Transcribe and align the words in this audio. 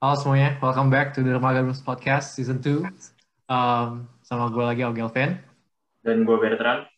Halo 0.00 0.16
semuanya, 0.16 0.56
welcome 0.64 0.88
back 0.88 1.12
to 1.12 1.20
the 1.20 1.28
Dermaga 1.28 1.60
Rooms 1.60 1.84
Podcast 1.84 2.32
Season 2.32 2.56
2. 2.56 2.88
Um, 3.52 4.08
sama 4.24 4.48
gue 4.48 4.64
lagi, 4.64 4.80
Ogelvin. 4.80 5.36
Dan 6.00 6.24
gue 6.24 6.40
Bertrand. 6.40 6.88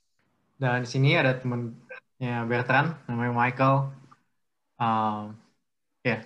Dan 0.54 0.86
di 0.86 0.88
sini 0.88 1.18
ada 1.18 1.34
temennya 1.34 2.46
Bertrand, 2.46 2.94
namanya 3.10 3.34
Michael. 3.34 3.90
Um, 4.78 5.34
ya, 6.06 6.14
yeah. 6.14 6.20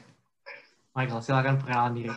Michael, 0.93 1.25
silakan 1.25 1.57
perkenalan 1.65 1.97
diri. 1.97 2.13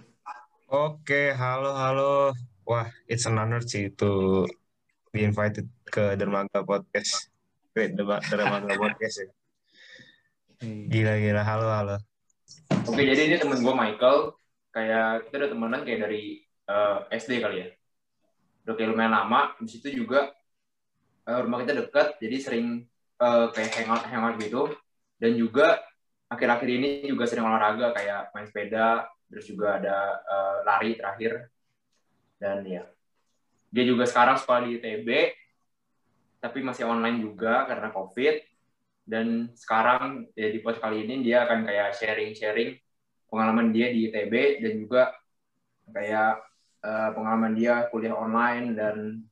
Oke, 0.68 1.32
halo, 1.32 1.72
halo. 1.80 2.36
Wah, 2.68 2.92
it's 3.08 3.24
an 3.32 3.40
honor 3.40 3.64
sih 3.64 3.88
to 3.96 4.44
be 5.16 5.24
invited 5.24 5.72
ke 5.88 6.20
Dermaga 6.20 6.68
Podcast. 6.68 7.32
Wait, 7.80 7.96
Dermaga 7.96 8.76
Podcast 8.76 9.24
ya. 9.24 9.28
Gila-gila, 10.68 11.48
halo, 11.48 11.68
halo. 11.72 11.96
Oke, 12.92 13.08
jadi 13.08 13.24
ini 13.24 13.36
temen 13.40 13.64
gue 13.64 13.72
Michael. 13.72 14.36
Kayak 14.70 15.28
kita 15.28 15.36
udah 15.42 15.50
temenan 15.50 15.82
kayak 15.82 16.00
dari 16.06 16.24
uh, 16.70 17.06
eh, 17.10 17.18
SD 17.18 17.42
kali 17.42 17.58
ya. 17.66 17.68
Udah 18.66 18.74
kayak 18.78 18.90
lumayan 18.94 19.14
lama. 19.14 19.54
Di 19.58 19.70
situ 19.70 19.90
juga 19.92 20.30
uh, 21.26 21.40
rumah 21.42 21.66
kita 21.66 21.74
dekat, 21.74 22.22
jadi 22.22 22.38
sering 22.38 22.68
uh, 23.22 23.50
kayak 23.54 23.72
hangout 23.82 24.04
hangout 24.06 24.36
gitu. 24.38 24.74
Dan 25.20 25.36
juga 25.36 25.82
akhir-akhir 26.30 26.70
ini 26.70 26.90
juga 27.10 27.26
sering 27.26 27.44
olahraga 27.44 27.92
kayak 27.92 28.32
main 28.32 28.48
sepeda, 28.48 29.10
terus 29.28 29.46
juga 29.50 29.82
ada 29.82 30.22
uh, 30.24 30.58
lari 30.64 30.96
terakhir. 30.96 31.50
Dan 32.40 32.64
ya, 32.64 32.88
dia 33.74 33.84
juga 33.84 34.08
sekarang 34.08 34.40
sekolah 34.40 34.62
di 34.64 34.80
ITB, 34.80 35.10
tapi 36.40 36.64
masih 36.64 36.88
online 36.88 37.20
juga 37.20 37.68
karena 37.68 37.92
COVID 37.92 38.36
dan 39.10 39.50
sekarang 39.58 40.30
ya, 40.38 40.54
di 40.54 40.62
post 40.62 40.78
kali 40.78 41.04
ini 41.04 41.26
dia 41.26 41.44
akan 41.50 41.66
kayak 41.66 41.98
sharing-sharing 41.98 42.78
pengalaman 43.30 43.72
dia 43.72 43.94
di 43.94 44.10
ITB 44.10 44.34
dan 44.62 44.74
juga 44.78 45.04
kayak 45.90 46.44
uh, 46.86 47.10
pengalaman 47.14 47.54
dia 47.56 47.88
kuliah 47.90 48.14
online 48.14 48.76
dan 48.76 49.24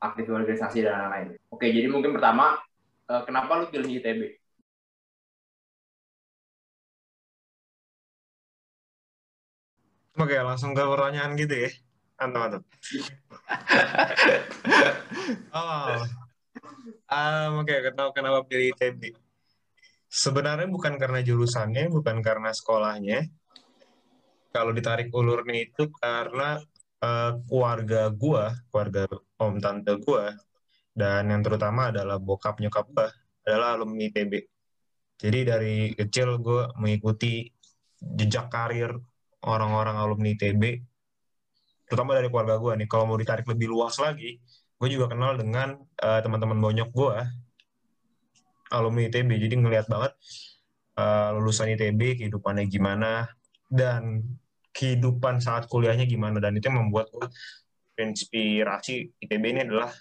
aktif 0.00 0.30
organisasi 0.30 0.86
dan 0.86 1.10
lain-lain. 1.10 1.28
Oke, 1.50 1.70
jadi 1.70 1.86
mungkin 1.90 2.14
pertama 2.14 2.58
uh, 3.10 3.22
kenapa 3.26 3.60
lu 3.60 3.66
pilih 3.70 4.00
ITB? 4.00 4.38
Oke, 10.14 10.38
langsung 10.38 10.78
ke 10.78 10.82
pertanyaan 10.82 11.34
gitu 11.34 11.54
ya. 11.66 11.70
Mantap, 12.22 12.38
mantap. 12.46 12.62
oh, 15.58 15.98
Um, 17.04 17.62
Oke, 17.62 17.70
okay, 17.70 18.10
kenapa 18.16 18.42
pilih 18.48 18.74
ITB? 18.74 19.14
Sebenarnya 20.14 20.70
bukan 20.70 20.94
karena 20.94 21.26
jurusannya, 21.26 21.90
bukan 21.90 22.22
karena 22.22 22.54
sekolahnya. 22.54 23.26
Kalau 24.54 24.70
ditarik 24.70 25.10
ulurnya 25.10 25.66
itu 25.66 25.90
karena 25.98 26.62
uh, 27.02 27.34
keluarga 27.50 28.06
gua, 28.14 28.54
keluarga 28.70 29.10
om 29.42 29.58
tante 29.58 29.98
gua, 29.98 30.30
dan 30.94 31.26
yang 31.34 31.42
terutama 31.42 31.90
adalah 31.90 32.22
bokap 32.22 32.62
nyokap 32.62 32.86
gua 32.94 33.10
adalah 33.44 33.76
alumni 33.76 34.08
ITB. 34.08 34.32
Jadi 35.20 35.38
dari 35.46 35.76
kecil 35.94 36.40
gue 36.42 36.74
mengikuti 36.80 37.46
jejak 38.00 38.50
karir 38.50 38.90
orang-orang 39.44 40.00
alumni 40.00 40.32
ITB, 40.32 40.80
terutama 41.86 42.16
dari 42.16 42.28
keluarga 42.32 42.56
gue 42.58 42.72
nih. 42.82 42.88
Kalau 42.88 43.04
mau 43.06 43.18
ditarik 43.20 43.46
lebih 43.46 43.68
luas 43.70 44.00
lagi, 44.00 44.40
gue 44.80 44.88
juga 44.90 45.12
kenal 45.12 45.36
dengan 45.38 45.76
uh, 46.02 46.20
teman-teman 46.24 46.58
bonyok 46.58 46.90
gue 46.90 47.16
alumni 48.74 49.06
ITB 49.06 49.38
jadi 49.38 49.54
ngelihat 49.54 49.86
banget 49.86 50.12
uh, 50.98 51.30
lulusan 51.38 51.70
ITB 51.74 52.18
kehidupannya 52.22 52.66
gimana 52.66 53.30
dan 53.70 54.26
kehidupan 54.74 55.38
saat 55.38 55.70
kuliahnya 55.70 56.04
gimana. 56.04 56.42
Dan 56.42 56.58
itu 56.58 56.66
yang 56.66 56.90
membuat 56.90 57.10
gue 57.14 57.30
inspirasi 57.94 59.14
ITB 59.22 59.44
ini 59.54 59.60
adalah 59.62 59.94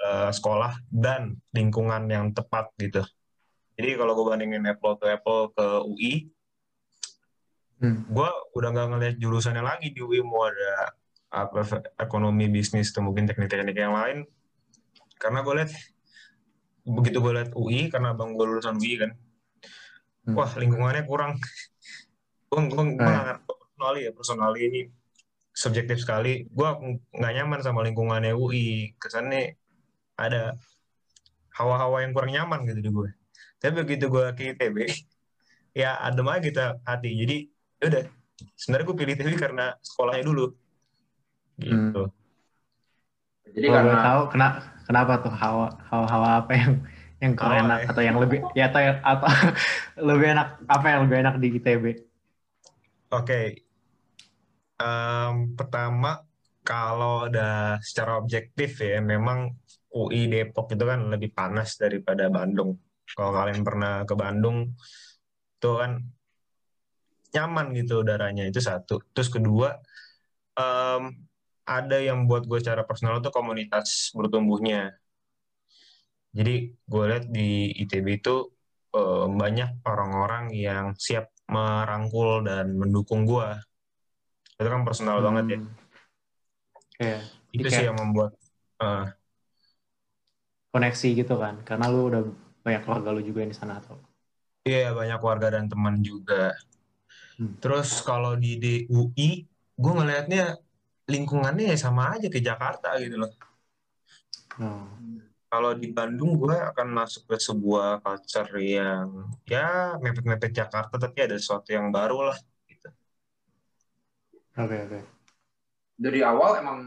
uh, 0.00 0.32
sekolah 0.32 0.80
dan 0.88 1.36
lingkungan 1.52 2.08
yang 2.08 2.32
tepat 2.32 2.72
gitu. 2.80 3.04
Jadi 3.74 3.90
kalau 3.98 4.16
gue 4.16 4.24
bandingin 4.24 4.64
Apple 4.64 4.96
to 4.96 5.06
Apple 5.10 5.50
ke 5.52 5.66
UI 5.84 6.14
hmm. 7.82 8.06
gue 8.06 8.28
udah 8.54 8.68
nggak 8.70 8.88
ngeliat 8.94 9.16
jurusannya 9.18 9.60
lagi 9.66 9.90
di 9.90 9.98
UI 9.98 10.22
mau 10.22 10.46
ada 10.46 10.94
apa 11.34 11.66
ekonomi 11.98 12.46
bisnis 12.46 12.94
atau 12.94 13.02
mungkin 13.02 13.26
teknik-teknik 13.26 13.74
yang 13.74 13.92
lain. 13.92 14.22
Karena 15.18 15.42
gue 15.42 15.54
lihat 15.58 15.72
begitu 16.84 17.18
gue 17.20 17.32
lihat 17.32 17.50
UI 17.56 17.88
karena 17.88 18.12
bang 18.12 18.36
gue 18.36 18.44
lulusan 18.44 18.76
UI 18.76 18.94
kan. 19.00 19.10
Hmm. 20.24 20.36
wah 20.40 20.52
lingkungannya 20.56 21.04
kurang. 21.04 21.36
Gue 22.48 22.60
gue 22.70 22.84
personali 23.48 24.00
ya 24.08 24.12
personali 24.12 24.60
ini. 24.68 24.80
Subjektif 25.54 26.00
sekali. 26.00 26.48
Gue 26.48 26.68
nggak 27.12 27.32
nyaman 27.40 27.60
sama 27.60 27.84
lingkungannya 27.84 28.32
UI 28.32 28.96
kesannya 28.96 29.56
ada 30.14 30.56
hawa-hawa 31.58 32.02
yang 32.06 32.12
kurang 32.14 32.32
nyaman 32.34 32.66
gitu 32.66 32.80
di 32.82 32.90
gue 32.90 33.10
tapi 33.64 33.80
begitu 33.80 34.12
gue 34.12 34.28
ke 34.36 34.52
ITB 34.52 34.76
ya 35.80 35.96
adem 36.04 36.28
aja 36.28 36.44
gitu 36.44 36.60
hati. 36.84 37.10
Jadi 37.16 37.36
ya 37.80 37.84
udah. 37.88 38.04
Sebenarnya 38.60 38.84
gue 38.92 38.96
pilih 39.00 39.12
ITB 39.16 39.30
karena 39.40 39.66
sekolahnya 39.80 40.24
dulu. 40.28 40.52
Gitu. 41.56 42.02
Hmm. 42.04 42.12
Jadi 43.54 43.66
karena 43.70 43.94
tahu 44.02 44.20
kena, 44.34 44.48
kenapa 44.84 45.20
tuh 45.20 45.32
hawa 45.32 45.74
hawa 45.90 46.06
hawa 46.08 46.28
apa 46.44 46.52
yang 46.54 46.72
yang 47.22 47.32
kurang 47.38 47.66
enak 47.68 47.78
ya. 47.80 47.86
atau 47.88 48.02
yang 48.04 48.16
lebih 48.20 48.40
ya 48.52 48.64
atau 48.68 48.80
yang, 48.84 48.98
atau 49.00 49.28
lebih 50.12 50.26
enak 50.36 50.48
apa 50.68 50.86
yang 50.92 51.00
lebih 51.08 51.16
enak 51.24 51.34
di 51.40 51.48
ITB? 51.56 51.84
Oke. 51.84 51.96
Okay. 53.24 53.46
Um, 54.74 55.54
pertama 55.54 56.26
kalau 56.66 57.30
udah 57.30 57.78
secara 57.80 58.18
objektif 58.18 58.82
ya 58.82 58.98
memang 58.98 59.54
UI 59.94 60.26
Depok 60.26 60.74
itu 60.74 60.84
kan 60.84 61.06
lebih 61.08 61.30
panas 61.30 61.78
daripada 61.78 62.26
Bandung. 62.26 62.74
Kalau 63.06 63.30
kalian 63.30 63.62
pernah 63.62 64.02
ke 64.02 64.14
Bandung 64.18 64.74
itu 65.54 65.70
kan 65.78 66.02
nyaman 67.30 67.66
gitu 67.78 68.02
udaranya 68.02 68.50
itu 68.50 68.58
satu. 68.58 68.98
Terus 69.14 69.30
kedua 69.30 69.78
um, 70.58 71.14
ada 71.64 71.98
yang 72.00 72.28
buat 72.28 72.44
gue 72.44 72.60
secara 72.60 72.84
personal 72.84 73.20
itu 73.20 73.32
komunitas 73.32 74.12
bertumbuhnya. 74.12 74.96
Jadi 76.34 76.76
gue 76.76 77.04
lihat 77.08 77.24
di 77.30 77.72
ITB 77.84 78.20
itu 78.20 78.52
uh, 78.92 79.26
banyak 79.30 79.80
orang-orang 79.86 80.52
yang 80.52 80.92
siap 80.98 81.32
merangkul 81.48 82.44
dan 82.44 82.74
mendukung 82.76 83.24
gue. 83.24 83.48
Itu 84.60 84.68
kan 84.68 84.82
personal 84.84 85.20
hmm. 85.20 85.26
banget 85.26 85.44
ya. 85.44 85.60
Yeah. 87.00 87.20
Itu 87.54 87.66
sih 87.70 87.86
yang 87.86 87.98
membuat 87.98 88.34
uh, 88.82 89.10
koneksi 90.74 91.08
gitu 91.22 91.34
kan, 91.38 91.62
karena 91.62 91.86
lu 91.86 92.10
udah 92.10 92.22
banyak 92.66 92.82
keluarga 92.82 93.14
lu 93.14 93.22
juga 93.22 93.46
di 93.46 93.54
sana 93.54 93.78
atau? 93.78 93.94
Iya 94.66 94.90
yeah, 94.90 94.92
banyak 94.96 95.18
keluarga 95.22 95.54
dan 95.54 95.70
teman 95.70 96.02
juga. 96.02 96.50
Hmm. 97.38 97.54
Terus 97.62 98.02
kalau 98.02 98.34
di 98.34 98.58
DUI, 98.58 99.46
gue 99.74 99.92
ngelihatnya 99.94 100.58
lingkungannya 101.04 101.72
ya 101.72 101.76
sama 101.76 102.16
aja 102.16 102.28
ke 102.32 102.40
Jakarta 102.40 102.96
gitu 103.00 103.20
loh. 103.20 103.32
Hmm. 104.56 105.20
Kalau 105.50 105.70
di 105.76 105.94
Bandung 105.94 106.34
gue 106.34 106.56
akan 106.56 106.88
masuk 106.90 107.30
ke 107.30 107.36
sebuah 107.38 108.02
culture 108.02 108.58
yang 108.58 109.30
ya 109.46 109.94
mepet-mepet 110.02 110.50
Jakarta 110.50 110.98
tapi 110.98 111.18
ada 111.30 111.38
sesuatu 111.38 111.70
yang 111.70 111.94
baru 111.94 112.32
lah 112.32 112.38
gitu. 112.66 112.88
Oke 114.58 114.66
okay, 114.66 114.78
oke. 114.82 114.90
Okay. 114.90 115.02
Dari 115.94 116.20
awal 116.26 116.58
emang 116.58 116.78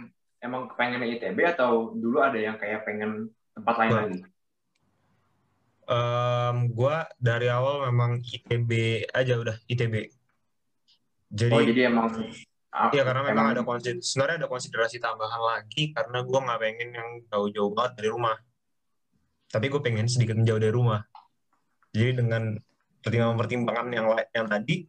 emang 0.44 0.68
pengen 0.76 1.06
ITB 1.08 1.56
atau 1.56 1.96
dulu 1.96 2.20
ada 2.20 2.36
yang 2.36 2.60
kayak 2.60 2.84
pengen 2.84 3.32
tempat 3.56 3.76
lain 3.80 3.92
nah. 3.92 4.02
lagi? 4.04 4.20
Um, 5.88 6.58
gue 6.76 6.98
dari 7.16 7.48
awal 7.48 7.88
memang 7.88 8.20
ITB 8.20 8.72
aja 9.16 9.40
udah 9.40 9.56
ITB. 9.72 10.12
Jadi, 11.32 11.56
oh 11.56 11.64
jadi 11.64 11.82
emang 11.88 12.12
Iya 12.68 13.04
karena 13.08 13.24
memang 13.24 13.56
ada 13.56 13.64
konsiderasi, 13.64 14.04
sebenarnya 14.04 14.44
ada 14.44 14.50
konsiderasi 14.52 14.98
tambahan 15.00 15.42
lagi 15.42 15.96
karena 15.96 16.20
gue 16.22 16.40
nggak 16.46 16.60
pengen 16.60 16.90
yang 16.94 17.10
jauh-jauh 17.32 17.72
banget 17.74 17.94
dari 18.04 18.10
rumah. 18.12 18.38
Tapi 19.48 19.66
gue 19.72 19.82
pengen 19.82 20.06
sedikit 20.12 20.36
menjauh 20.36 20.60
dari 20.60 20.74
rumah. 20.76 21.02
Jadi 21.96 22.12
dengan 22.20 22.54
pertimbangan-pertimbangan 23.02 23.88
yang 23.90 24.06
yang 24.36 24.48
tadi 24.52 24.84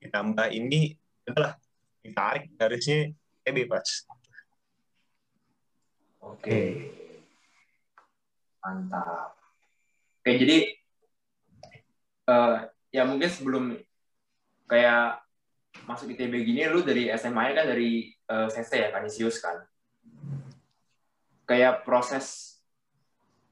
ditambah 0.00 0.46
ini 0.54 0.94
adalah 1.26 1.58
ditarik 2.00 2.54
garisnya 2.54 3.10
eh 3.42 3.52
bebas. 3.52 4.06
Oke. 6.22 6.90
Mantap. 8.62 9.34
Oke, 10.22 10.30
jadi 10.42 10.58
uh, 12.30 12.66
ya 12.90 13.02
mungkin 13.06 13.30
sebelum 13.30 13.64
kayak 14.70 15.25
masuk 15.84 16.16
ITB 16.16 16.32
gini 16.48 16.64
lu 16.72 16.80
dari 16.80 17.12
SMA 17.12 17.52
kan 17.52 17.68
dari 17.68 18.08
uh, 18.32 18.48
CC 18.48 18.88
ya 18.88 18.88
Kanisius 18.94 19.36
kan. 19.44 19.60
Kayak 21.44 21.84
proses 21.84 22.56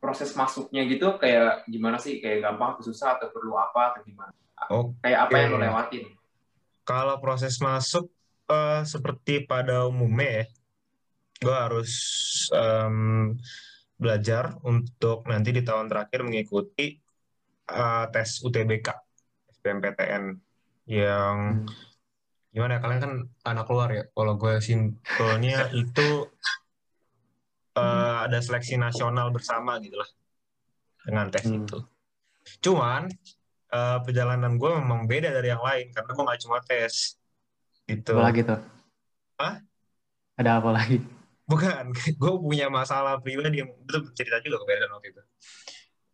proses 0.01 0.33
masuknya 0.37 0.85
gitu 0.89 1.21
kayak 1.21 1.69
gimana 1.69 2.01
sih? 2.01 2.25
Kayak 2.25 2.49
gampang 2.49 2.77
atau 2.77 2.85
susah 2.89 3.21
atau 3.21 3.29
perlu 3.29 3.57
apa 3.61 3.93
atau 3.93 4.01
gimana? 4.05 4.33
Oh, 4.73 4.97
kayak 5.05 5.29
apa 5.29 5.35
yang 5.37 5.49
lu 5.55 5.59
lewatin? 5.61 6.05
Kalau 6.85 7.17
proses 7.21 7.57
masuk 7.61 8.09
uh, 8.49 8.85
seperti 8.85 9.45
pada 9.45 9.89
umumnya 9.89 10.45
ya, 10.45 10.47
gue 11.41 11.57
harus 11.57 11.93
um, 12.53 13.33
belajar 13.97 14.57
untuk 14.65 15.25
nanti 15.29 15.53
di 15.53 15.63
tahun 15.65 15.89
terakhir 15.89 16.25
mengikuti 16.25 17.01
uh, 17.73 18.05
tes 18.13 18.45
UTBK 18.45 18.89
SBMPTN 19.57 20.25
yang 20.89 21.65
hmm. 21.65 21.94
Gimana 22.55 22.79
ya 22.79 22.81
kalian 22.81 23.01
kan 23.03 23.13
anak 23.43 23.67
luar 23.67 23.91
ya? 23.91 24.05
Kalau 24.15 24.39
gue 24.39 24.55
simpelnya 24.63 25.67
itu 25.83 26.31
uh, 27.75 28.17
ada 28.31 28.39
seleksi 28.39 28.79
nasional 28.79 29.35
bersama 29.35 29.83
gitu 29.83 29.99
lah 29.99 30.07
dengan 31.03 31.27
tes 31.35 31.51
hmm. 31.51 31.67
itu. 31.67 31.79
Cuman 32.63 33.11
uh, 33.75 33.99
perjalanan 34.07 34.55
gue 34.55 34.71
memang 34.71 35.11
beda 35.11 35.35
dari 35.35 35.51
yang 35.51 35.61
lain 35.61 35.91
karena 35.91 36.11
gue 36.15 36.25
gak 36.31 36.43
cuma 36.47 36.59
tes 36.63 37.19
gitu. 37.91 38.15
Apa 38.15 38.31
lagi 38.31 38.41
tuh? 38.47 38.61
Hah? 39.43 39.59
ada 40.35 40.59
apa 40.59 40.71
lagi? 40.71 40.99
Bukan 41.51 41.91
gue 42.23 42.35
punya 42.39 42.71
masalah 42.71 43.19
pribadi 43.19 43.67
yang 43.67 43.71
itu 43.75 43.99
cerita 44.15 44.39
juga 44.47 44.63
ke 44.63 44.87
waktu 44.87 45.11
itu. 45.11 45.23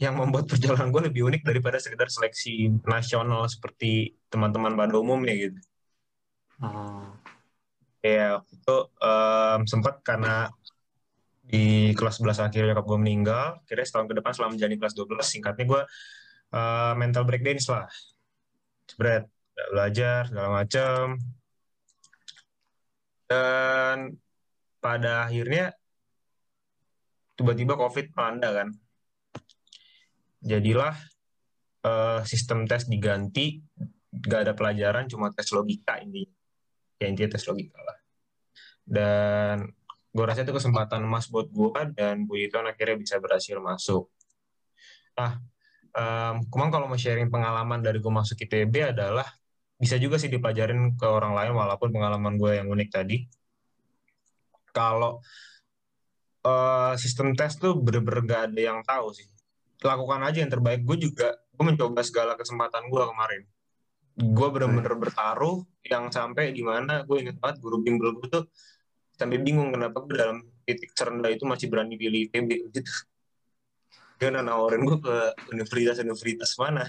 Yang 0.00 0.14
membuat 0.16 0.48
perjalanan 0.48 0.88
gue 0.88 1.12
lebih 1.12 1.28
unik 1.28 1.44
daripada 1.44 1.76
sekedar 1.76 2.08
seleksi 2.08 2.72
nasional 2.88 3.44
seperti 3.52 4.16
teman-teman 4.32 4.72
pada 4.72 4.96
umumnya 4.96 5.36
gitu 5.36 5.60
oh. 6.60 7.08
ya 8.00 8.40
itu 8.48 8.76
um, 9.00 9.60
sempat 9.68 10.00
karena 10.00 10.48
di 11.50 11.90
kelas 11.98 12.22
11 12.22 12.46
akhir 12.46 12.62
nyokap 12.70 12.86
gue 12.86 12.98
meninggal 13.02 13.46
kira 13.66 13.82
setahun 13.82 14.06
ke 14.06 14.14
depan 14.14 14.32
selama 14.32 14.54
menjalani 14.54 14.78
kelas 14.78 14.94
12 14.94 15.18
singkatnya 15.26 15.64
gue 15.66 15.82
uh, 16.54 16.92
mental 16.94 17.26
breakdown 17.26 17.58
lah 17.58 17.88
spread 18.86 19.26
belajar 19.74 20.30
segala 20.30 20.48
macam 20.62 21.18
dan 23.30 24.18
pada 24.80 25.28
akhirnya 25.28 25.70
tiba-tiba 27.40 27.72
COVID 27.78 28.12
melanda 28.12 28.50
kan. 28.52 28.68
Jadilah 30.44 30.92
uh, 31.88 32.20
sistem 32.28 32.68
tes 32.68 32.84
diganti, 32.84 33.60
gak 34.12 34.48
ada 34.48 34.52
pelajaran, 34.52 35.08
cuma 35.08 35.32
tes 35.32 35.48
logika 35.54 35.96
ini. 36.04 36.28
Ya 37.00 37.08
intinya 37.08 37.34
tes 37.34 37.44
logika 37.48 37.80
lah. 37.80 37.98
Dan 38.84 39.56
gue 40.10 40.24
rasa 40.26 40.44
itu 40.44 40.52
kesempatan 40.52 41.02
emas 41.06 41.30
buat 41.32 41.48
gue 41.48 41.96
dan 41.96 42.28
Bu 42.28 42.36
Iton 42.36 42.66
akhirnya 42.68 42.96
bisa 43.00 43.16
berhasil 43.16 43.56
masuk. 43.58 44.10
Nah, 45.16 45.40
um, 45.96 46.44
kumang 46.52 46.70
kalau 46.70 46.86
mau 46.86 46.98
sharing 46.98 47.32
pengalaman 47.32 47.80
dari 47.80 47.98
gue 47.98 48.12
masuk 48.12 48.36
ITB 48.36 48.94
adalah 48.94 49.26
bisa 49.80 49.96
juga 49.96 50.20
sih 50.20 50.28
dipelajarin 50.28 50.92
ke 50.98 51.06
orang 51.08 51.32
lain 51.32 51.56
walaupun 51.56 51.88
pengalaman 51.88 52.36
gue 52.36 52.60
yang 52.60 52.68
unik 52.68 52.88
tadi 52.92 53.24
kalau 54.76 55.24
uh, 56.46 56.94
sistem 56.96 57.34
tes 57.34 57.56
tuh 57.58 57.76
bener-bener 57.80 58.22
gak 58.26 58.42
ada 58.52 58.60
yang 58.60 58.80
tahu 58.86 59.12
sih. 59.12 59.26
Lakukan 59.80 60.20
aja 60.20 60.44
yang 60.44 60.52
terbaik. 60.52 60.84
Gue 60.84 61.00
juga, 61.00 61.32
gue 61.32 61.64
mencoba 61.64 62.04
segala 62.04 62.36
kesempatan 62.36 62.86
gue 62.86 63.02
kemarin. 63.02 63.42
Gue 64.16 64.48
bener-bener 64.52 64.94
bertaruh 64.96 65.62
yang 65.86 66.10
sampai 66.10 66.50
di 66.50 66.62
mana 66.64 67.06
gue 67.06 67.16
inget 67.22 67.36
banget 67.38 67.62
guru 67.62 67.80
bimbel 67.80 68.16
gue 68.18 68.28
tuh 68.28 68.44
sampai 69.14 69.38
bingung 69.40 69.72
kenapa 69.74 70.00
gue 70.04 70.16
dalam 70.16 70.38
titik 70.64 70.92
terendah 70.96 71.30
itu 71.30 71.44
masih 71.44 71.66
berani 71.68 71.94
pilih 71.94 72.28
ITB 72.30 72.72
gitu. 72.72 72.92
Dia 74.20 74.28
nawarin 74.32 74.84
gue 74.84 74.98
ke 75.00 75.16
universitas-universitas 75.54 76.52
mana. 76.60 76.84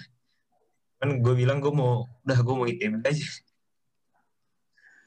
Kan 1.00 1.24
gue 1.24 1.34
bilang 1.34 1.64
gue 1.64 1.72
mau, 1.72 2.06
udah 2.28 2.40
gue 2.40 2.56
mau 2.56 2.68
ITB 2.68 3.00
aja. 3.04 3.28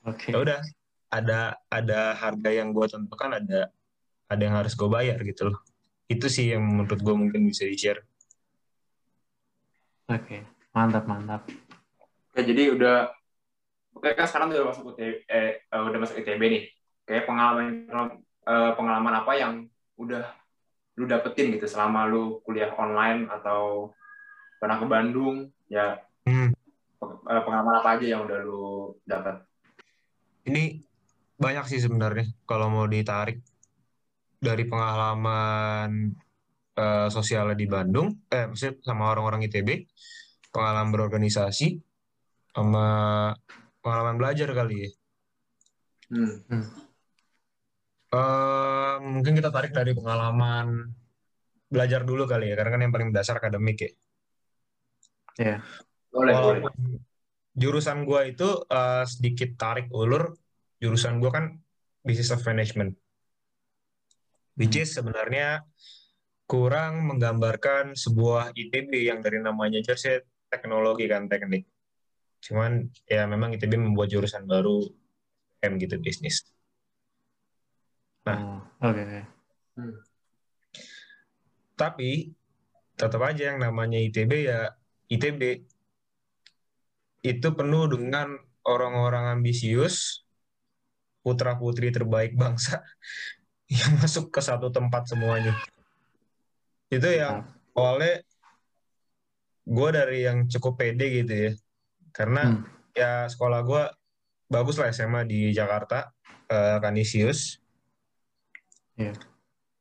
Oke. 0.04 0.28
Okay. 0.28 0.30
Ya 0.32 0.38
udah, 0.40 0.60
ada 1.14 1.40
ada 1.70 2.00
harga 2.18 2.50
yang 2.50 2.74
gue 2.74 2.86
tentukan 2.90 3.38
ada 3.38 3.70
ada 4.26 4.42
yang 4.42 4.58
harus 4.58 4.74
gue 4.74 4.88
bayar 4.90 5.22
gitu 5.22 5.54
loh 5.54 5.62
itu 6.10 6.26
sih 6.26 6.50
yang 6.50 6.66
menurut 6.66 6.98
gue 6.98 7.14
mungkin 7.14 7.46
bisa 7.46 7.62
di 7.70 7.78
share 7.78 8.02
oke 10.10 10.18
okay. 10.26 10.42
mantap 10.74 11.06
mantap 11.06 11.46
oke 12.34 12.42
jadi 12.42 12.74
udah 12.74 12.96
oke 13.94 14.10
kan 14.18 14.26
sekarang 14.26 14.50
udah 14.50 14.74
masuk 14.74 14.90
UTB, 14.90 15.22
eh, 15.30 15.62
eh 15.62 15.82
udah 15.86 15.98
masuk 16.02 16.18
ITB 16.18 16.42
nih. 16.42 16.64
Kayak 17.06 17.30
pengalaman 17.30 17.86
eh, 18.42 18.72
pengalaman 18.74 19.14
apa 19.22 19.32
yang 19.38 19.70
udah 19.94 20.26
lu 20.98 21.06
dapetin 21.06 21.54
gitu 21.54 21.70
selama 21.70 22.10
lu 22.10 22.42
kuliah 22.42 22.74
online 22.74 23.30
atau 23.30 23.94
pernah 24.58 24.82
ke 24.82 24.86
Bandung? 24.90 25.54
Ya 25.70 26.02
hmm. 26.26 26.50
Eh, 27.04 27.42
pengalaman 27.46 27.78
apa 27.78 27.88
aja 27.94 28.06
yang 28.18 28.26
udah 28.26 28.38
lu 28.42 28.98
dapat? 29.06 29.46
Ini 30.50 30.82
banyak 31.38 31.70
sih 31.70 31.78
sebenarnya 31.78 32.26
kalau 32.42 32.66
mau 32.66 32.86
ditarik 32.90 33.38
dari 34.44 34.68
pengalaman 34.68 36.12
uh, 36.76 37.08
sosialnya 37.08 37.56
di 37.56 37.64
Bandung, 37.64 38.12
eh 38.28 38.44
maksudnya 38.44 38.76
sama 38.84 39.08
orang-orang 39.08 39.48
ITB, 39.48 39.88
pengalaman 40.52 40.92
berorganisasi, 40.92 41.80
sama 42.54 42.86
pengalaman 43.82 44.16
belajar 44.16 44.48
kali 44.54 44.86
ya. 44.86 44.90
Hmm. 46.14 46.34
Hmm. 46.46 46.66
Uh, 48.14 48.96
mungkin 49.02 49.34
kita 49.34 49.50
tarik 49.50 49.74
dari 49.74 49.90
pengalaman 49.90 50.94
belajar 51.66 52.06
dulu 52.06 52.30
kali 52.30 52.54
ya, 52.54 52.54
karena 52.54 52.70
kan 52.70 52.80
yang 52.86 52.94
paling 52.94 53.10
dasar 53.10 53.42
akademik 53.42 53.82
ya. 53.82 53.84
Ya. 53.84 53.94
Yeah. 55.42 55.58
Boleh, 56.14 56.34
boleh. 56.38 56.62
Jurusan 57.58 58.06
gua 58.06 58.22
itu 58.22 58.46
uh, 58.70 59.02
sedikit 59.02 59.58
tarik 59.58 59.90
ulur 59.90 60.38
jurusan 60.84 61.16
gue 61.16 61.30
kan 61.32 61.56
business 62.04 62.36
of 62.36 62.44
management 62.44 62.92
which 64.60 64.76
is 64.76 64.92
sebenarnya 64.92 65.64
kurang 66.44 67.08
menggambarkan 67.08 67.96
sebuah 67.96 68.52
ITB 68.52 69.08
yang 69.08 69.24
dari 69.24 69.40
namanya 69.40 69.80
aja 69.80 70.20
teknologi 70.52 71.08
kan 71.08 71.24
teknik 71.24 71.64
cuman 72.44 72.92
ya 73.08 73.24
memang 73.24 73.56
ITB 73.56 73.80
membuat 73.80 74.12
jurusan 74.12 74.44
baru 74.44 74.84
M 75.64 75.80
gitu 75.80 75.96
bisnis. 75.96 76.44
Nah. 78.28 78.36
Oh, 78.40 78.60
oke 78.88 79.00
okay. 79.00 79.24
hmm. 79.76 79.96
tapi 81.76 82.32
tetap 82.96 83.20
aja 83.20 83.52
yang 83.52 83.58
namanya 83.60 84.00
ITB 84.00 84.48
ya 84.48 84.72
ITB 85.08 85.64
itu 87.24 87.48
penuh 87.56 87.84
dengan 87.88 88.36
orang-orang 88.64 89.40
ambisius 89.40 90.24
putra 91.24 91.56
putri 91.56 91.88
terbaik 91.88 92.36
bangsa 92.36 92.84
yang 93.72 93.96
masuk 93.96 94.28
ke 94.28 94.44
satu 94.44 94.68
tempat 94.68 95.08
semuanya. 95.08 95.56
Itu 96.92 97.08
yang 97.08 97.48
awalnya 97.72 98.20
gue 99.64 99.88
dari 99.88 100.28
yang 100.28 100.44
cukup 100.44 100.76
pede 100.76 101.24
gitu 101.24 101.32
ya 101.32 101.52
karena 102.14 102.54
hmm. 102.54 102.62
ya 102.94 103.26
sekolah 103.26 103.60
gue 103.66 103.82
bagus 104.46 104.78
lah 104.78 104.94
SMA 104.94 105.26
di 105.26 105.50
Jakarta 105.50 106.14
uh, 106.48 106.78
Kanisius 106.78 107.58
yeah. 108.94 109.18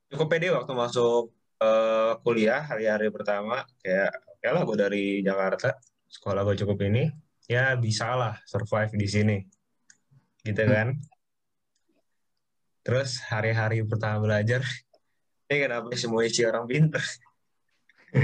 cukup 0.10 0.34
pede 0.34 0.50
waktu 0.50 0.74
masuk 0.74 1.30
uh, 1.62 2.18
kuliah 2.25 2.66
hari-hari 2.66 3.13
pertama 3.13 3.62
kayak 3.86 4.12
ya 4.42 4.50
lah 4.52 4.66
gue 4.66 4.78
dari 4.78 5.06
Jakarta 5.22 5.78
sekolah 6.10 6.42
gue 6.42 6.58
cukup 6.66 6.82
ini 6.90 7.13
ya 7.46 7.78
bisa 7.78 8.18
lah 8.18 8.34
survive 8.50 8.98
di 8.98 9.08
sini 9.08 9.38
gitu 10.42 10.66
hmm. 10.66 10.74
kan 10.74 10.88
Terus 12.84 13.24
hari-hari 13.32 13.80
pertama 13.88 14.20
belajar, 14.20 14.60
ini 15.48 15.58
kenapa 15.63 15.96
semua 15.96 16.28
isi 16.28 16.44
orang 16.44 16.68
pintar? 16.68 17.00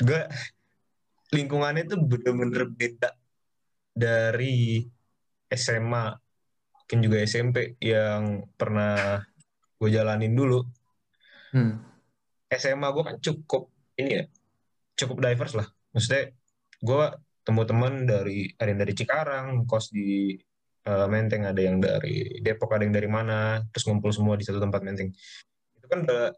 gue 0.00 0.22
lingkungannya 1.30 1.86
tuh 1.86 1.98
bener-bener 2.02 2.66
beda 2.70 3.10
dari 3.94 4.82
SMA, 5.50 6.04
mungkin 6.74 6.98
juga 7.02 7.16
SMP 7.26 7.78
yang 7.82 8.46
pernah 8.54 9.22
gue 9.78 9.88
jalanin 9.90 10.34
dulu. 10.34 10.62
Hmm. 11.54 11.82
SMA 12.50 12.88
gue 12.90 13.04
kan 13.06 13.16
cukup 13.22 13.70
ini 13.98 14.10
ya, 14.22 14.24
cukup 14.98 15.22
diverse 15.22 15.54
lah. 15.54 15.66
Maksudnya 15.94 16.34
gue 16.82 17.04
temu 17.46 17.62
teman 17.66 18.06
dari 18.06 18.50
ada 18.58 18.68
yang 18.70 18.80
dari 18.82 18.94
Cikarang, 18.94 19.46
kos 19.66 19.90
di 19.94 20.34
uh, 20.86 21.06
Menteng, 21.10 21.46
ada 21.46 21.60
yang 21.60 21.78
dari 21.78 22.42
Depok, 22.42 22.74
ada 22.74 22.82
yang 22.86 22.94
dari 22.94 23.10
mana, 23.10 23.62
terus 23.70 23.86
ngumpul 23.86 24.10
semua 24.14 24.34
di 24.38 24.44
satu 24.46 24.62
tempat 24.62 24.80
Menteng. 24.82 25.10
Itu 25.78 25.86
kan 25.86 26.06
udah, 26.06 26.34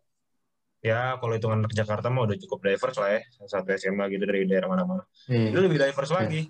ya 0.82 1.16
kalau 1.22 1.38
hitungan 1.38 1.62
anak 1.62 1.72
Jakarta 1.72 2.10
mah 2.10 2.26
udah 2.26 2.36
cukup 2.42 2.58
diverse 2.66 2.98
lah 2.98 3.10
ya, 3.14 3.20
satu 3.46 3.70
SMA 3.78 4.04
gitu 4.10 4.24
dari 4.26 4.44
daerah 4.50 4.66
mana-mana. 4.66 5.06
Hmm. 5.30 5.54
Itu 5.54 5.62
lebih 5.62 5.78
diverse 5.78 6.10
yeah. 6.10 6.18
lagi. 6.18 6.42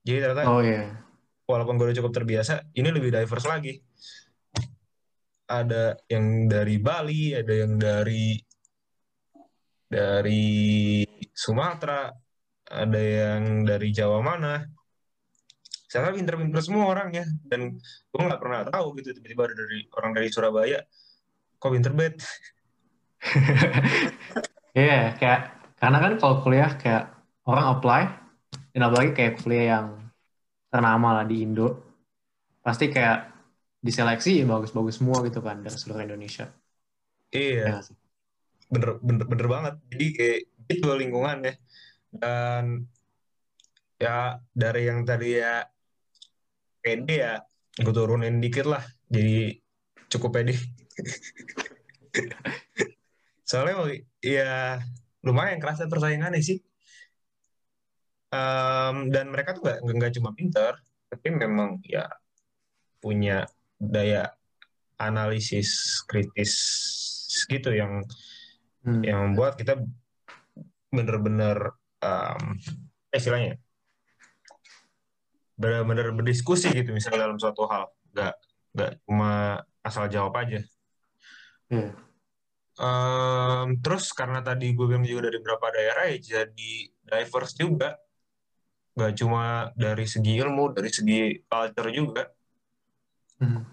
Jadi 0.00 0.18
ternyata, 0.22 0.42
oh, 0.48 0.62
yeah. 0.62 0.96
walaupun 1.44 1.74
gue 1.76 1.90
udah 1.90 1.98
cukup 1.98 2.12
terbiasa, 2.14 2.70
ini 2.78 2.88
lebih 2.88 3.10
diverse 3.10 3.46
lagi. 3.50 3.74
Ada 5.50 5.98
yang 6.06 6.46
dari 6.46 6.76
Bali, 6.78 7.34
ada 7.34 7.52
yang 7.52 7.74
dari 7.74 8.38
dari 9.90 11.02
Sumatera, 11.34 12.06
ada 12.70 13.00
yang 13.02 13.66
dari 13.66 13.90
Jawa 13.90 14.22
mana, 14.22 14.62
saya 15.90 16.14
pinter-pinter 16.14 16.62
semua 16.62 16.86
orang 16.86 17.10
ya 17.10 17.26
dan 17.50 17.74
gue 17.82 18.22
nggak 18.22 18.38
pernah 18.38 18.62
tahu 18.62 18.94
gitu 19.02 19.10
tiba-tiba 19.18 19.50
ada 19.50 19.54
dari 19.58 19.78
orang 19.98 20.10
dari 20.14 20.28
Surabaya 20.30 20.78
kok 21.58 21.70
pinter 21.74 21.90
bet 21.90 22.14
Iya, 24.70 24.86
yeah, 24.86 25.04
kayak 25.18 25.40
karena 25.82 25.98
kan 25.98 26.12
kalau 26.22 26.46
kuliah 26.46 26.70
kayak 26.78 27.10
orang 27.42 27.66
apply 27.74 28.02
dan 28.70 28.86
apalagi 28.86 29.10
kayak 29.18 29.42
kuliah 29.42 29.66
yang 29.74 29.86
ternama 30.70 31.18
lah 31.18 31.24
di 31.26 31.42
Indo, 31.42 31.74
pasti 32.62 32.86
kayak 32.86 33.34
diseleksi 33.82 34.46
bagus-bagus 34.46 35.02
semua 35.02 35.26
gitu 35.26 35.42
kan 35.42 35.58
dari 35.58 35.74
seluruh 35.74 36.06
Indonesia. 36.06 36.54
Iya. 37.34 37.66
Ya, 37.66 37.76
bener, 38.70 39.02
bener, 39.02 39.26
bener 39.26 39.46
banget. 39.50 39.74
Jadi 39.90 40.06
kayak 40.14 40.38
itu 40.70 40.88
lingkungan 40.94 41.38
ya. 41.42 41.54
Dan 42.14 42.64
ya 43.98 44.38
dari 44.54 44.82
yang 44.86 45.02
tadi 45.02 45.34
ya 45.36 45.66
pede 46.80 47.16
ya 47.20 47.36
gue 47.76 47.92
turunin 47.92 48.40
dikit 48.40 48.64
lah 48.64 48.80
jadi 49.12 49.60
cukup 50.08 50.40
pede 50.40 50.56
soalnya 53.50 53.98
ya 54.22 54.78
lumayan 55.26 55.58
kerasa 55.58 55.90
persaingannya 55.90 56.38
sih 56.38 56.62
um, 58.30 59.10
dan 59.10 59.26
mereka 59.26 59.58
tuh 59.58 59.66
gak, 59.66 59.82
nggak 59.82 60.14
cuma 60.14 60.30
pinter 60.38 60.78
tapi 61.10 61.34
memang 61.34 61.82
ya 61.82 62.06
punya 63.02 63.50
daya 63.74 64.30
analisis 65.02 65.98
kritis 66.06 66.54
gitu 67.50 67.74
yang 67.74 68.06
hmm. 68.86 69.02
yang 69.02 69.18
membuat 69.34 69.58
kita 69.58 69.82
bener-bener 70.94 71.74
um, 72.06 72.54
istilahnya 73.10 73.58
benar-benar 75.58 76.14
berdiskusi 76.14 76.70
gitu 76.70 76.94
misalnya 76.94 77.26
dalam 77.26 77.36
suatu 77.42 77.66
hal 77.66 77.90
nggak 78.14 78.34
nggak 78.78 78.92
cuma 79.10 79.58
asal 79.82 80.06
jawab 80.06 80.38
aja 80.38 80.62
hmm. 81.74 82.09
Um, 82.80 83.76
terus 83.84 84.10
karena 84.16 84.40
tadi 84.40 84.72
gue 84.72 84.86
bilang 84.88 85.04
juga 85.04 85.28
dari 85.28 85.38
beberapa 85.44 85.68
daerah 85.68 86.04
ya 86.08 86.18
jadi 86.40 86.72
diverse 87.04 87.54
juga. 87.60 88.00
Nggak 88.96 89.12
cuma 89.20 89.70
dari 89.76 90.06
segi 90.08 90.32
ilmu 90.40 90.72
dari 90.72 90.90
segi 90.90 91.44
culture 91.44 91.90
juga. 91.92 92.24
Hmm. 93.40 93.64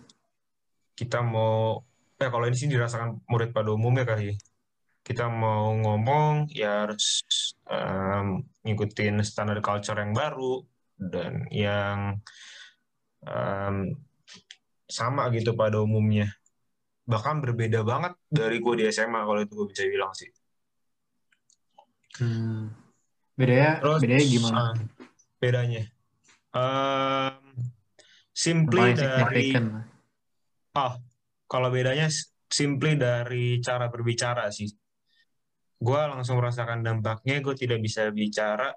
kita 0.98 1.20
mau 1.20 1.84
ya 2.16 2.32
kalau 2.32 2.48
ini 2.48 2.56
sih 2.56 2.72
dirasakan 2.72 3.20
murid 3.28 3.52
pada 3.52 3.70
umumnya 3.76 4.08
kali. 4.08 4.34
Kita 5.04 5.28
mau 5.28 5.76
ngomong 5.76 6.52
ya 6.56 6.88
harus 6.88 7.24
um, 7.68 8.44
ngikutin 8.64 9.20
standar 9.28 9.60
culture 9.60 10.00
yang 10.00 10.16
baru 10.16 10.64
dan 10.96 11.46
yang 11.52 12.18
um, 13.28 13.92
sama 14.88 15.28
gitu 15.36 15.52
pada 15.54 15.84
umumnya 15.84 16.37
bahkan 17.08 17.40
berbeda 17.40 17.88
banget 17.88 18.20
dari 18.28 18.60
gue 18.60 18.74
di 18.78 18.84
SMA 18.92 19.24
kalau 19.24 19.40
itu 19.40 19.54
gue 19.56 19.68
bisa 19.72 19.84
bilang 19.88 20.12
sih. 20.12 20.28
Hmm. 22.20 22.74
bedanya 23.38 23.80
Terus, 23.80 24.00
bedanya 24.04 24.26
gimana? 24.28 24.60
uh, 24.60 24.74
bedanya. 25.40 25.84
Um, 26.52 27.38
simply 28.36 28.92
dari 28.98 29.56
oh 30.76 30.94
kalau 31.48 31.70
bedanya 31.72 32.12
simply 32.52 33.00
dari 33.00 33.64
cara 33.64 33.88
berbicara 33.88 34.52
sih. 34.52 34.68
Gue 35.78 36.02
langsung 36.10 36.42
merasakan 36.42 36.84
dampaknya 36.84 37.40
gue 37.40 37.56
tidak 37.56 37.80
bisa 37.80 38.12
bicara 38.12 38.76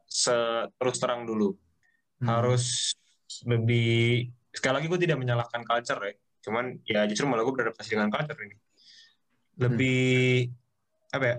terus 0.78 0.96
terang 1.02 1.26
dulu. 1.26 1.50
Hmm. 2.20 2.28
harus 2.28 2.92
lebih 3.48 4.28
sekali 4.52 4.76
lagi 4.76 4.86
gue 4.92 5.00
tidak 5.00 5.16
menyalahkan 5.16 5.64
culture 5.64 6.04
ya 6.04 6.12
cuman 6.40 6.80
ya 6.88 7.04
justru 7.04 7.28
malah 7.28 7.44
gue 7.44 7.54
beradaptasi 7.54 7.96
dengan 7.96 8.08
culture 8.08 8.40
ini 8.40 8.56
lebih 9.60 10.48
hmm. 10.48 11.16
apa 11.16 11.24
ya 11.24 11.36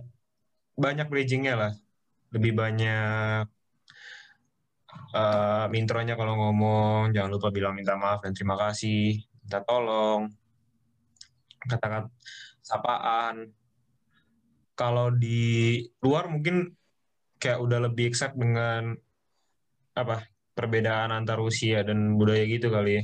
banyak 0.77 1.07
bridgingnya 1.09 1.53
lah 1.57 1.73
lebih 2.31 2.53
banyak 2.55 3.45
uh, 5.17 5.67
intronya 5.73 6.15
kalau 6.15 6.37
ngomong 6.37 7.11
jangan 7.11 7.31
lupa 7.33 7.49
bilang 7.49 7.73
minta 7.75 7.97
maaf 7.97 8.21
dan 8.23 8.31
terima 8.31 8.55
kasih 8.55 9.19
minta 9.41 9.59
tolong 9.65 10.29
kata-kata 11.65 12.09
sapaan 12.61 13.51
kalau 14.77 15.13
di 15.13 15.77
luar 16.01 16.25
mungkin 16.31 16.73
kayak 17.37 17.61
udah 17.61 17.89
lebih 17.89 18.09
exact 18.09 18.33
dengan 18.37 18.97
apa 19.97 20.25
perbedaan 20.57 21.11
antar 21.11 21.41
usia 21.41 21.81
dan 21.85 22.15
budaya 22.17 22.45
gitu 22.47 22.69
kali 22.71 23.01
ya. 23.01 23.03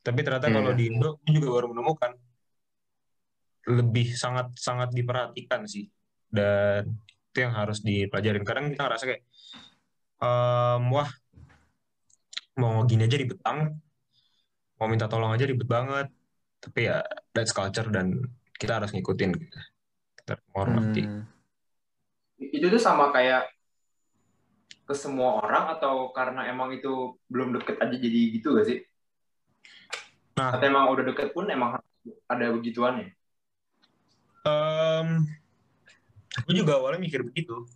Tapi 0.00 0.20
ternyata 0.24 0.48
yeah. 0.48 0.56
kalau 0.56 0.72
di 0.72 0.84
Indo 0.88 1.20
juga 1.28 1.48
baru 1.60 1.66
menemukan 1.76 2.12
lebih 3.68 4.16
sangat 4.16 4.56
sangat 4.56 4.88
diperhatikan 4.96 5.68
sih 5.68 5.84
dan 6.32 6.88
itu 7.30 7.38
yang 7.44 7.54
harus 7.54 7.84
dipelajarin. 7.84 8.42
Kadang 8.42 8.72
kita 8.72 8.82
ngerasa 8.88 9.04
kayak 9.06 9.22
um, 10.22 10.82
wah 10.96 11.10
mau 12.58 12.82
gini 12.88 13.06
aja 13.06 13.16
ribet 13.16 13.38
banget, 13.40 13.72
mau 14.80 14.88
minta 14.88 15.06
tolong 15.06 15.30
aja 15.30 15.44
ribet 15.44 15.68
banget. 15.68 16.08
Tapi 16.60 16.80
ya 16.88 17.00
that's 17.32 17.56
culture 17.56 17.88
dan 17.88 18.20
kita 18.56 18.80
harus 18.80 18.92
ngikutin 18.92 19.30
gitu. 19.36 19.58
Kita 20.20 20.32
menghormati. 20.50 21.02
Hmm. 21.04 21.24
Itu 22.40 22.72
tuh 22.72 22.80
sama 22.80 23.12
kayak 23.12 23.48
ke 24.90 24.94
semua 24.98 25.38
orang 25.38 25.78
atau 25.78 26.10
karena 26.10 26.50
emang 26.50 26.74
itu 26.74 27.14
belum 27.30 27.54
deket 27.60 27.78
aja 27.78 27.94
jadi 27.94 28.20
gitu 28.34 28.58
gak 28.58 28.66
sih? 28.66 28.82
Nah, 30.40 30.56
atau 30.56 30.66
emang 30.66 30.88
udah 30.88 31.04
deket 31.12 31.36
pun 31.36 31.44
emang 31.52 31.76
ada 32.24 32.46
begituannya? 32.54 33.12
Um, 34.40 35.28
aku 36.40 36.50
juga 36.56 36.80
awalnya 36.80 37.04
mikir 37.04 37.20
begitu, 37.20 37.68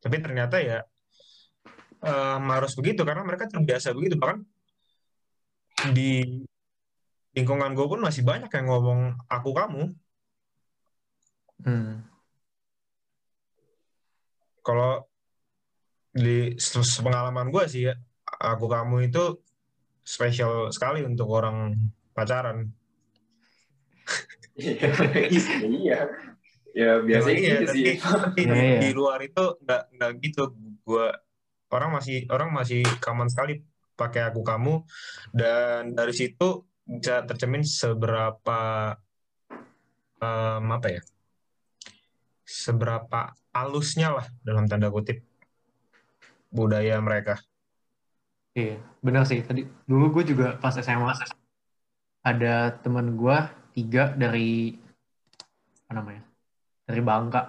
tapi 0.00 0.24
ternyata 0.24 0.56
ya 0.56 0.88
um, 2.00 2.44
harus 2.48 2.72
begitu 2.72 3.04
karena 3.04 3.20
mereka 3.28 3.44
terbiasa 3.44 3.92
begitu 3.92 4.16
bahkan 4.16 4.40
di 5.92 6.44
lingkungan 7.36 7.76
gue 7.76 7.86
pun 7.86 8.00
masih 8.00 8.24
banyak 8.24 8.50
yang 8.50 8.66
ngomong 8.66 9.00
aku 9.28 9.50
kamu. 9.52 9.82
Hmm. 11.60 12.08
Kalau 14.64 15.04
di 16.10 16.56
pengalaman 17.04 17.52
gue 17.54 17.64
sih 17.70 17.86
ya 17.86 17.94
aku 18.40 18.66
kamu 18.66 19.12
itu 19.12 19.38
spesial 20.10 20.74
sekali 20.74 21.06
untuk 21.06 21.30
orang 21.30 21.78
pacaran. 22.10 22.66
Iya 24.60 26.10
ya 26.74 27.02
biasa 27.02 27.28
iya, 27.34 27.62
gitu 27.62 27.64
sih. 27.74 27.84
tapi, 27.98 28.46
tapi 28.46 28.62
iya. 28.62 28.78
di 28.78 28.90
luar 28.94 29.18
itu 29.22 29.44
nggak 29.62 29.82
nggak 29.96 30.10
gitu. 30.22 30.42
Gue 30.86 31.06
orang 31.70 31.90
masih 31.98 32.26
orang 32.30 32.50
masih 32.54 32.82
common 33.02 33.30
sekali 33.30 33.62
pakai 33.94 34.30
aku 34.30 34.42
kamu. 34.42 34.84
Dan 35.34 35.94
dari 35.94 36.14
situ 36.14 36.66
bisa 36.86 37.22
tercermin 37.26 37.66
seberapa 37.66 38.60
um, 40.22 40.64
apa 40.70 40.88
ya? 40.90 41.02
Seberapa 42.46 43.34
alusnya 43.54 44.14
lah 44.14 44.26
dalam 44.42 44.66
tanda 44.66 44.90
kutip 44.90 45.22
budaya 46.50 46.98
mereka. 46.98 47.38
Iya, 48.58 48.82
benar 49.06 49.22
sih. 49.30 49.40
Tadi 49.46 49.62
dulu 49.86 50.04
gue 50.14 50.24
juga 50.30 50.58
pas 50.62 50.74
SMA 50.74 51.14
ada 52.20 52.74
teman 52.82 53.16
gue 53.16 53.36
tiga 53.72 54.12
dari 54.12 54.76
apa 55.86 55.92
namanya 55.98 56.22
dari 56.86 57.02
Bangka. 57.02 57.42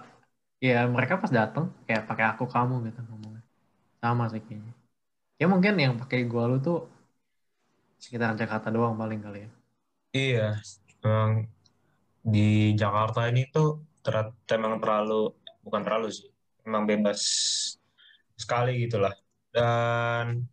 Ya 0.61 0.85
mereka 0.85 1.17
pas 1.17 1.33
datang 1.33 1.73
kayak 1.89 2.05
pakai 2.05 2.25
aku 2.31 2.45
kamu 2.45 2.85
gitu 2.89 2.99
ngomongnya. 3.09 3.43
Sama 4.01 4.29
sih 4.29 4.41
kayaknya. 4.45 4.73
Ya 5.41 5.45
mungkin 5.49 5.73
yang 5.81 5.93
pakai 5.97 6.29
gue 6.29 6.43
lu 6.45 6.57
tuh 6.61 6.85
sekitar 7.97 8.37
Jakarta 8.37 8.69
doang 8.69 8.97
paling 8.97 9.21
kali 9.21 9.45
ya. 9.45 9.49
Iya, 10.11 10.47
memang 11.01 11.47
di 12.21 12.77
Jakarta 12.77 13.25
ini 13.31 13.49
tuh 13.49 13.81
ter 14.05 14.33
memang 14.57 14.77
terlalu 14.81 15.33
bukan 15.65 15.81
terlalu 15.85 16.07
sih, 16.13 16.29
memang 16.65 16.83
bebas 16.85 17.21
sekali 18.37 18.85
gitulah. 18.85 19.13
Dan 19.49 20.45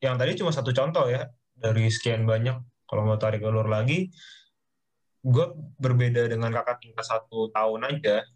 yang 0.00 0.16
tadi 0.16 0.32
cuma 0.36 0.50
satu 0.52 0.72
contoh 0.72 1.08
ya 1.08 1.28
dari 1.56 1.88
sekian 1.92 2.24
banyak. 2.24 2.56
Kalau 2.88 3.06
mau 3.06 3.20
tarik 3.20 3.44
ulur 3.44 3.70
lagi, 3.70 4.10
gue 5.22 5.46
berbeda 5.78 6.26
dengan 6.26 6.50
kakak 6.50 6.82
tingkat 6.82 7.06
satu 7.06 7.52
tahun 7.54 7.86
aja. 7.86 8.26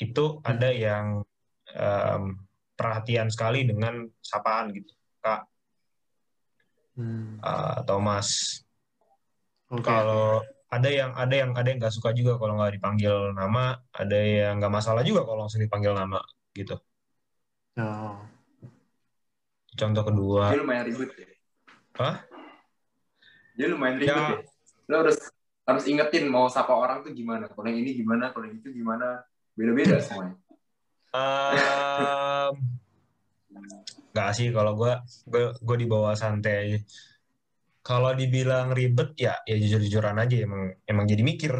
Itu 0.00 0.40
hmm. 0.40 0.50
ada 0.50 0.68
yang 0.74 1.06
um, 1.78 2.22
perhatian 2.74 3.30
sekali 3.30 3.62
dengan 3.62 4.02
sapaan 4.18 4.74
gitu, 4.74 4.90
kak 5.22 5.46
hmm. 6.98 7.38
uh, 7.38 7.82
atau 7.82 7.98
mas. 8.02 8.60
Okay. 9.70 9.84
Kalau 9.86 10.42
ada 10.70 10.88
yang 10.90 11.14
ada 11.14 11.34
yang 11.34 11.50
ada 11.54 11.66
yang 11.70 11.78
nggak 11.78 11.94
suka 11.94 12.10
juga 12.10 12.34
kalau 12.38 12.58
nggak 12.58 12.78
dipanggil 12.78 13.30
nama, 13.34 13.78
ada 13.94 14.18
yang 14.18 14.58
nggak 14.58 14.74
masalah 14.74 15.06
juga 15.06 15.22
kalau 15.22 15.46
langsung 15.46 15.62
dipanggil 15.62 15.94
nama 15.94 16.18
gitu. 16.54 16.78
Oh. 17.78 18.33
Contoh 19.74 20.02
kedua 20.02 20.54
Dia 20.54 20.60
lumayan 20.60 20.84
ribet 20.86 21.10
ya. 21.14 21.26
Hah? 21.98 22.14
Dia 23.54 23.66
lumayan 23.68 23.96
ribet 23.98 24.14
Ya. 24.14 24.30
ya. 24.34 24.40
Lo 24.90 24.94
harus 25.02 25.18
harus 25.64 25.84
ingetin 25.86 26.28
mau 26.28 26.46
sapa 26.46 26.72
orang 26.72 27.00
tuh 27.00 27.12
gimana. 27.12 27.48
Kalau 27.48 27.64
yang 27.64 27.80
ini 27.80 27.96
gimana, 27.96 28.30
kalau 28.30 28.44
yang 28.44 28.58
itu 28.58 28.68
gimana. 28.70 29.24
Beda-beda 29.54 29.96
semuanya. 29.98 30.34
Ehm, 31.14 32.54
nggak 34.10 34.30
sih 34.34 34.50
kalau 34.50 34.74
gue 34.74 34.92
gue 35.24 35.42
gue 35.56 35.76
di 35.78 35.86
bawah 35.86 36.14
santai 36.14 36.54
aja. 36.58 36.78
Kalau 37.80 38.10
dibilang 38.12 38.72
ribet 38.72 39.14
ya 39.14 39.38
ya 39.44 39.54
jujur-jujuran 39.54 40.16
aja 40.16 40.36
emang 40.40 40.62
emang 40.84 41.04
jadi 41.04 41.22
mikir 41.22 41.54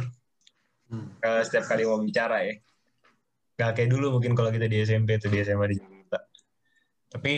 Hmm. 0.85 1.16
eh, 1.18 1.40
setiap 1.42 1.64
kali 1.64 1.88
mau 1.88 1.97
bicara 1.97 2.44
ya. 2.44 2.54
Gak 3.56 3.73
kayak 3.73 3.88
dulu 3.88 4.18
mungkin 4.18 4.37
kalau 4.37 4.52
kita 4.52 4.68
di 4.68 4.85
SMP 4.85 5.16
tuh 5.16 5.33
di 5.33 5.40
SMA 5.40 5.64
di 5.64 5.76
Jakarta. 5.80 6.18
Tapi 7.09 7.35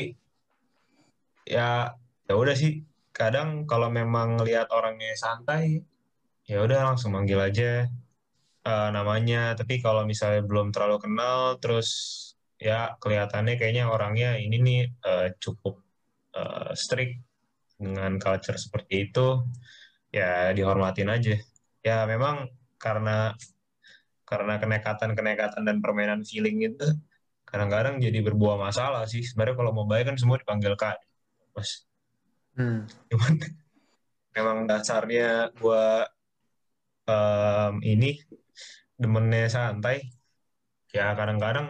ya 1.47 1.95
ya 2.29 2.35
udah 2.43 2.55
sih 2.59 2.83
kadang 3.19 3.49
kalau 3.71 3.89
memang 3.89 4.37
ngelihat 4.37 4.69
orangnya 4.75 5.15
santai 5.17 5.81
ya 6.51 6.63
udah 6.67 6.79
langsung 6.95 7.11
manggil 7.17 7.41
aja 7.43 7.87
eh, 8.69 8.89
namanya. 8.97 9.55
Tapi 9.59 9.75
kalau 9.85 10.03
misalnya 10.11 10.43
belum 10.49 10.69
terlalu 10.75 10.97
kenal 11.05 11.59
terus 11.63 11.89
ya 12.57 12.97
kelihatannya 13.03 13.55
kayaknya 13.61 13.85
orangnya 13.95 14.29
ini 14.45 14.57
nih 14.67 14.81
eh, 15.09 15.27
cukup 15.43 15.75
eh, 16.39 16.71
strict 16.83 17.15
dengan 17.77 18.13
culture 18.23 18.59
seperti 18.65 18.95
itu 19.11 19.27
ya 20.17 20.53
dihormatin 20.57 21.09
aja. 21.13 21.35
Ya 21.87 21.97
memang 22.13 22.51
karena 22.81 23.35
karena 24.27 24.59
kenekatan-kenekatan 24.63 25.63
dan 25.69 25.77
permainan 25.85 26.21
feeling 26.27 26.59
itu 26.67 26.87
kadang-kadang 27.47 28.03
jadi 28.03 28.19
berbuah 28.27 28.59
masalah 28.59 29.07
sih. 29.07 29.23
Sebenarnya 29.23 29.57
kalau 29.61 29.73
mau 29.77 29.87
baik 29.87 30.11
kan 30.15 30.17
semua 30.19 30.37
dipanggil 30.43 30.75
Kak. 30.75 30.99
Mas, 31.57 31.87
Hmm. 32.57 32.87
cuman 33.11 33.35
memang 34.37 34.59
dasarnya 34.71 35.51
gua 35.59 36.07
em, 37.15 37.75
ini 37.93 38.07
demennya 39.03 39.49
santai. 39.57 39.97
Ya 40.97 41.05
kadang-kadang 41.19 41.67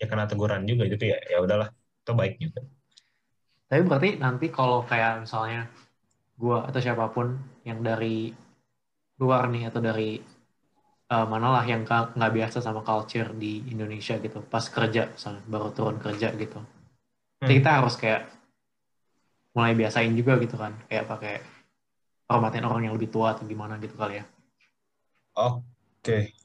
ya 0.00 0.04
kena 0.10 0.24
teguran 0.30 0.62
juga 0.70 0.82
gitu 0.92 1.04
ya. 1.12 1.16
Ya 1.32 1.38
udahlah, 1.44 1.68
itu 2.02 2.12
baik 2.20 2.34
juga. 2.44 2.60
Tapi 3.68 3.82
berarti 3.88 4.10
nanti 4.24 4.46
kalau 4.58 4.78
kayak 4.90 5.12
misalnya 5.24 5.60
gua 6.40 6.58
atau 6.68 6.80
siapa 6.84 7.06
pun 7.14 7.28
yang 7.68 7.80
dari 7.88 8.16
luar 9.22 9.42
nih 9.52 9.62
atau 9.70 9.80
dari 9.88 10.10
eh, 11.14 11.26
manalah 11.32 11.64
yang 11.72 11.82
nggak 12.16 12.32
biasa 12.36 12.58
sama 12.66 12.80
culture 12.84 13.30
di 13.42 13.52
Indonesia 13.72 14.14
gitu, 14.24 14.38
pas 14.52 14.64
kerja 14.76 15.02
misalnya 15.14 15.42
baru 15.52 15.68
turun 15.76 15.96
kerja 16.04 16.28
gitu, 16.42 16.58
Jadi 17.44 17.52
Hmm. 17.52 17.58
kita 17.60 17.70
harus 17.82 17.94
kayak 18.02 18.22
mulai 19.56 19.72
biasain 19.74 20.12
juga 20.12 20.36
gitu 20.40 20.56
kan, 20.56 20.76
kayak 20.88 21.08
pakai 21.08 21.34
hormatin 22.28 22.64
orang 22.68 22.88
yang 22.88 22.94
lebih 22.94 23.08
tua 23.08 23.32
atau 23.32 23.48
gimana 23.48 23.80
gitu 23.80 23.96
kali 23.96 24.20
ya. 24.20 24.24
Oke. 25.38 26.36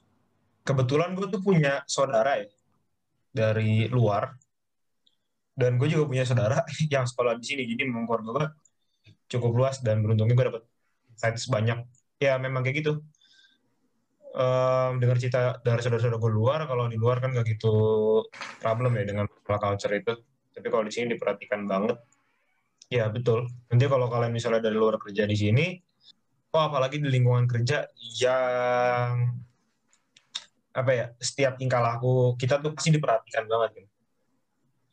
Kebetulan 0.64 1.12
gue 1.12 1.28
tuh 1.28 1.44
punya 1.44 1.84
saudara 1.84 2.40
ya 2.40 2.48
dari 3.34 3.90
luar. 3.92 4.32
Dan 5.54 5.78
gue 5.78 5.86
juga 5.86 6.08
punya 6.08 6.24
saudara 6.24 6.64
yang 6.94 7.04
sekolah 7.04 7.36
di 7.36 7.44
sini. 7.44 7.62
Jadi 7.68 7.84
memang 7.84 8.08
keluarga 8.08 8.56
cukup 9.28 9.52
luas 9.52 9.76
dan 9.84 10.00
beruntungnya 10.00 10.34
gue 10.36 10.46
dapet 10.46 10.62
insight 11.10 11.36
sebanyak 11.36 11.84
ya 12.22 12.40
memang 12.40 12.64
kayak 12.64 12.80
gitu. 12.80 12.92
Em, 14.34 14.98
dengar 14.98 15.20
cerita 15.20 15.62
dari 15.62 15.78
saudara-saudara 15.78 16.18
gue 16.18 16.32
luar 16.32 16.60
kalau 16.66 16.90
di 16.90 16.98
luar 16.98 17.22
kan 17.22 17.30
gak 17.30 17.46
gitu 17.46 17.74
problem 18.58 18.96
ya 18.98 19.04
dengan 19.04 19.28
culture 19.28 19.94
itu. 19.94 20.14
Tapi 20.54 20.66
kalau 20.70 20.86
di 20.86 20.92
sini 20.94 21.14
diperhatikan 21.14 21.66
banget 21.66 21.98
ya 22.94 23.10
betul. 23.10 23.50
Nanti 23.66 23.84
kalau 23.90 24.06
kalian 24.06 24.30
misalnya 24.30 24.70
dari 24.70 24.78
luar 24.78 25.02
kerja 25.02 25.26
di 25.26 25.34
sini 25.34 25.66
oh 26.54 26.62
apalagi 26.70 27.02
di 27.02 27.10
lingkungan 27.10 27.50
kerja 27.50 27.82
yang 28.22 29.34
apa 30.74 30.90
ya 30.90 31.06
setiap 31.18 31.58
tingkah 31.58 31.82
laku 31.82 32.38
kita 32.38 32.62
tuh 32.62 32.74
pasti 32.74 32.94
diperhatikan 32.94 33.46
banget 33.46 33.70
kan 33.82 33.86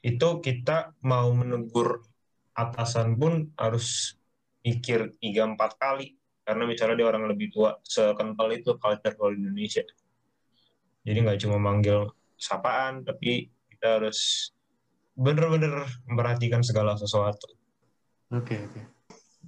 itu 0.01 0.27
kita 0.41 0.77
mau 1.05 1.29
menegur 1.29 2.01
atasan 2.57 3.17
pun 3.21 3.53
harus 3.57 4.17
mikir 4.65 5.13
tiga 5.21 5.45
empat 5.45 5.77
kali 5.77 6.17
karena 6.41 6.65
misalnya 6.65 6.97
dia 6.97 7.07
orang 7.09 7.29
lebih 7.29 7.53
tua 7.53 7.77
sekental 7.85 8.49
itu 8.49 8.73
culture 8.81 9.13
kalau 9.13 9.29
Indonesia. 9.29 9.85
Jadi 11.05 11.17
nggak 11.21 11.39
cuma 11.45 11.61
manggil 11.61 12.09
sapaan 12.33 13.05
tapi 13.05 13.45
kita 13.69 14.01
harus 14.01 14.49
bener-bener 15.13 15.85
memperhatikan 16.09 16.65
segala 16.65 16.97
sesuatu 16.97 17.60
Oke 18.31 18.55
oke. 18.55 18.81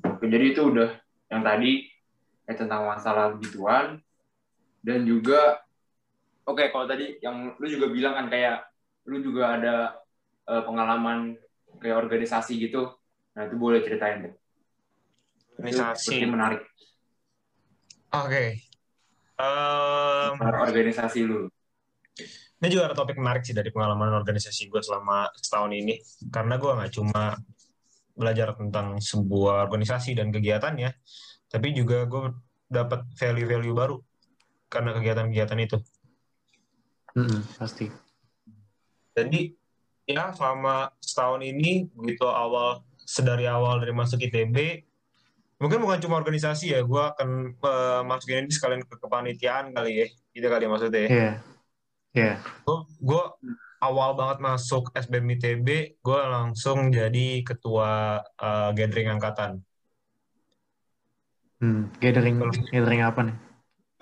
Oke, 0.03 0.25
jadi 0.27 0.51
itu 0.51 0.61
udah 0.67 0.91
yang 1.31 1.41
tadi 1.41 1.87
eh, 2.51 2.55
tentang 2.55 2.83
masalah 2.83 3.39
gituan 3.39 4.03
dan 4.83 5.07
juga 5.07 5.63
oke 6.43 6.67
kalau 6.75 6.83
tadi 6.83 7.15
yang 7.23 7.55
lu 7.55 7.67
juga 7.71 7.87
bilang 7.87 8.13
kan 8.19 8.27
kayak 8.27 8.67
lu 9.07 9.23
juga 9.23 9.55
ada 9.55 9.75
eh, 10.51 10.63
pengalaman 10.67 11.39
kayak 11.79 11.95
organisasi 12.03 12.59
gitu. 12.59 12.91
Nah 13.39 13.47
itu 13.47 13.55
boleh 13.55 13.79
ceritain 13.79 14.27
deh. 14.27 14.33
Itu 14.33 15.79
organisasi 15.79 16.03
seperti 16.03 16.27
menarik. 16.27 16.61
Oke. 18.13 18.43
Em, 19.33 20.31
Menarik 20.37 20.59
organisasi 20.69 21.19
lu. 21.25 21.49
Ini 22.63 22.67
juga 22.71 22.91
ada 22.91 22.95
topik 22.95 23.19
menarik 23.19 23.43
sih 23.43 23.51
dari 23.51 23.73
pengalaman 23.73 24.13
organisasi 24.23 24.69
gue 24.69 24.79
selama 24.79 25.27
setahun 25.35 25.71
ini. 25.73 25.99
Karena 26.31 26.55
gue 26.55 26.71
nggak 26.71 26.93
cuma 26.95 27.35
belajar 28.13 28.53
tentang 28.53 29.01
sebuah 29.01 29.65
organisasi 29.69 30.17
dan 30.17 30.29
kegiatannya, 30.29 30.93
tapi 31.49 31.73
juga 31.73 32.05
gue 32.05 32.33
dapat 32.69 33.05
value-value 33.17 33.75
baru 33.75 33.97
karena 34.69 34.93
kegiatan-kegiatan 34.97 35.59
itu. 35.61 35.77
Mm-mm, 37.13 37.41
pasti. 37.57 37.89
Jadi 39.13 39.53
ya 40.09 40.33
selama 40.33 40.89
setahun 40.99 41.41
ini 41.45 41.87
begitu 41.93 42.25
awal 42.25 42.83
sedari 42.97 43.47
awal 43.47 43.79
dari 43.79 43.93
masuk 43.95 44.19
ITB 44.19 44.83
mungkin 45.63 45.79
bukan 45.79 45.99
cuma 46.03 46.19
organisasi 46.19 46.75
ya 46.75 46.83
gue 46.83 47.03
akan 47.15 47.55
eh, 47.55 48.01
masukin 48.03 48.43
ini 48.43 48.51
sekalian 48.51 48.83
ke 48.83 48.99
kepanitiaan 48.99 49.71
kali 49.71 50.03
ya 50.03 50.07
gitu 50.35 50.47
kali 50.51 50.67
maksudnya 50.67 51.07
ya 51.07 51.09
Iya. 51.09 51.31
Iya. 52.13 52.33
gue 52.99 53.23
awal 53.83 54.15
banget 54.15 54.39
masuk 54.39 54.95
SBM 54.95 55.35
ITB, 55.35 55.67
gue 55.99 56.19
langsung 56.31 56.87
jadi 56.87 57.43
ketua 57.43 58.23
eh, 58.23 58.69
gathering 58.71 59.11
angkatan. 59.11 59.59
Hmm. 61.59 61.91
Gathering 61.99 62.39
gathering 62.71 63.01
apa 63.03 63.19
nih? 63.27 63.35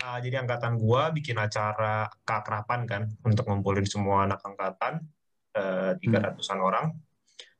Ah, 0.01 0.17
jadi 0.17 0.41
angkatan 0.41 0.81
gue 0.81 1.03
bikin 1.21 1.37
acara 1.37 2.09
keakraban 2.25 2.89
kan 2.89 3.05
untuk 3.21 3.45
ngumpulin 3.45 3.85
semua 3.85 4.25
anak 4.25 4.41
angkatan 4.41 5.05
tiga 6.01 6.17
ratusan 6.25 6.57
orang. 6.57 6.95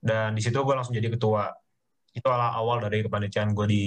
Dan 0.02 0.34
di 0.34 0.42
situ 0.42 0.58
gue 0.58 0.74
langsung 0.74 0.98
jadi 0.98 1.14
ketua. 1.14 1.54
Itu 2.10 2.26
awal 2.26 2.58
awal 2.58 2.78
dari 2.82 3.06
kepanitiaan 3.06 3.54
gue 3.54 3.68
di 3.70 3.84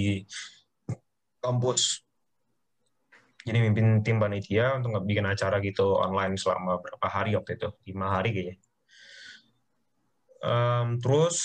kampus. 1.43 2.04
Jadi 3.45 3.57
mimpin 3.61 4.01
tim 4.01 4.17
panitia 4.17 4.81
untuk 4.81 5.05
bikin 5.05 5.29
acara 5.29 5.61
gitu 5.61 6.01
online 6.01 6.33
selama 6.33 6.81
berapa 6.81 7.07
hari 7.07 7.37
waktu 7.37 7.61
itu, 7.61 7.69
lima 7.93 8.09
hari 8.09 8.33
kayaknya. 8.33 8.57
Em, 10.41 10.97
terus, 10.97 11.37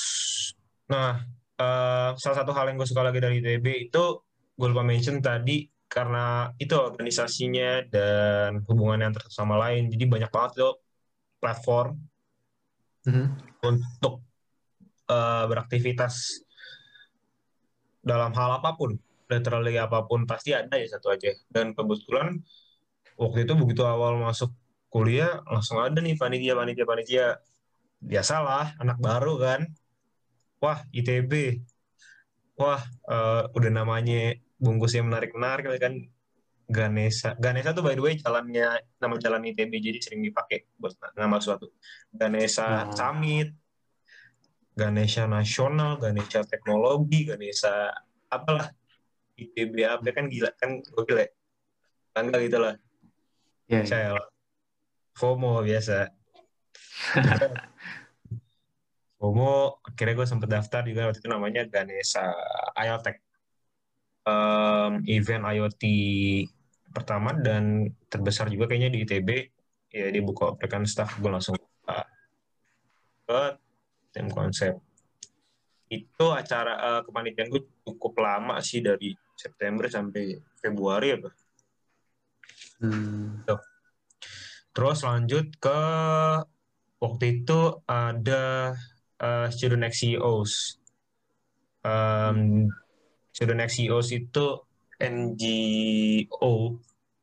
nah 0.88 1.20
eh, 1.60 2.10
salah 2.16 2.36
satu 2.40 2.56
hal 2.56 2.72
yang 2.72 2.80
gue 2.80 2.88
suka 2.88 3.04
lagi 3.04 3.20
dari 3.20 3.44
ITB 3.44 3.92
itu 3.92 4.04
gue 4.56 4.68
lupa 4.68 4.80
mention 4.80 5.20
tadi 5.20 5.68
karena 5.88 6.48
itu 6.56 6.72
organisasinya 6.72 7.84
dan 7.92 8.64
hubungan 8.64 9.04
yang 9.04 9.12
satu 9.12 9.28
sama 9.28 9.60
lain. 9.60 9.92
Jadi 9.92 10.04
banyak 10.08 10.30
banget 10.32 10.52
tuh 10.56 10.74
platform 11.36 12.00
Mhm. 13.08 13.26
untuk 13.64 14.24
eh, 15.10 15.44
beraktivitas 15.48 16.44
dalam 18.00 18.32
hal 18.32 18.62
apa 18.62 18.72
pun, 18.76 18.96
literally 19.30 19.78
apa 19.78 20.04
pun 20.04 20.26
pasti 20.26 20.50
ada 20.52 20.74
ya 20.76 20.86
satu 20.90 21.14
aja. 21.14 21.30
Dan 21.46 21.72
kebetulan 21.72 22.42
waktu 23.14 23.46
itu 23.46 23.52
begitu 23.54 23.82
awal 23.86 24.18
masuk 24.18 24.50
kuliah 24.90 25.38
langsung 25.46 25.78
ada 25.78 26.02
nih 26.02 26.18
panitia 26.18 26.58
panitia 26.58 26.84
panitia. 26.84 27.26
Biasalah 28.02 28.76
anak 28.82 28.98
baru 28.98 29.38
kan. 29.38 29.60
Wah 30.60 30.82
ITB 30.92 31.62
wah 32.60 32.82
eh, 32.84 33.42
udah 33.56 33.70
namanya 33.72 34.36
bungkusnya 34.60 35.00
menarik 35.06 35.32
menarik 35.32 35.72
kan. 35.80 35.94
Ganesha 36.70 37.34
Ganesha 37.34 37.74
tuh 37.74 37.82
by 37.82 37.98
the 37.98 38.02
way 38.06 38.14
jalannya 38.14 38.78
nama 39.02 39.14
jalan 39.18 39.42
ITB 39.42 39.82
jadi 39.82 39.98
sering 39.98 40.22
dipakai 40.22 40.70
buat 40.78 40.94
nama 41.18 41.42
suatu 41.42 41.74
Ganesha 42.14 42.86
Oh. 42.86 42.94
Summit 42.94 43.50
Ganesha 44.78 45.26
Nasional 45.26 45.98
Ganesha 45.98 46.46
Teknologi 46.46 47.26
Ganesha 47.26 47.90
apalah 48.30 48.70
ITB 49.48 49.74
apa 49.88 50.05
kan 50.12 50.29
gila 50.29 50.50
kan 50.61 50.85
gokil 50.92 51.24
ya. 51.24 51.29
Tanggal 52.12 52.38
gitu 52.44 52.59
lah. 52.59 52.74
Iya. 53.70 53.81
iya. 53.81 53.88
saya 53.88 54.09
FOMO 55.16 55.62
biasa. 55.62 56.11
FOMO 59.20 59.85
akhirnya 59.85 60.14
gue 60.16 60.26
sempet 60.26 60.48
daftar 60.48 60.83
juga 60.88 61.12
waktu 61.12 61.20
itu 61.20 61.29
namanya 61.29 61.62
Ganesha 61.68 62.33
IoTech 62.72 63.20
um, 64.24 65.05
event 65.05 65.44
IoT 65.44 65.83
pertama 66.90 67.37
dan 67.37 67.92
terbesar 68.11 68.50
juga 68.50 68.66
kayaknya 68.66 68.90
di 68.90 68.98
ITB 69.07 69.29
ya 69.90 70.07
dia 70.11 70.22
buka 70.22 70.55
oprekan 70.55 70.87
staff 70.87 71.18
gue 71.18 71.31
langsung 71.31 71.55
buka. 71.59 72.07
Ke 73.26 73.42
tim 74.14 74.26
konsep. 74.31 74.79
Itu 75.90 76.31
acara 76.31 76.79
uh, 76.79 77.00
kepanitiaan 77.03 77.50
gue 77.50 77.62
cukup 77.83 78.22
lama 78.22 78.59
sih 78.62 78.83
dari 78.83 79.14
September 79.40 79.88
sampai 79.88 80.37
Februari 80.61 81.16
apa 81.16 81.33
Hmm. 82.81 83.44
Terus 84.72 84.98
lanjut 85.05 85.53
ke 85.61 85.81
waktu 86.96 87.24
itu 87.40 87.61
ada 87.85 88.72
uh, 89.20 89.46
Student 89.53 89.92
CEOs. 89.92 90.81
Um, 91.85 92.68
Student 93.33 93.68
CEOs 93.68 94.09
itu 94.16 94.64
NGO 95.00 96.81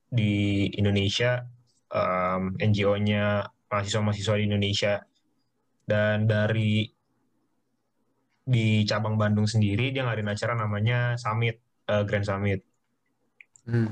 di 0.07 0.65
Indonesia, 0.77 1.45
um, 1.93 2.53
NGO-nya 2.57 3.45
mahasiswa-mahasiswa 3.69 4.37
di 4.37 4.45
Indonesia. 4.45 5.01
Dan 5.87 6.29
dari 6.29 6.85
di 8.47 8.85
cabang 8.87 9.19
Bandung 9.19 9.49
sendiri 9.49 9.91
dia 9.91 10.07
ngadain 10.07 10.31
acara 10.31 10.53
namanya 10.55 11.19
Summit, 11.19 11.66
uh, 11.87 12.03
Grand 12.03 12.25
Summit. 12.25 12.61
Hmm. 13.67 13.91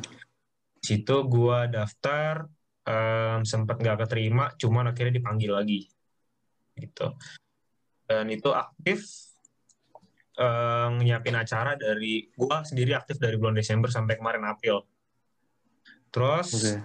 situ 0.80 1.16
gua 1.28 1.68
daftar 1.68 2.48
um, 2.88 3.44
sempat 3.44 3.76
nggak 3.76 4.08
keterima 4.08 4.56
cuman 4.56 4.94
akhirnya 4.94 5.20
dipanggil 5.20 5.52
lagi 5.52 5.92
gitu 6.80 7.12
dan 8.08 8.32
itu 8.32 8.56
aktif 8.56 9.04
um, 10.40 11.02
nyiapin 11.04 11.36
acara 11.36 11.76
dari 11.76 12.32
gua 12.40 12.64
sendiri 12.64 12.96
aktif 12.96 13.20
dari 13.20 13.36
bulan 13.36 13.60
Desember 13.60 13.92
sampai 13.92 14.16
kemarin 14.16 14.48
April 14.48 14.88
terus 16.08 16.56
Oke. 16.56 16.80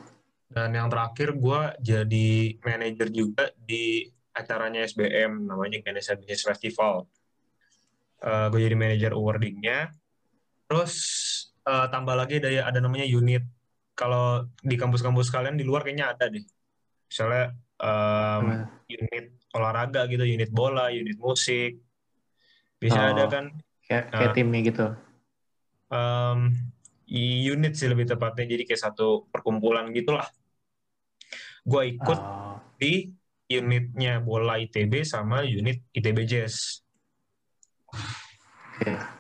dan 0.51 0.75
yang 0.75 0.91
terakhir 0.91 1.37
gua 1.39 1.79
jadi 1.79 2.59
manajer 2.65 3.07
juga 3.15 3.55
di 3.55 4.09
acaranya 4.35 4.83
SBM 4.83 5.47
namanya 5.47 5.79
Ganesha 5.85 6.19
Business 6.19 6.43
Festival 6.43 7.07
uh, 8.25 8.47
gue 8.49 8.61
jadi 8.63 8.77
manajer 8.79 9.13
awardingnya 9.13 9.93
terus 10.71 10.95
uh, 11.67 11.91
tambah 11.91 12.15
lagi 12.15 12.39
ada 12.39 12.71
ada 12.71 12.79
namanya 12.79 13.03
unit 13.03 13.43
kalau 13.99 14.47
di 14.63 14.79
kampus-kampus 14.79 15.29
kalian 15.29 15.59
di 15.59 15.67
luar 15.67 15.83
kayaknya 15.83 16.15
ada 16.15 16.31
deh. 16.31 16.47
Misalnya 17.11 17.53
um, 17.83 18.65
unit 18.87 19.35
olahraga 19.51 20.07
gitu, 20.07 20.23
unit 20.23 20.49
bola, 20.55 20.95
unit 20.95 21.19
musik. 21.19 21.83
Bisa 22.79 22.97
Oh. 22.97 23.11
ada 23.13 23.27
kan 23.27 23.45
Kayak, 23.85 24.05
kayak 24.15 24.31
Ah. 24.31 24.35
timnya 24.39 24.61
gitu. 24.63 24.87
um, 25.91 26.55
unit 27.51 27.75
sih 27.75 27.91
lebih 27.91 28.07
tepatnya 28.07 28.47
jadi 28.47 28.63
kayak 28.63 28.79
satu 28.81 29.27
perkumpulan 29.29 29.91
gitulah. 29.91 30.31
Gue 31.67 31.99
ikut 31.99 32.21
Oh. 32.23 32.63
di 32.79 33.11
unitnya 33.51 34.23
bola 34.23 34.63
ITB 34.63 35.03
sama 35.03 35.43
unit 35.43 35.83
ITB 35.91 36.23
Jazz. 36.25 36.87
Oke. 38.79 39.20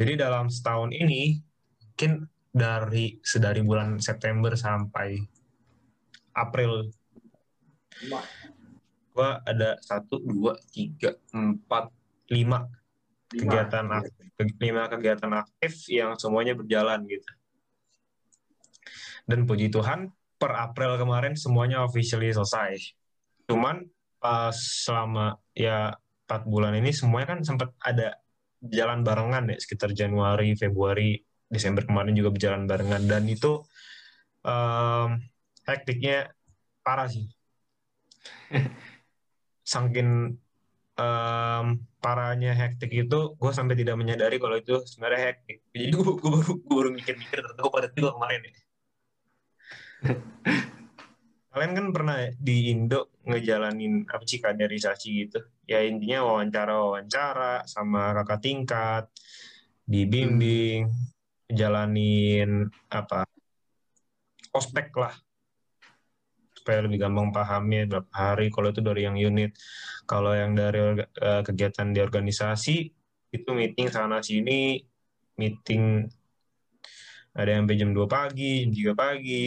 Jadi 0.00 0.16
dalam 0.16 0.48
setahun 0.48 0.96
ini 0.96 1.36
mungkin 1.84 2.24
dari 2.48 3.20
sedari 3.20 3.60
bulan 3.60 4.00
September 4.00 4.56
sampai 4.56 5.20
April. 6.32 6.88
Gua 9.12 9.44
ada 9.44 9.76
satu 9.84 10.16
dua 10.24 10.56
tiga 10.72 11.12
empat 11.36 11.92
Lima. 12.32 12.64
kegiatan 13.30 13.86
aktif 13.94 14.20
lima 14.58 14.90
kegiatan 14.90 15.32
aktif 15.38 15.86
yang 15.92 16.16
semuanya 16.18 16.56
berjalan 16.56 17.04
gitu. 17.06 17.30
Dan 19.28 19.44
puji 19.46 19.70
Tuhan 19.70 20.10
per 20.40 20.56
April 20.56 20.96
kemarin 20.96 21.36
semuanya 21.36 21.84
officially 21.84 22.32
selesai. 22.32 22.96
Cuman 23.46 23.84
pas 24.16 24.56
selama 24.56 25.36
ya 25.52 25.94
empat 26.24 26.42
bulan 26.48 26.74
ini 26.78 26.90
semuanya 26.90 27.36
kan 27.36 27.40
sempat 27.44 27.70
ada 27.84 28.16
jalan 28.60 29.00
barengan 29.00 29.48
ya 29.48 29.56
sekitar 29.56 29.96
Januari 29.96 30.52
Februari 30.54 31.16
Desember 31.50 31.82
kemarin 31.82 32.14
juga 32.14 32.30
berjalan 32.30 32.68
barengan. 32.68 33.02
Dan 33.08 33.26
itu 33.26 33.64
em, 34.46 35.18
hektiknya 35.66 36.30
parah 36.84 37.08
sih. 37.10 37.26
Sangkin 39.72 40.36
em, 40.94 41.66
parahnya 42.00 42.52
hektik 42.56 42.92
itu 42.92 43.34
gue 43.36 43.52
sampai 43.52 43.76
tidak 43.76 43.96
menyadari 43.98 44.36
kalau 44.38 44.56
itu 44.60 44.78
sebenarnya 44.86 45.34
hektik. 45.34 45.58
Jadi 45.74 45.90
gue, 45.90 46.04
baru 46.16 46.52
gue 46.54 46.76
baru 46.76 46.90
mikir-mikir 46.94 47.38
ternyata 47.42 47.60
gue 47.60 47.72
padat 47.72 47.92
juga 47.96 48.10
kemarin 48.16 48.40
ya. 48.44 48.52
Kalian 51.50 51.72
kan 51.74 51.86
pernah 51.90 52.16
di 52.38 52.70
Indo 52.70 53.10
ngejalanin 53.26 54.06
apa 54.06 54.22
sih 54.22 54.38
kaderisasi 54.38 55.08
gitu 55.26 55.42
ya 55.70 55.86
intinya 55.86 56.26
wawancara 56.26 56.74
wawancara 56.74 57.62
sama 57.70 58.10
kakak 58.18 58.42
tingkat 58.42 59.04
dibimbing 59.86 60.90
jalanin 61.46 62.66
apa 62.90 63.22
ospek 64.50 64.90
lah. 64.98 65.14
Supaya 66.50 66.84
lebih 66.84 67.00
gampang 67.00 67.30
pahamnya 67.30 67.86
berapa 67.86 68.10
hari. 68.10 68.50
Kalau 68.50 68.74
itu 68.74 68.82
dari 68.82 69.06
yang 69.06 69.16
unit. 69.16 69.54
Kalau 70.04 70.34
yang 70.34 70.58
dari 70.58 71.06
eh, 71.06 71.42
kegiatan 71.46 71.94
di 71.94 72.02
organisasi 72.02 72.76
itu 73.30 73.50
meeting 73.54 73.88
sana 73.94 74.18
sini. 74.20 74.82
Meeting 75.38 76.04
ada 77.30 77.46
yang 77.46 77.64
sampai 77.64 77.78
jam 77.78 77.90
2 77.94 78.10
pagi 78.10 78.66
jam 78.66 78.92
3 78.92 78.98
pagi. 78.98 79.44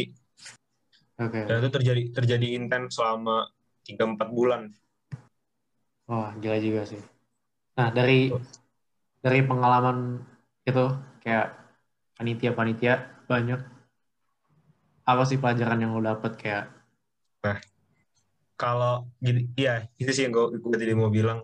Oke. 1.14 1.46
dan 1.46 1.62
itu 1.62 1.70
terjadi 1.70 2.02
terjadi 2.10 2.48
intens 2.58 2.98
selama 2.98 3.46
3-4 3.86 4.34
bulan 4.34 4.74
Wah, 6.10 6.36
gila 6.36 6.60
juga 6.60 6.84
sih. 6.84 7.00
Nah, 7.80 7.90
dari 7.90 8.30
dari 9.24 9.40
pengalaman 9.42 10.20
itu 10.68 10.86
kayak 11.24 11.56
panitia-panitia 12.20 13.26
banyak 13.26 13.60
apa 15.04 15.24
sih 15.28 15.40
pelajaran 15.40 15.80
yang 15.80 15.96
lo 15.96 16.04
dapet? 16.04 16.36
Kayak 16.36 16.66
kalau 18.60 19.08
gini 19.20 19.52
ya 19.60 19.84
itu 20.00 20.12
sih 20.12 20.28
yang 20.28 20.36
gue, 20.36 20.60
gue 20.60 20.78
tadi 20.80 20.96
mau 20.96 21.12
bilang. 21.12 21.44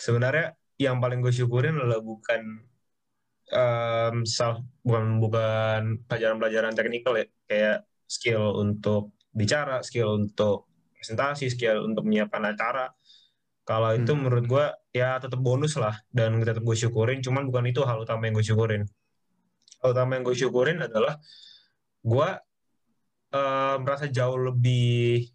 Sebenarnya 0.00 0.56
yang 0.80 0.96
paling 0.96 1.20
gue 1.20 1.28
syukurin 1.28 1.76
adalah 1.76 2.00
bukan 2.00 2.40
em, 3.52 4.16
sal- 4.24 4.64
bukan 4.80 5.20
bukan 5.20 5.82
pelajaran-pelajaran 6.08 6.74
teknikal 6.74 7.14
ya. 7.18 7.26
Kayak 7.46 7.78
skill 8.06 8.58
untuk 8.58 9.14
bicara 9.30 9.82
skill 9.86 10.18
untuk 10.18 10.66
presentasi 10.98 11.50
skill 11.52 11.86
untuk 11.86 12.02
menyiapkan 12.06 12.42
acara 12.50 12.90
kalau 13.64 13.94
itu 13.94 14.12
Hmm. 14.12 14.26
menurut 14.26 14.44
gue 14.48 14.64
ya 14.90 15.20
tetap 15.22 15.38
bonus 15.38 15.78
lah. 15.78 15.94
Dan 16.10 16.40
tetap 16.42 16.64
gue 16.64 16.76
syukurin 16.76 17.22
cuman 17.22 17.46
bukan 17.46 17.70
itu 17.70 17.84
hal 17.86 18.02
utama 18.02 18.26
yang 18.26 18.34
gue 18.40 18.46
syukurin. 18.46 18.82
Hal 19.80 19.88
utama 19.94 20.18
yang 20.18 20.24
gue 20.26 20.36
syukurin 20.36 20.78
adalah 20.82 21.16
gue 22.02 22.28
eh, 23.30 23.76
merasa 23.78 24.10
jauh 24.10 24.38
lebih 24.40 25.28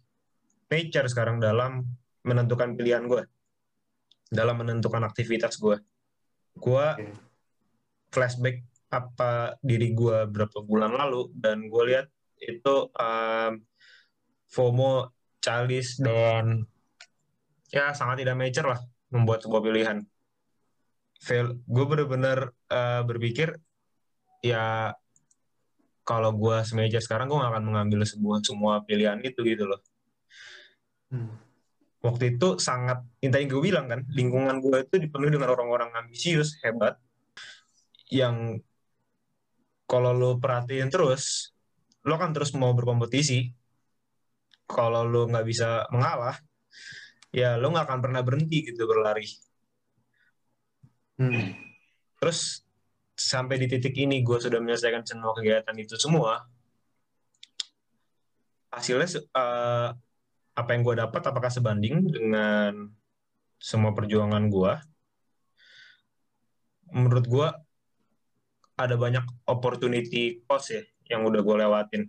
nature 0.68 1.06
sekarang 1.08 1.38
dalam 1.38 1.86
menentukan 2.26 2.74
pilihan 2.74 3.06
gue 3.06 3.22
dalam 4.26 4.58
menentukan 4.58 5.06
aktivitas 5.06 5.62
gue 5.62 5.78
gue 6.58 6.86
flashback 8.10 8.66
apa 8.90 9.54
diri 9.62 9.94
gue 9.94 10.26
berapa 10.26 10.58
bulan 10.66 10.94
lalu 10.94 11.30
dan 11.38 11.70
gue 11.70 11.82
lihat 11.86 12.06
itu 12.42 12.90
um, 12.98 13.52
FOMO 14.50 15.10
childish 15.38 15.98
dan 16.02 16.66
ya 17.70 17.94
sangat 17.94 18.22
tidak 18.22 18.38
mature 18.38 18.68
lah 18.70 18.80
membuat 19.10 19.42
sebuah 19.42 19.62
pilihan. 19.62 19.98
Fail 21.16 21.56
gue 21.64 21.84
bener-bener 21.88 22.52
uh, 22.68 23.02
berpikir 23.02 23.56
ya 24.44 24.92
kalau 26.06 26.30
gue 26.36 26.56
semeja 26.62 27.02
sekarang 27.02 27.26
gue 27.26 27.40
gak 27.40 27.50
akan 27.50 27.64
mengambil 27.66 28.06
sebuah 28.06 28.38
semua 28.46 28.84
pilihan 28.86 29.18
itu 29.26 29.42
gitu 29.42 29.66
loh. 29.66 29.80
Hmm, 31.10 31.34
waktu 32.02 32.38
itu 32.38 32.62
sangat 32.62 33.02
yang 33.18 33.32
tadi 33.34 33.50
gue 33.50 33.62
bilang 33.62 33.90
kan 33.90 34.06
lingkungan 34.14 34.62
gue 34.62 34.86
itu 34.86 35.02
dipenuhi 35.02 35.34
dengan 35.34 35.50
orang-orang 35.50 35.90
ambisius 35.98 36.58
hebat 36.62 36.98
yang 38.06 38.62
kalau 39.86 40.14
lo 40.14 40.30
perhatiin 40.38 40.90
terus 40.90 41.54
lo 42.06 42.14
kan 42.18 42.30
terus 42.30 42.54
mau 42.54 42.70
berkompetisi. 42.70 43.50
Kalau 44.66 45.06
lo 45.06 45.30
nggak 45.30 45.46
bisa 45.46 45.86
mengalah 45.94 46.38
ya 47.36 47.60
lo 47.60 47.68
nggak 47.68 47.84
akan 47.84 48.00
pernah 48.00 48.22
berhenti 48.24 48.64
gitu 48.64 48.88
berlari. 48.88 49.28
Hmm, 51.20 51.52
terus 52.20 52.64
sampai 53.16 53.60
di 53.60 53.66
titik 53.68 53.96
ini 53.96 54.24
gue 54.24 54.36
sudah 54.40 54.60
menyelesaikan 54.60 55.04
semua 55.04 55.32
kegiatan 55.32 55.76
itu 55.80 55.96
semua 55.96 56.44
hasilnya 58.76 59.08
eh, 59.20 59.88
apa 60.56 60.70
yang 60.72 60.82
gue 60.84 60.96
dapat 61.00 61.22
apakah 61.24 61.48
sebanding 61.52 62.04
dengan 62.08 62.92
semua 63.56 63.96
perjuangan 63.96 64.52
gue, 64.52 64.72
menurut 66.92 67.24
gue 67.24 67.48
ada 68.76 68.94
banyak 69.00 69.24
opportunity 69.48 70.44
cost 70.44 70.76
ya 70.76 70.84
yang 71.08 71.24
udah 71.24 71.40
gue 71.40 71.56
lewatin. 71.56 72.02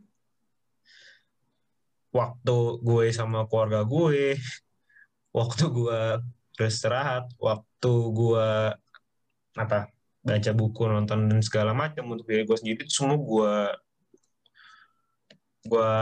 Waktu 2.12 2.58
gue 2.84 3.06
sama 3.16 3.48
keluarga 3.48 3.88
gue, 3.88 4.36
waktu 5.38 5.63
gue 5.69 6.02
beristirahat, 6.58 7.30
waktu 7.38 7.91
gue 8.17 8.50
apa 9.58 9.80
baca 10.26 10.52
buku, 10.58 10.82
nonton 10.89 11.30
dan 11.30 11.39
segala 11.45 11.71
macam 11.78 12.10
untuk 12.10 12.26
diri 12.26 12.43
gue 12.43 12.58
sendiri 12.58 12.84
itu 12.84 12.89
semua 12.89 13.17
gue 13.21 13.54
gue 15.69 15.93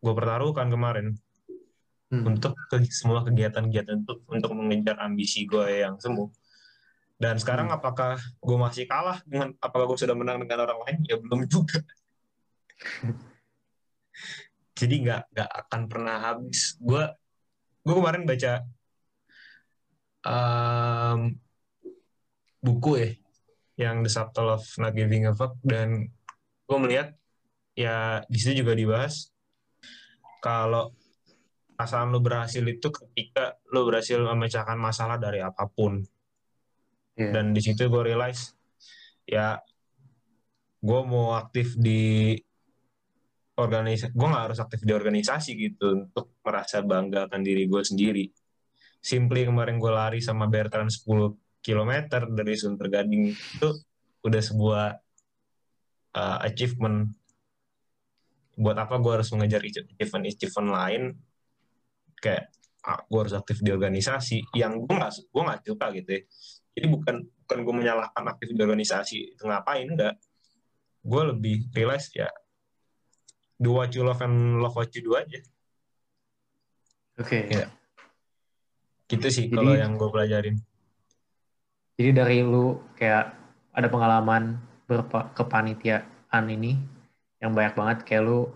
gue 0.00 0.12
pertaruhkan 0.16 0.68
kemarin 0.72 1.12
Hmm. 2.14 2.30
untuk 2.30 2.54
ke 2.70 2.78
semua 2.94 3.26
kegiatan-kegiatan 3.26 4.06
itu 4.06 4.14
untuk 4.30 4.50
mengejar 4.54 5.02
ambisi 5.02 5.48
gue 5.50 5.82
yang 5.82 5.98
semu. 5.98 6.30
Dan 7.18 7.40
sekarang 7.42 7.72
Hmm. 7.72 7.78
apakah 7.80 8.20
gue 8.20 8.56
masih 8.60 8.84
kalah 8.86 9.18
dengan 9.26 9.50
apakah 9.58 9.90
gue 9.90 9.98
sudah 9.98 10.14
menang 10.14 10.38
dengan 10.46 10.68
orang 10.68 10.78
lain? 10.86 10.98
Ya 11.10 11.16
belum 11.18 11.50
juga. 11.50 11.82
Jadi 14.78 14.94
nggak 15.06 15.22
nggak 15.32 15.50
akan 15.66 15.80
pernah 15.90 16.16
habis. 16.22 16.78
Gue 16.78 17.02
gue 17.84 17.94
kemarin 17.94 18.24
baca 18.24 18.64
um, 20.24 21.36
buku 22.64 22.90
ya 22.96 23.10
yang 23.74 24.00
The 24.00 24.10
Subtle 24.10 24.56
of 24.56 24.64
Not 24.80 24.96
Giving 24.96 25.28
a 25.28 25.32
Fuck 25.36 25.60
dan 25.60 26.08
gue 26.64 26.78
melihat 26.80 27.12
ya 27.76 28.24
di 28.26 28.38
situ 28.40 28.64
juga 28.64 28.72
dibahas 28.72 29.28
kalau 30.40 30.96
perasaan 31.74 32.14
lo 32.14 32.22
berhasil 32.22 32.62
itu 32.64 32.88
ketika 32.88 33.58
lo 33.74 33.84
berhasil 33.84 34.16
memecahkan 34.16 34.78
masalah 34.78 35.18
dari 35.18 35.42
apa 35.42 35.66
pun 35.68 36.00
Iya. 37.14 37.30
dan 37.30 37.54
di 37.54 37.62
situ 37.62 37.86
gue 37.86 38.02
realize 38.02 38.58
ya 39.22 39.62
gue 40.82 41.00
mau 41.06 41.38
aktif 41.38 41.78
di 41.78 42.34
organisasi 43.54 44.10
gue 44.10 44.28
nggak 44.28 44.44
harus 44.50 44.58
aktif 44.58 44.82
di 44.82 44.90
organisasi 44.90 45.50
gitu 45.54 45.94
untuk 45.94 46.34
merasa 46.42 46.82
bangga 46.82 47.30
akan 47.30 47.40
diri 47.42 47.70
gue 47.70 47.82
sendiri. 47.82 48.24
Simply 48.98 49.46
kemarin 49.46 49.78
gue 49.78 49.92
lari 49.92 50.18
sama 50.18 50.50
Bertrand 50.50 50.90
10 50.90 51.62
km 51.64 51.92
dari 52.34 52.54
Sunter 52.58 52.88
Gading 52.90 53.30
itu 53.30 53.68
udah 54.24 54.42
sebuah 54.42 54.84
uh, 56.18 56.38
achievement. 56.42 57.12
Buat 58.54 58.86
apa 58.86 58.98
gue 59.02 59.12
harus 59.18 59.28
mengejar 59.34 59.62
achievement-achievement 59.62 60.70
lain? 60.70 61.02
Kayak 62.18 62.54
ah, 62.86 63.02
gue 63.02 63.18
harus 63.18 63.34
aktif 63.34 63.60
di 63.60 63.70
organisasi 63.70 64.54
yang 64.54 64.82
gue 64.82 64.94
nggak 64.94 65.30
gue 65.30 65.42
nggak 65.42 65.60
suka 65.62 65.86
gitu 65.94 66.10
ya. 66.10 66.22
Jadi 66.74 66.86
bukan 66.90 67.16
bukan 67.44 67.58
gue 67.62 67.74
menyalahkan 67.82 68.24
aktif 68.30 68.50
di 68.50 68.60
organisasi. 68.62 69.18
Itu 69.38 69.46
ngapain? 69.46 69.90
Enggak 69.90 70.18
gue 71.04 71.22
lebih 71.36 71.68
realize 71.76 72.08
ya 72.16 72.32
do 73.60 73.78
what 73.78 73.90
you 73.94 74.02
love 74.02 74.20
and 74.22 74.58
love 74.60 74.74
what 74.74 74.90
you 74.94 75.02
do 75.02 75.14
aja 75.14 75.40
Oke. 77.14 77.46
Iya. 77.46 77.70
gitu 79.06 79.26
sih 79.30 79.46
Jadi- 79.46 79.54
kalau 79.54 79.74
yang 79.78 79.94
gue 79.94 80.10
pelajarin 80.10 80.56
Jadi 81.94 82.10
dari 82.10 82.42
lu 82.42 82.82
kayak 82.98 83.38
ada 83.70 83.86
pengalaman 83.86 84.58
berkepanitiaan 84.90 86.44
ini 86.50 86.74
yang 87.38 87.54
banyak 87.54 87.74
banget 87.78 87.98
kayak 88.02 88.26
lu 88.26 88.50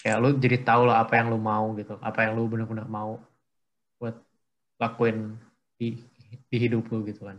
kayak 0.00 0.16
lu 0.22 0.32
jadi 0.40 0.62
tahu 0.64 0.88
lah 0.88 1.04
apa 1.04 1.20
yang 1.20 1.28
lu 1.28 1.36
mau 1.36 1.74
gitu, 1.76 2.00
apa 2.00 2.24
yang 2.24 2.38
lu 2.38 2.48
benar-benar 2.48 2.88
mau 2.88 3.20
buat 4.00 4.16
lakuin 4.80 5.36
di 5.76 6.00
di 6.48 6.56
hidup 6.56 6.86
lu 6.88 7.04
gitu 7.04 7.28
kan. 7.28 7.38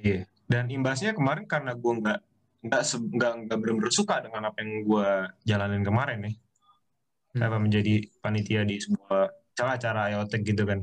Iya. 0.00 0.26
Dan 0.50 0.66
imbasnya 0.72 1.14
kemarin 1.14 1.46
karena 1.46 1.76
gue 1.76 1.92
nggak 2.00 2.18
nggak 2.66 2.82
nggak 2.86 3.32
nggak 3.46 3.58
benar-benar 3.58 3.92
suka 3.94 4.20
dengan 4.22 4.42
apa 4.50 4.58
yang 4.62 4.84
gue 4.84 5.08
jalanin 5.46 5.82
kemarin 5.86 6.18
nih. 6.26 6.34
Hmm. 7.36 7.42
Apa 7.46 7.56
menjadi 7.62 7.94
panitia 8.20 8.62
di 8.66 8.76
sebuah 8.82 9.30
acara-acara 9.56 10.00
IoTech 10.12 10.42
gitu 10.44 10.62
kan. 10.66 10.80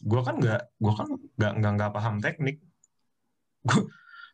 Gue 0.00 0.20
kan 0.24 0.40
nggak 0.40 0.62
gue 0.80 0.94
kan 0.96 1.08
nggak 1.36 1.52
nggak 1.60 1.72
nggak 1.76 1.92
paham 1.92 2.14
teknik. 2.18 2.56
Gue 3.62 3.86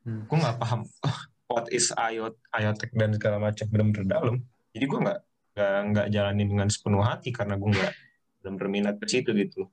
Hmm. 0.06 0.22
gue 0.30 0.38
nggak 0.38 0.62
paham 0.62 0.86
oh, 0.86 1.18
what 1.50 1.66
is 1.74 1.90
IoT, 1.90 2.38
IoTech 2.54 2.94
dan 2.94 3.10
segala 3.18 3.42
macam 3.42 3.66
benar-benar 3.66 4.06
dalam. 4.06 4.36
Jadi 4.70 4.84
gue 4.86 5.00
nggak 5.02 5.20
nggak 5.58 5.78
nggak 5.90 6.06
jalanin 6.14 6.46
dengan 6.46 6.68
sepenuh 6.70 7.02
hati 7.02 7.34
karena 7.34 7.58
gue 7.58 7.66
nggak 7.74 7.92
belum 8.38 8.54
berminat 8.54 8.94
ke 9.02 9.06
situ 9.10 9.34
gitu. 9.34 9.66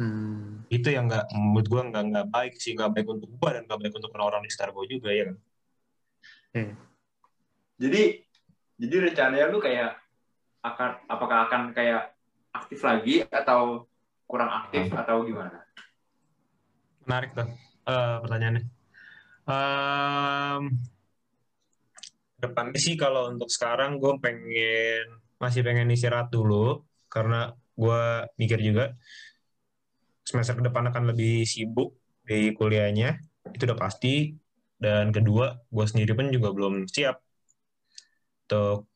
Hmm. 0.00 0.64
Itu 0.72 0.88
yang 0.88 1.12
nggak 1.12 1.28
menurut 1.36 1.68
gue 1.68 1.82
nggak 1.92 2.04
nggak 2.08 2.26
baik 2.32 2.56
sih 2.56 2.72
nggak 2.72 2.96
baik 2.96 3.08
untuk 3.12 3.28
gue 3.36 3.50
dan 3.52 3.68
nggak 3.68 3.80
baik 3.84 3.94
untuk 4.00 4.10
orang-orang 4.16 4.48
di 4.48 4.50
sekitar 4.50 4.72
gue 4.72 4.84
juga 4.88 5.10
ya 5.12 5.24
kan. 5.28 5.36
Jadi 7.76 8.02
jadi 8.80 8.94
rencananya 9.12 9.46
lu 9.52 9.60
kayak 9.60 10.00
akan 10.64 10.90
apakah 11.04 11.38
akan 11.48 11.62
kayak 11.76 12.16
aktif 12.56 12.80
lagi 12.80 13.28
atau 13.28 13.84
kurang 14.24 14.48
aktif 14.48 14.88
atau 14.88 15.20
gimana? 15.28 15.68
Menarik 17.04 17.36
tuh 17.36 17.48
eh, 17.84 18.16
pertanyaannya. 18.24 18.64
Em, 19.50 20.62
depannya 22.40 22.80
sih 22.80 22.96
kalau 22.96 23.28
untuk 23.28 23.52
sekarang 23.52 24.00
gue 24.00 24.16
pengen 24.16 25.20
masih 25.36 25.60
pengen 25.60 25.92
istirahat 25.92 26.32
dulu 26.32 26.88
karena 27.12 27.52
gue 27.76 28.02
mikir 28.40 28.60
juga 28.64 28.96
semester 30.30 30.54
ke 30.54 30.64
depan 30.70 30.88
akan 30.94 31.10
lebih 31.10 31.42
sibuk 31.42 31.98
di 32.22 32.54
kuliahnya 32.54 33.18
itu 33.50 33.62
udah 33.66 33.78
pasti 33.78 34.38
dan 34.78 35.10
kedua 35.10 35.58
gue 35.68 35.86
sendiri 35.90 36.14
pun 36.14 36.30
juga 36.30 36.54
belum 36.54 36.86
siap 36.86 37.18
untuk 38.46 38.86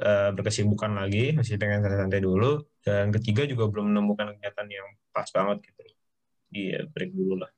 eh, 0.00 0.30
berkesibukan 0.32 0.96
lagi 0.96 1.36
masih 1.36 1.60
pengen 1.60 1.84
santai-santai 1.84 2.22
dulu 2.24 2.64
dan 2.80 3.12
ketiga 3.12 3.44
juga 3.44 3.68
belum 3.68 3.92
menemukan 3.92 4.32
kegiatan 4.34 4.66
yang 4.66 4.88
pas 5.12 5.28
banget 5.28 5.68
gitu 5.68 5.82
iya 6.56 6.88
break 6.88 7.12
dulu 7.12 7.44
lah 7.44 7.52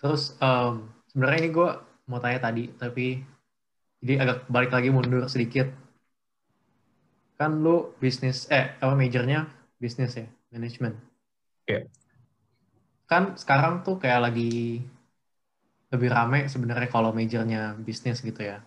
Terus 0.00 0.32
em, 0.40 0.88
sebenarnya 1.12 1.38
ini 1.44 1.50
gue 1.52 1.70
mau 2.08 2.18
tanya 2.18 2.40
tadi, 2.40 2.72
tapi 2.80 3.20
jadi 4.00 4.24
agak 4.24 4.38
balik 4.48 4.72
lagi 4.72 4.88
mundur 4.88 5.28
sedikit. 5.28 5.68
Kan 7.36 7.60
lu 7.60 7.92
bisnis, 8.00 8.48
eh 8.48 8.76
apa 8.80 8.96
majornya 8.96 9.44
bisnis 9.76 10.16
ya, 10.16 10.26
manajemen. 10.52 10.96
Iya. 11.68 11.84
Kan 13.10 13.22
sekarang 13.42 13.74
tuh 13.84 13.94
kayak 14.02 14.20
lagi 14.30 14.50
lebih 15.90 16.08
rame 16.16 16.38
sebenarnya 16.46 16.88
kalau 16.94 17.10
majornya 17.10 17.74
bisnis 17.86 18.18
gitu 18.22 18.40
ya. 18.50 18.62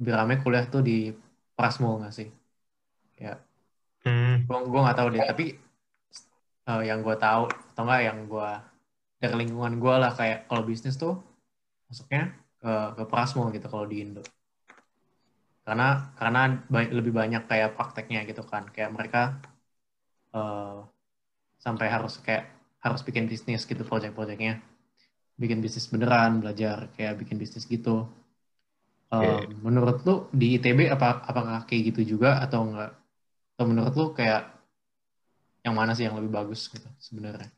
Lebih 0.00 0.12
rame 0.18 0.34
kuliah 0.42 0.66
tuh 0.74 0.82
di 0.88 1.12
Prasmul 1.56 2.00
nggak 2.02 2.14
sih? 2.18 2.28
Ya, 3.20 3.38
hmm, 4.04 4.48
gua 4.48 4.80
nggak 4.84 4.98
tahu 4.98 5.08
deh 5.14 5.24
tapi 5.30 5.44
eh, 6.70 6.82
yang 6.88 6.98
gue 7.06 7.16
tahu 7.26 7.44
atau 7.72 7.82
enggak 7.84 8.00
yang 8.08 8.18
gue 8.32 8.50
dari 9.22 9.34
lingkungan 9.42 9.74
gue 9.82 9.94
lah 10.02 10.12
kayak 10.18 10.38
kalau 10.48 10.62
bisnis 10.70 10.96
tuh 11.02 11.14
masuknya 11.88 12.22
ke 12.62 12.72
ke 12.98 13.04
Prasmo 13.10 13.44
gitu 13.56 13.66
kalau 13.72 13.86
di 13.92 13.96
Indo 14.04 14.22
karena 15.66 15.88
karena 16.18 16.40
ba- 16.72 16.92
lebih 16.98 17.12
banyak 17.20 17.42
kayak 17.50 17.74
prakteknya 17.76 18.20
gitu 18.28 18.42
kan 18.50 18.64
kayak 18.74 18.90
mereka 18.96 19.20
eh, 20.34 20.76
sampai 21.64 21.88
harus 21.94 22.14
kayak 22.26 22.44
harus 22.84 23.00
bikin 23.00 23.24
bisnis 23.24 23.64
gitu 23.64 23.80
project-projectnya. 23.80 24.60
Bikin 25.40 25.64
bisnis 25.64 25.88
beneran 25.88 26.44
belajar 26.44 26.92
kayak 26.94 27.16
bikin 27.24 27.40
bisnis 27.40 27.64
gitu. 27.64 28.04
Eh, 29.08 29.16
Oke. 29.16 29.48
menurut 29.64 29.98
lu 30.04 30.14
di 30.36 30.60
ITB 30.60 30.92
apa 30.92 31.24
apakah 31.24 31.64
kayak 31.64 31.96
gitu 31.96 32.14
juga 32.14 32.44
atau 32.44 32.68
enggak 32.68 32.92
atau 33.56 33.64
menurut 33.64 33.94
lu 33.96 34.06
kayak 34.12 34.52
yang 35.64 35.72
mana 35.72 35.96
sih 35.96 36.04
yang 36.04 36.20
lebih 36.20 36.28
bagus 36.28 36.68
gitu 36.68 36.84
sebenarnya? 37.00 37.48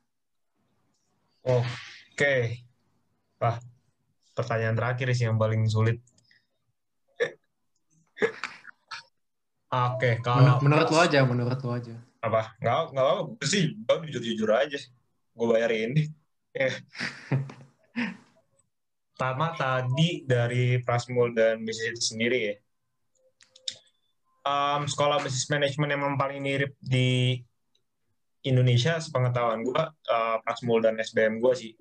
Oke. 1.43 2.63
Wah, 3.43 3.59
pertanyaan 4.33 4.79
terakhir 4.79 5.11
sih 5.11 5.27
yang 5.27 5.37
paling 5.43 5.67
sulit. 5.67 5.99
Oke 9.67 10.17
Men- 10.17 10.23
kalau 10.23 10.63
menurut 10.63 10.87
lu 10.87 10.99
aja 11.03 11.21
menurut 11.27 11.59
lu 11.59 11.71
aja. 11.75 11.97
Apa? 12.23 12.55
Nggak 12.63 12.95
nggak 12.95 13.07
apa 13.11 13.45
sih 13.45 13.75
gue 13.75 13.97
jujur 14.09 14.23
jujur 14.23 14.51
aja 14.55 14.79
gue 15.37 15.47
bayarin. 15.47 15.93
Ini 15.97 16.05
pertama 19.13 19.53
tadi 19.57 20.25
dari 20.29 20.81
Prasmul 20.81 21.33
dan 21.37 21.65
bisnis 21.65 21.97
itu 21.97 22.03
sendiri 22.17 22.39
ya. 22.53 22.55
Em, 24.47 24.83
sekolah 24.89 25.21
bisnis 25.25 25.49
manajemen 25.49 25.93
yang 25.93 26.17
paling 26.21 26.41
mirip 26.41 26.77
di 26.81 27.41
Indonesia 28.45 28.97
sepengetahuan 29.01 29.65
gue 29.65 29.83
eh, 29.89 30.37
Prasmul 30.45 30.81
dan 30.85 31.01
SBM 31.01 31.41
gue 31.41 31.55
sih. 31.57 31.73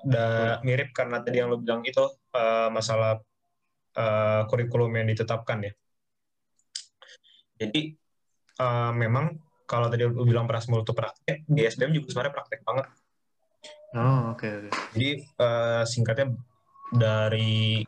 Da, 0.00 0.58
mirip 0.64 0.96
karena 0.96 1.20
tadi 1.20 1.42
yang 1.42 1.50
lo 1.50 1.58
bilang 1.58 1.82
itu 1.82 2.02
eh, 2.34 2.68
masalah 2.70 3.18
eh, 3.94 4.42
kurikulum 4.46 4.90
yang 4.94 5.06
ditetapkan 5.10 5.70
ya. 5.70 5.72
Jadi 7.62 7.94
eh, 8.58 8.92
memang 8.94 9.49
kalau 9.70 9.86
tadi 9.86 10.02
lu 10.02 10.26
bilang 10.26 10.50
Prasmul 10.50 10.82
itu 10.82 10.90
praktek, 10.90 11.46
di 11.46 11.62
SBM 11.62 11.94
juga 11.94 12.10
sebenarnya 12.10 12.34
praktek 12.34 12.60
banget. 12.66 12.86
Oh, 13.94 14.34
oke 14.34 14.46
oke. 14.50 14.68
Jadi 14.98 15.10
eh, 15.22 15.82
singkatnya 15.86 16.34
dari 16.90 17.86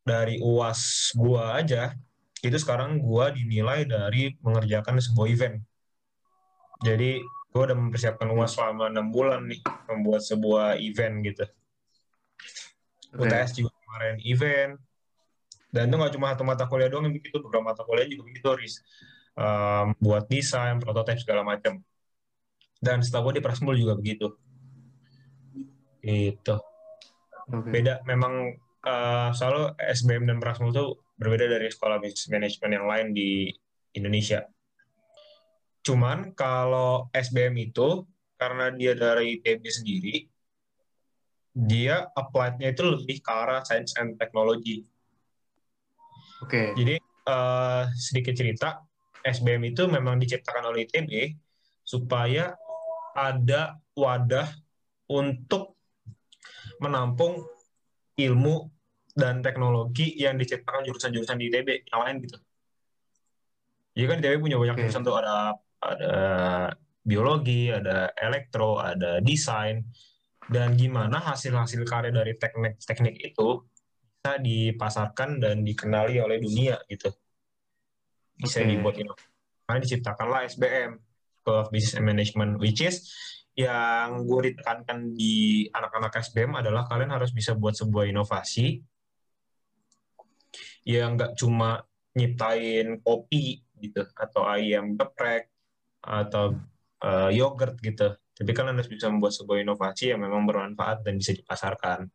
dari 0.00 0.40
UAS 0.40 1.12
gua 1.12 1.60
aja 1.60 1.92
itu 2.40 2.56
sekarang 2.56 2.96
gua 2.96 3.28
dinilai 3.28 3.84
dari 3.84 4.32
mengerjakan 4.40 5.04
sebuah 5.04 5.28
event. 5.28 5.56
Jadi 6.80 7.20
gua 7.52 7.68
udah 7.68 7.76
mempersiapkan 7.76 8.28
UAS 8.32 8.56
selama 8.56 8.88
enam 8.88 9.12
bulan 9.12 9.44
nih 9.44 9.60
membuat 9.92 10.24
sebuah 10.24 10.80
event 10.80 11.14
gitu. 11.28 11.44
Oke. 13.20 13.28
UTS 13.28 13.52
juga 13.60 13.72
kemarin 13.84 14.16
event. 14.24 14.72
Dan 15.74 15.90
itu 15.90 15.96
nggak 15.98 16.12
cuma 16.14 16.30
satu 16.30 16.44
mata 16.46 16.64
kuliah 16.70 16.86
doang 16.86 17.10
yang 17.10 17.18
begitu, 17.18 17.42
beberapa 17.42 17.74
mata 17.74 17.82
kuliah 17.82 18.06
juga 18.06 18.30
begitu, 18.30 18.46
Riz. 18.54 18.78
Um, 19.34 19.98
buat 19.98 20.30
desain, 20.30 20.78
prototipe 20.78 21.18
segala 21.18 21.42
macam. 21.42 21.82
Dan 22.78 23.00
setahu 23.00 23.32
gue 23.32 23.40
di 23.40 23.42
Prasmul 23.42 23.80
juga 23.80 23.96
begitu. 23.96 24.36
Itu 26.04 26.60
Oke. 27.48 27.72
beda 27.72 28.04
memang 28.04 28.52
eh, 28.84 29.28
selalu 29.32 29.72
SBM 29.80 30.28
dan 30.28 30.38
Prasmul 30.40 30.72
itu 30.72 30.86
berbeda 31.16 31.48
dari 31.48 31.72
sekolah 31.72 31.96
bisnis 31.96 32.28
manajemen 32.28 32.70
yang 32.76 32.86
lain 32.86 33.06
di 33.16 33.30
Indonesia. 33.96 34.44
Cuman 35.80 36.36
kalau 36.36 37.08
SBM 37.12 37.72
itu 37.72 38.04
karena 38.36 38.68
dia 38.72 38.92
dari 38.92 39.40
ITB 39.40 39.62
sendiri, 39.68 40.16
dia 41.54 42.04
applied-nya 42.12 42.74
itu 42.74 42.82
lebih 42.84 43.24
ke 43.24 43.30
arah 43.30 43.64
science 43.64 43.96
and 43.96 44.20
technology. 44.20 44.84
Oke. 46.44 46.76
Jadi 46.76 47.00
eh, 47.00 47.82
sedikit 47.96 48.34
cerita, 48.36 48.83
SBM 49.24 49.72
itu 49.72 49.88
memang 49.88 50.20
diciptakan 50.20 50.68
oleh 50.68 50.84
ITB 50.84 51.32
supaya 51.80 52.52
ada 53.16 53.80
wadah 53.96 54.48
untuk 55.08 55.80
menampung 56.80 57.40
ilmu 58.20 58.68
dan 59.14 59.40
teknologi 59.40 60.12
yang 60.18 60.36
diciptakan 60.36 60.84
jurusan-jurusan 60.84 61.38
di 61.38 61.44
ITB 61.48 61.68
yang 61.88 62.00
lain 62.04 62.16
gitu. 62.20 62.38
Jadi 63.94 64.06
kan 64.10 64.16
ITB 64.20 64.34
punya 64.42 64.58
banyak 64.58 64.76
jurusan 64.84 65.02
tuh 65.06 65.16
ada 65.16 65.54
ada 65.80 66.16
biologi, 67.04 67.68
ada 67.68 68.10
elektro, 68.16 68.80
ada 68.80 69.20
desain, 69.20 69.84
dan 70.48 70.74
gimana 70.74 71.20
hasil-hasil 71.20 71.84
karya 71.84 72.10
dari 72.10 72.34
teknik-teknik 72.36 73.16
itu 73.20 73.60
bisa 74.24 74.40
dipasarkan 74.40 75.36
dan 75.36 75.60
dikenali 75.62 76.16
oleh 76.18 76.40
dunia 76.40 76.80
gitu. 76.88 77.12
Bisa 78.38 78.62
Oke. 78.62 78.70
dibuat 78.70 78.94
inovasi. 78.98 79.28
Karena 79.64 79.78
diciptakanlah 79.80 80.40
SBM, 80.50 80.90
School 81.40 81.56
of 81.60 81.68
Business 81.72 81.96
and 81.96 82.06
Management, 82.06 82.52
which 82.60 82.84
is 82.84 83.08
yang 83.54 84.26
gue 84.26 84.50
ditekankan 84.50 85.14
di 85.14 85.66
anak-anak 85.70 86.18
SBM 86.18 86.58
adalah 86.58 86.90
kalian 86.90 87.14
harus 87.14 87.30
bisa 87.30 87.54
buat 87.54 87.78
sebuah 87.78 88.10
inovasi 88.10 88.82
yang 90.84 91.14
nggak 91.14 91.38
cuma 91.38 91.86
nyiptain 92.18 92.98
kopi 92.98 93.62
gitu 93.78 94.02
atau 94.14 94.42
ayam 94.46 94.98
geprek 94.98 95.50
atau 96.02 96.58
eh, 97.02 97.30
yogurt 97.34 97.78
gitu 97.78 98.18
tapi 98.34 98.50
kalian 98.50 98.74
harus 98.74 98.90
bisa 98.90 99.06
membuat 99.06 99.34
sebuah 99.38 99.62
inovasi 99.62 100.10
yang 100.10 100.20
memang 100.26 100.42
bermanfaat 100.46 101.06
dan 101.06 101.14
bisa 101.18 101.30
dipasarkan 101.30 102.10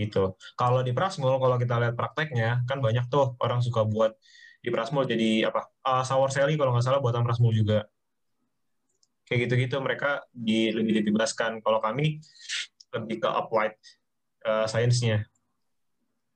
gitu 0.00 0.40
kalau 0.56 0.80
di 0.80 0.96
Prasmul 0.96 1.36
kalau 1.36 1.60
kita 1.60 1.76
lihat 1.76 1.94
prakteknya 1.94 2.64
kan 2.64 2.80
banyak 2.80 3.04
tuh 3.12 3.36
orang 3.44 3.60
suka 3.60 3.84
buat 3.84 4.16
di 4.60 4.68
Prasmul 4.68 5.08
jadi 5.08 5.48
apa? 5.48 5.66
Ah, 5.80 6.04
sour 6.04 6.28
selly 6.28 6.54
kalau 6.60 6.76
nggak 6.76 6.84
salah 6.84 7.00
buatan 7.00 7.24
Prasmul 7.24 7.56
juga. 7.56 7.88
Kayak 9.24 9.46
gitu-gitu 9.46 9.76
mereka 9.80 10.20
di, 10.32 10.74
lebih 10.74 11.00
dibebaskan. 11.00 11.62
Kalau 11.64 11.80
kami 11.80 12.20
lebih 12.90 13.16
ke 13.22 13.28
applied 13.30 13.74
eh, 14.44 14.66
science-nya 14.66 15.24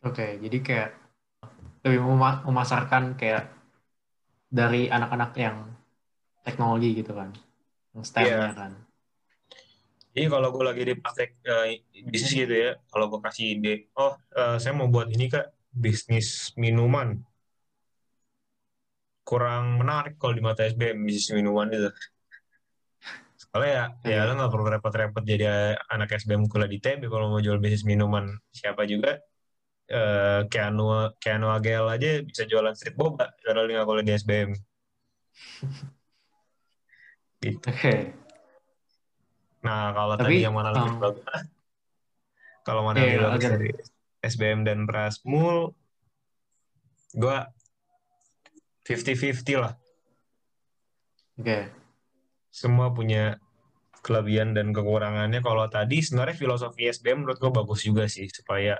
Oke, 0.04 0.36
jadi 0.36 0.58
kayak 0.60 0.90
lebih 1.80 2.04
mema- 2.04 2.44
memasarkan 2.44 3.16
kayak 3.16 3.48
dari 4.52 4.86
anak-anak 4.92 5.32
yang 5.40 5.56
teknologi 6.44 6.92
gitu 7.00 7.16
kan, 7.16 7.32
yang 7.96 8.04
STEM-nya 8.04 8.52
kan. 8.52 8.72
Jadi 10.14 10.30
kalau 10.30 10.48
gue 10.54 10.62
lagi 10.62 10.82
di 10.86 10.94
praktek 10.94 11.30
eh, 11.42 11.82
bisnis 12.06 12.36
gitu 12.36 12.54
ya, 12.54 12.78
kalau 12.92 13.10
gue 13.10 13.20
kasih 13.24 13.58
ide, 13.58 13.74
oh 13.98 14.14
eh, 14.36 14.56
saya 14.60 14.76
mau 14.76 14.92
buat 14.92 15.08
ini 15.08 15.26
kak, 15.32 15.50
bisnis 15.72 16.52
minuman. 16.54 17.18
Kurang 19.24 19.80
menarik 19.80 20.20
kalau 20.20 20.36
di 20.36 20.42
mata 20.44 20.68
SBM, 20.68 21.00
bisnis 21.02 21.32
minuman 21.32 21.72
itu. 21.72 21.90
Soalnya 23.40 23.96
ya, 24.04 24.20
ya 24.20 24.20
lo 24.28 24.36
nggak 24.36 24.52
perlu 24.52 24.66
repot-repot 24.68 25.24
jadi 25.24 25.74
anak 25.88 26.12
SBM 26.20 26.46
kuliah 26.50 26.68
di 26.68 26.78
TB 26.82 27.06
kalau 27.08 27.32
mau 27.32 27.40
jual 27.40 27.56
bisnis 27.56 27.88
minuman 27.88 28.28
siapa 28.52 28.84
juga. 28.84 29.18
Eh, 29.84 30.40
Keanu, 30.48 31.12
Keanu 31.20 31.52
Agel 31.52 31.84
aja 31.88 32.20
bisa 32.24 32.48
jualan 32.48 32.72
street 32.76 32.96
boba, 32.96 33.32
dia 33.40 33.52
nggak 33.52 33.88
kuliah 33.88 34.04
di 34.04 34.12
SBM. 34.16 34.50
Gitu. 37.44 37.68
Oke, 37.68 38.24
Nah, 39.64 39.96
kalau 39.96 40.14
Tapi, 40.20 40.28
tadi 40.28 40.44
yang 40.44 40.54
mana 40.54 40.70
lebih 40.76 40.92
um, 40.92 41.00
bagus? 41.00 41.24
Kalau 42.64 42.82
mana 42.84 42.96
Iya, 43.00 43.04
lebih 43.08 43.20
bagus 43.24 43.44
dari 43.48 43.70
SBM 44.20 44.60
dan 44.68 44.78
Prasmul, 44.84 45.72
gue 47.16 47.38
50-50 48.84 49.56
lah. 49.56 49.72
oke, 51.40 51.58
Semua 52.52 52.92
punya 52.92 53.40
kelebihan 54.04 54.52
dan 54.52 54.76
kekurangannya. 54.76 55.40
Kalau 55.40 55.64
tadi 55.72 56.04
sebenarnya 56.04 56.36
filosofi 56.36 56.92
SBM 56.92 57.24
menurut 57.24 57.40
gue 57.40 57.50
bagus 57.50 57.80
juga 57.88 58.04
sih, 58.04 58.28
supaya 58.28 58.76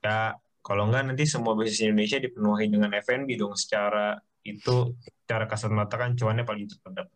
ya 0.00 0.32
kalau 0.64 0.88
nggak 0.88 1.12
nanti 1.12 1.28
semua 1.28 1.52
bisnis 1.54 1.84
Indonesia 1.84 2.18
dipenuhi 2.18 2.66
dengan 2.72 2.90
F&B 2.96 3.28
dong 3.38 3.54
secara 3.54 4.16
itu 4.42 4.96
secara 4.98 5.44
kasat 5.46 5.70
mata 5.70 5.94
kan 6.00 6.16
cuannya 6.16 6.42
paling 6.48 6.66
cepat. 6.66 7.06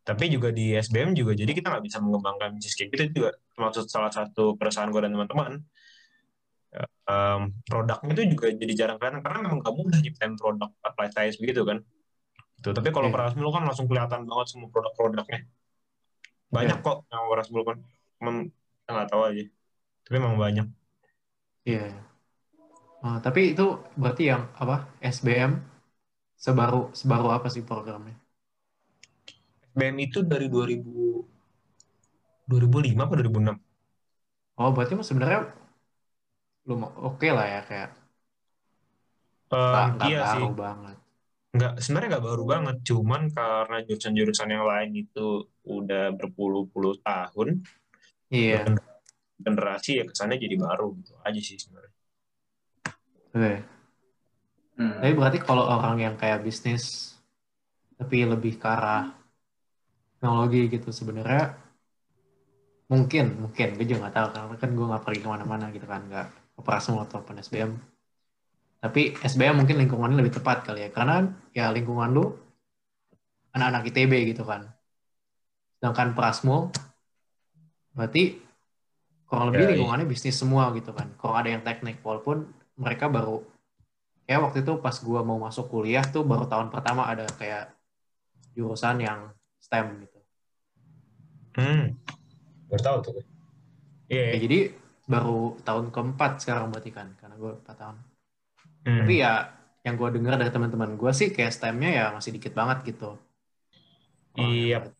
Tapi 0.00 0.24
juga 0.32 0.48
di 0.48 0.72
SBM 0.72 1.12
juga, 1.12 1.36
jadi 1.36 1.52
kita 1.52 1.68
nggak 1.68 1.84
bisa 1.84 1.98
mengembangkan 2.00 2.56
bisnis 2.56 2.74
kayak 2.78 2.88
gitu 2.96 3.04
juga. 3.20 3.30
Termasuk 3.52 3.84
salah 3.90 4.08
satu 4.08 4.56
perusahaan 4.56 4.88
gue 4.88 5.00
dan 5.04 5.12
teman-teman. 5.12 5.60
Em, 6.70 7.50
produknya 7.66 8.14
itu 8.14 8.38
juga 8.38 8.46
jadi 8.54 8.72
jarang 8.78 8.96
kelihatan 9.02 9.20
karena 9.26 9.38
memang 9.42 9.58
nggak 9.58 9.74
mudah 9.74 9.98
nyiptain 9.98 10.38
produk 10.38 10.70
science 11.10 11.42
begitu 11.42 11.66
kan. 11.66 11.82
Tuh, 12.62 12.70
tapi 12.70 12.94
kalau 12.94 13.10
Iya. 13.10 13.14
Prasmul 13.18 13.50
kan 13.50 13.62
langsung 13.66 13.90
kelihatan 13.90 14.28
banget 14.30 14.46
semua 14.54 14.70
produk-produknya. 14.70 15.48
Banyak 16.54 16.78
Iya. 16.78 16.86
kok 16.86 16.96
yang 17.10 17.24
Prasmul 17.26 17.62
kan. 17.66 17.78
Cuman 18.20 18.34
kita 18.46 18.90
nggak 18.94 19.08
tahu 19.10 19.22
aja. 19.26 19.44
Tapi 20.06 20.16
memang 20.18 20.38
banyak. 20.38 20.66
iya. 21.66 21.92
Oh, 23.00 23.16
tapi 23.20 23.56
itu 23.56 23.80
berarti 23.96 24.28
yang 24.28 24.46
apa? 24.54 24.86
SBM 25.00 25.56
sebaru 26.36 26.92
sebaru 26.92 27.32
apa 27.32 27.48
sih 27.48 27.64
programnya? 27.64 28.16
SBM 29.72 29.96
itu 30.04 30.20
dari 30.22 30.46
2000 30.52 31.24
2005 32.46 33.08
apa 33.08 33.14
2006? 33.16 33.56
Oh, 34.60 34.70
berarti 34.74 35.00
sebenarnya 35.00 35.48
belum 36.64 36.80
oke 37.08 37.28
lah 37.36 37.46
ya 37.54 37.60
kayak 37.68 37.90
Em, 39.50 39.98
nggak 39.98 40.08
iya 40.08 40.18
sih. 40.30 40.38
baru 40.38 40.50
banget. 40.54 40.96
nggak 41.50 41.72
sebenarnya 41.82 42.08
nggak 42.14 42.26
baru 42.30 42.44
banget 42.46 42.76
cuman 42.86 43.22
karena 43.34 43.76
jurusan-jurusan 43.82 44.48
yang 44.54 44.64
lain 44.70 44.90
itu 45.02 45.26
udah 45.66 46.04
berpuluh-puluh 46.14 46.94
tahun 47.02 47.48
Iya. 48.30 48.62
generasi 49.42 49.90
ya 49.98 50.04
kesannya 50.06 50.38
jadi 50.38 50.54
baru 50.54 50.94
gitu 51.02 51.12
aja 51.26 51.40
sih 51.42 51.58
sebenarnya 51.58 51.90
Oke. 53.30 53.52
Hmm. 54.78 54.94
Tapi 55.02 55.12
berarti 55.18 55.38
kalau 55.42 55.64
orang 55.66 55.98
yang 55.98 56.14
kayak 56.14 56.46
bisnis 56.46 57.14
tapi 57.98 58.22
lebih 58.24 58.56
ke 58.62 58.66
arah 58.70 59.10
teknologi 60.16 60.70
gitu 60.70 60.88
sebenarnya 60.94 61.58
mungkin 62.90 63.24
mungkin 63.42 63.66
gue 63.78 63.86
juga 63.86 64.06
nggak 64.06 64.14
tahu 64.18 64.28
karena 64.34 64.54
kan 64.62 64.70
gue 64.74 64.86
nggak 64.90 65.04
pergi 65.06 65.20
ke 65.22 65.28
mana-mana 65.30 65.64
gitu 65.74 65.86
kan 65.86 66.02
nggak 66.10 66.26
Prasmul 66.62 67.02
ataupun 67.04 67.40
SBM 67.40 67.76
tapi 68.80 69.12
SBM 69.20 69.60
mungkin 69.60 69.76
lingkungannya 69.76 70.16
lebih 70.24 70.40
tepat 70.40 70.64
kali 70.64 70.88
ya. 70.88 70.90
Karena 70.90 71.28
ya 71.52 71.68
lingkungan 71.68 72.08
lu 72.16 72.32
anak-anak 73.52 73.92
ITB 73.92 74.32
gitu 74.32 74.48
kan. 74.48 74.72
Sedangkan 75.76 76.16
Prasmul 76.16 76.72
berarti 77.92 78.40
kurang 79.28 79.52
lebih 79.52 79.60
Ya, 79.60 79.66
iya. 79.68 79.70
lingkungannya 79.76 80.06
bisnis 80.08 80.40
semua 80.40 80.72
gitu 80.72 80.96
kan. 80.96 81.12
Kalau 81.20 81.36
ada 81.36 81.52
yang 81.52 81.60
teknik 81.60 82.00
walaupun 82.00 82.48
mereka 82.80 83.12
baru 83.12 83.44
kayak 84.24 84.40
waktu 84.48 84.58
itu 84.64 84.72
pas 84.80 84.96
gua 85.04 85.20
mau 85.20 85.36
masuk 85.36 85.68
kuliah 85.68 86.02
tuh 86.08 86.24
baru 86.24 86.48
tahun 86.48 86.72
pertama 86.72 87.04
ada 87.04 87.28
kayak 87.36 87.76
jurusan 88.56 89.04
yang 89.04 89.28
STEM 89.60 90.08
gitu. 90.08 90.18
hmm. 91.60 91.84
Baru 92.72 92.80
tahu 92.80 92.96
tuh 93.04 93.12
iya 94.08 94.34
Ya, 94.34 94.38
jadi 94.40 94.58
baru 95.10 95.58
tahun 95.66 95.90
keempat 95.90 96.46
sekarang 96.46 96.70
berarti 96.70 96.90
kan 96.94 97.10
karena 97.18 97.34
gue 97.34 97.52
4 97.66 97.74
tahun. 97.74 97.96
Hmm. 98.86 98.98
Tapi 99.02 99.14
ya 99.18 99.50
yang 99.82 99.98
gue 99.98 100.08
dengar 100.14 100.38
dari 100.38 100.52
teman-teman 100.54 100.94
gue 100.94 101.10
sih 101.10 101.34
kayak 101.34 101.50
STEM-nya 101.50 101.90
ya 101.90 102.04
masih 102.14 102.30
dikit 102.36 102.54
banget 102.54 102.94
gitu. 102.94 103.18
Iya. 104.38 104.94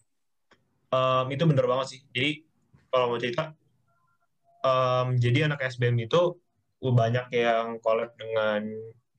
Em, 0.91 1.27
itu 1.31 1.45
bener 1.47 1.65
banget 1.71 1.87
sih. 1.95 2.01
Jadi 2.11 2.43
kalau 2.91 3.15
mau 3.15 3.21
cerita, 3.23 3.55
em, 4.67 5.07
jadi 5.23 5.47
anak 5.47 5.63
SBM 5.71 6.11
itu 6.11 6.35
banyak 6.81 7.31
yang 7.31 7.79
collab 7.79 8.11
dengan 8.19 8.67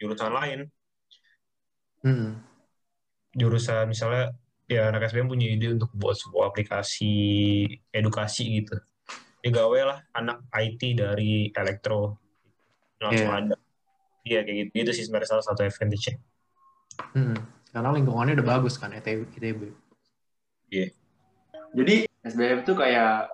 jurusan 0.01 0.33
lain. 0.33 0.59
Hmm. 2.03 2.41
Jurusan 3.31 3.87
misalnya 3.87 4.35
ya 4.67 4.89
anak 4.91 5.07
SBM 5.07 5.31
punya 5.31 5.47
ide 5.47 5.71
untuk 5.71 5.93
buat 5.95 6.17
sebuah 6.19 6.51
aplikasi 6.51 7.13
edukasi 7.93 8.65
gitu. 8.65 8.75
Ya 9.41 9.49
gawe 9.49 9.79
lah 9.81 9.99
anak 10.13 10.45
IT 10.53 10.81
dari 10.97 11.49
elektro 11.49 12.17
langsung 13.01 13.29
Iya. 13.29 13.39
ada. 13.41 13.55
Iya 14.21 14.39
kayak 14.45 14.57
gitu. 14.57 14.71
Itu 14.85 14.91
sih 14.93 15.03
sebenarnya 15.09 15.29
salah 15.33 15.45
satu 15.45 15.65
advantage-nya. 15.65 16.15
Hmm. 17.17 17.37
Karena 17.73 17.89
lingkungannya 17.89 18.37
udah 18.37 18.47
bagus 18.59 18.77
kan 18.77 18.93
ITB. 18.93 19.33
ITB. 19.33 19.61
Jadi 21.71 21.95
SBM 22.21 22.61
tuh 22.67 22.77
kayak 22.77 23.33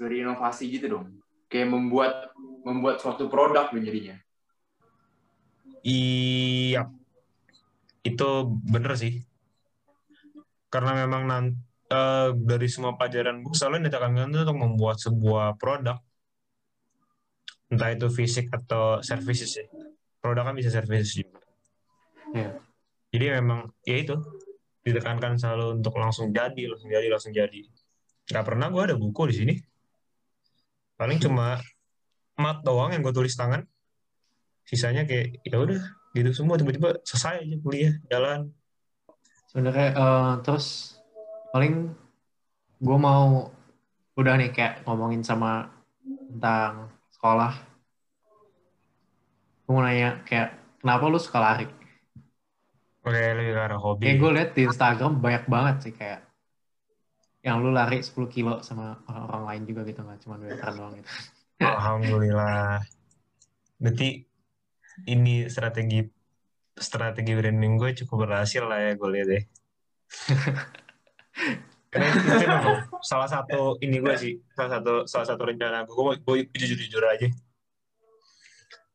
dari 0.00 0.24
inovasi 0.24 0.72
gitu 0.72 0.86
dong. 0.96 1.20
Kayak 1.52 1.68
membuat 1.68 2.32
membuat 2.64 3.04
suatu 3.04 3.28
produk 3.28 3.68
dong 3.68 3.84
jadinya. 3.84 4.16
Iya, 5.84 6.88
itu 8.00 8.28
bener 8.64 8.96
sih. 8.96 9.20
Karena 10.72 10.96
memang 11.04 11.28
nan- 11.28 11.60
eh, 11.90 12.28
dari 12.32 12.68
semua 12.70 12.96
pelajaran 12.96 13.44
gue 13.44 13.54
selalu 13.54 13.88
ditekankan 13.88 14.30
itu 14.32 14.40
untuk 14.46 14.58
membuat 14.60 14.96
sebuah 15.00 15.58
produk, 15.60 15.98
entah 17.72 17.90
itu 17.92 18.06
fisik 18.12 18.48
atau 18.52 19.00
services 19.04 19.50
ya. 19.58 19.66
Produk 20.20 20.48
kan 20.48 20.54
bisa 20.56 20.72
services 20.72 21.12
juga. 21.12 21.40
Iya. 22.32 22.50
Jadi 23.14 23.24
memang 23.38 23.70
ya 23.86 23.96
itu 24.00 24.16
ditekankan 24.84 25.40
selalu 25.40 25.80
untuk 25.80 25.94
langsung 25.96 26.34
jadi, 26.34 26.68
langsung 26.68 26.90
jadi, 26.92 27.06
langsung 27.08 27.32
jadi. 27.32 27.60
Gak 28.28 28.44
pernah 28.44 28.68
gue 28.72 28.82
ada 28.92 28.96
buku 28.96 29.22
di 29.32 29.34
sini. 29.36 29.54
Paling 30.96 31.18
cuma 31.20 31.60
mat 32.40 32.58
doang 32.64 32.92
yang 32.92 33.04
gue 33.04 33.14
tulis 33.14 33.36
tangan. 33.36 33.64
Sisanya 34.64 35.04
kayak 35.04 35.44
ya 35.44 35.60
udah 35.60 35.80
gitu 36.14 36.30
semua 36.32 36.56
tiba-tiba 36.56 36.96
selesai 37.04 37.44
aja 37.44 37.56
kuliah 37.60 37.94
jalan. 38.08 38.48
Sebenarnya 39.52 39.88
eh, 39.92 40.32
terus 40.42 40.96
paling 41.54 41.94
gue 42.82 42.98
mau 42.98 43.46
udah 44.18 44.34
nih 44.34 44.50
kayak 44.50 44.82
ngomongin 44.82 45.22
sama 45.22 45.70
tentang 46.02 46.90
sekolah. 47.14 47.54
Gue 49.62 49.72
mau 49.78 49.86
nanya 49.86 50.18
kayak 50.26 50.58
kenapa 50.82 51.06
lu 51.06 51.22
suka 51.22 51.38
lari? 51.38 51.70
Oke, 53.06 53.22
lebih 53.38 53.54
arah 53.54 53.78
hobi. 53.78 54.02
Kayak 54.02 54.18
gue 54.18 54.30
liat 54.34 54.50
di 54.50 54.62
Instagram 54.66 55.22
banyak 55.22 55.44
banget 55.46 55.76
sih 55.86 55.94
kayak 55.94 56.26
yang 57.46 57.62
lu 57.62 57.70
lari 57.70 58.02
10 58.02 58.26
kilo 58.26 58.58
sama 58.66 58.98
orang-orang 59.06 59.44
lain 59.46 59.62
juga 59.70 59.80
gitu 59.86 60.00
nggak 60.02 60.20
cuma 60.26 60.42
veteran 60.42 60.74
doang 60.74 60.94
gitu. 60.98 61.10
Alhamdulillah. 61.62 62.82
Berarti 63.78 64.26
ini 65.06 65.46
strategi 65.46 66.02
strategi 66.74 67.32
branding 67.38 67.78
gue 67.78 67.90
cukup 68.02 68.26
berhasil 68.26 68.66
lah 68.66 68.82
ya 68.82 68.98
gue 68.98 69.08
lihat 69.14 69.28
ya. 69.30 69.42
Karena 71.94 72.10
itu, 72.10 72.26
memang 72.42 72.90
salah 73.06 73.28
satu 73.30 73.78
ini 73.78 74.02
gue 74.02 74.14
sih, 74.18 74.34
salah 74.50 74.78
satu 74.78 75.06
salah 75.06 75.26
satu 75.30 75.42
rencana 75.46 75.86
gue. 75.86 75.94
Gue, 75.94 76.14
gue 76.18 76.36
jujur 76.58 76.74
jujur 76.74 77.04
aja. 77.06 77.30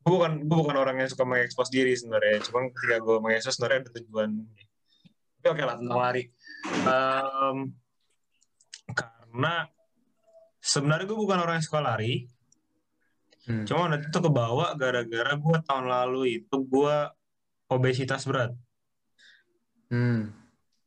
Gue 0.03 0.11
bukan 0.19 0.43
gue 0.43 0.57
bukan 0.59 0.75
orang 0.75 0.99
yang 0.99 1.07
suka 1.07 1.23
mengekspos 1.23 1.71
diri 1.71 1.95
sebenarnya. 1.95 2.43
Cuma 2.43 2.67
ketika 2.67 2.99
gue 2.99 3.15
mengekspos 3.23 3.55
sebenarnya 3.55 3.79
ada 3.87 3.91
tujuan. 4.03 4.29
Tapi 5.39 5.47
oke 5.47 5.63
lah 5.63 5.75
tentang 5.79 5.99
lari. 5.99 6.23
Em, 6.67 7.57
karena 8.91 9.53
sebenarnya 10.59 11.05
gue 11.07 11.19
bukan 11.19 11.39
orang 11.39 11.55
yang 11.63 11.65
suka 11.65 11.79
lari. 11.79 12.27
Hmm. 13.47 13.63
Cuma 13.63 13.87
nanti 13.87 14.11
itu 14.11 14.19
kebawa 14.19 14.75
gara-gara 14.75 15.33
gue 15.39 15.57
tahun 15.63 15.85
lalu 15.87 16.43
itu 16.43 16.55
gue 16.67 16.95
obesitas 17.71 18.27
berat. 18.27 18.51
Hmm. 19.87 20.35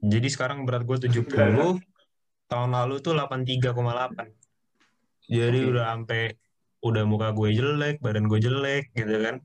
Jadi 0.02 0.26
sekarang 0.26 0.66
berat 0.66 0.82
gue 0.82 0.98
70, 1.06 1.78
tahun 2.50 2.70
lalu 2.74 2.98
tuh 2.98 3.14
83,8. 3.14 3.70
Jadi 5.30 5.58
Oke. 5.62 5.70
udah 5.70 5.84
sampai 5.94 6.22
udah 6.82 7.02
muka 7.06 7.30
gue 7.30 7.54
jelek, 7.54 8.02
badan 8.02 8.26
gue 8.26 8.42
jelek 8.42 8.90
gitu 8.98 9.14
kan. 9.22 9.36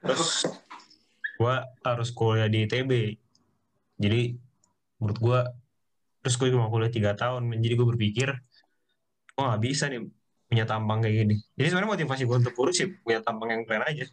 Terus 0.00 0.48
gue 1.36 1.54
harus 1.84 2.08
kuliah 2.16 2.48
di 2.48 2.64
ITB. 2.64 3.20
Jadi 4.00 4.20
menurut 4.96 5.18
gue 5.20 5.40
terus 6.24 6.40
gue 6.40 6.48
cuma 6.48 6.72
kuliah 6.72 6.88
tiga 6.88 7.12
tahun. 7.12 7.44
Jadi 7.60 7.74
gue 7.76 7.86
berpikir, 7.92 8.28
gue 9.36 9.44
nggak 9.44 9.62
bisa 9.62 9.92
nih 9.92 10.00
punya 10.48 10.64
tampang 10.64 11.04
kayak 11.04 11.28
gini. 11.28 11.36
Jadi 11.60 11.66
sebenarnya 11.68 11.92
motivasi 12.00 12.22
gue 12.24 12.36
untuk 12.40 12.54
kurus 12.56 12.80
sih 12.80 12.88
punya 13.04 13.20
tampang 13.20 13.52
yang 13.52 13.62
keren 13.68 13.84
aja. 13.84 14.08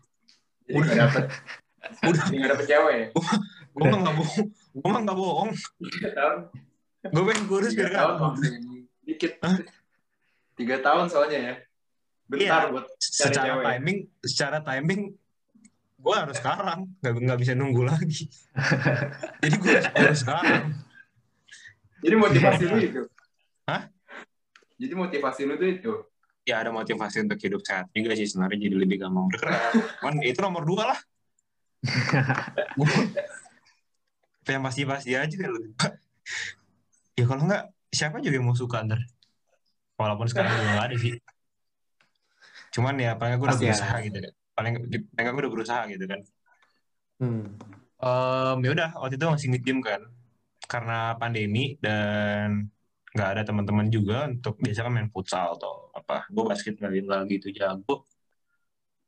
Jadi 0.68 0.76
nggak 0.76 1.00
dapet 1.00 1.24
Udah, 2.04 2.24
nggak 2.32 2.52
dapet 2.56 2.66
cewek. 2.68 3.04
Gue 3.74 3.86
mah 3.90 4.00
nggak 4.06 4.16
bohong, 4.16 4.48
gue 4.54 4.90
mah 4.90 5.02
nggak 5.02 5.18
bohong. 5.18 5.52
Gue 7.04 7.24
pengen 7.28 7.44
kurus 7.50 7.74
biar 7.74 7.92
tahun. 7.92 8.38
Dikit. 9.04 9.42
Tiga 10.54 10.78
tahun 10.80 11.06
soalnya 11.10 11.40
ya. 11.42 11.56
Bentar 12.24 12.72
buat 12.72 12.86
secara 12.98 13.44
cewek. 13.46 13.66
timing 13.68 13.98
secara 14.24 14.58
timing 14.64 15.02
gue 16.04 16.16
harus 16.16 16.36
sekarang 16.40 16.80
nggak 17.04 17.14
nggak 17.20 17.40
bisa 17.40 17.52
nunggu 17.56 17.84
lagi 17.88 18.28
jadi 19.44 19.56
gue 19.60 19.72
harus, 19.96 20.20
sekarang 20.24 20.72
Jadi 22.04 22.16
motivasi 22.20 22.64
lu 22.68 22.78
itu. 22.84 23.02
Hah? 23.64 23.88
Jadi 24.76 24.94
motivasi 24.96 25.42
lu 25.48 25.56
tuh 25.56 25.70
itu. 25.72 25.94
ya 26.44 26.60
ada 26.60 26.76
motivasi 26.76 27.24
untuk 27.24 27.40
hidup 27.40 27.64
sehat 27.64 27.88
juga 27.96 28.16
sih 28.20 28.28
sebenarnya 28.28 28.68
jadi 28.68 28.76
lebih 28.76 28.98
gampang 29.00 29.32
bergerak 29.32 29.60
cuman 30.04 30.16
itu 30.28 30.40
nomor 30.44 30.64
dua 30.68 30.84
lah 30.92 31.00
yang 34.52 34.64
pasti 34.66 34.82
pasti 34.84 35.12
aja 35.16 35.32
kan 35.32 35.52
ya 37.20 37.24
kalau 37.30 37.44
nggak 37.48 37.64
siapa 37.94 38.18
juga 38.20 38.36
yang 38.42 38.50
mau 38.50 38.58
suka 38.58 38.82
ntar? 38.84 39.00
Walaupun 39.96 40.26
sekarang 40.26 40.52
nggak 40.52 40.86
ada 40.90 40.96
sih. 40.98 41.14
Cuman 42.74 42.98
ya 42.98 43.14
paling 43.14 43.38
gue 43.38 43.46
udah 43.46 43.54
Pasti 43.54 43.70
berusaha 43.70 43.96
gitu. 44.02 44.18
Kan 44.18 44.34
paling 44.58 44.74
paling 45.14 45.26
gue 45.30 45.44
udah 45.46 45.54
berusaha 45.54 45.82
gitu 45.94 46.06
kan. 46.10 46.20
Hmm. 47.22 47.46
Em, 48.04 48.58
ya 48.66 48.70
udah 48.74 48.90
waktu 48.98 49.16
itu 49.22 49.26
masih 49.30 49.48
nge-gym 49.54 49.80
kan. 49.86 50.02
Karena 50.66 51.14
pandemi 51.22 51.78
dan 51.78 52.74
nggak 53.14 53.30
ada 53.38 53.42
teman-teman 53.46 53.94
juga 53.94 54.26
untuk 54.26 54.58
biasa 54.58 54.90
kan 54.90 54.92
main 54.92 55.10
futsal 55.14 55.54
atau 55.54 55.94
apa. 55.94 56.26
Gue 56.34 56.44
basket 56.50 56.82
nggak 56.82 56.92
nggak 57.06 57.22
gitu 57.30 57.54
jago 57.54 58.10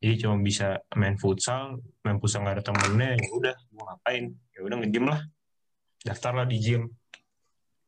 jadi 0.04 0.28
cuma 0.28 0.36
bisa 0.44 0.84
main 0.94 1.16
futsal 1.16 1.80
main 2.04 2.20
futsal 2.20 2.44
nggak 2.44 2.60
ada 2.60 2.64
temennya 2.68 3.16
ya 3.16 3.30
udah 3.32 3.56
gue 3.56 3.84
ngapain? 3.84 4.24
Ya 4.54 4.60
udah 4.64 4.76
nge-gym 4.84 5.06
lah. 5.08 5.22
Daftar 6.06 6.32
lah 6.38 6.46
di 6.48 6.58
gym. 6.60 6.84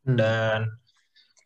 Dan 0.07 0.65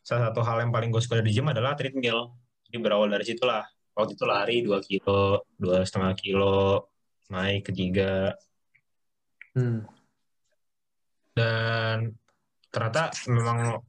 salah 0.05 0.30
satu 0.30 0.45
hal 0.45 0.64
yang 0.64 0.72
paling 0.72 0.93
gue 0.93 1.01
suka 1.01 1.20
di 1.20 1.34
gym 1.34 1.49
adalah 1.49 1.74
treadmill. 1.74 2.38
Jadi 2.70 2.78
berawal 2.78 3.09
dari 3.09 3.26
situ 3.26 3.43
lah. 3.43 3.66
Waktu 3.91 4.16
itu 4.16 4.24
lari 4.24 4.57
2 4.64 4.80
kilo 4.80 5.43
dua 5.59 5.84
setengah 5.84 6.14
kilo 6.16 6.88
naik 7.28 7.68
ke 7.70 7.72
tiga 7.76 8.36
Hmm. 9.51 9.84
dan 11.36 12.16
ternyata 12.72 13.12
memang 13.28 13.84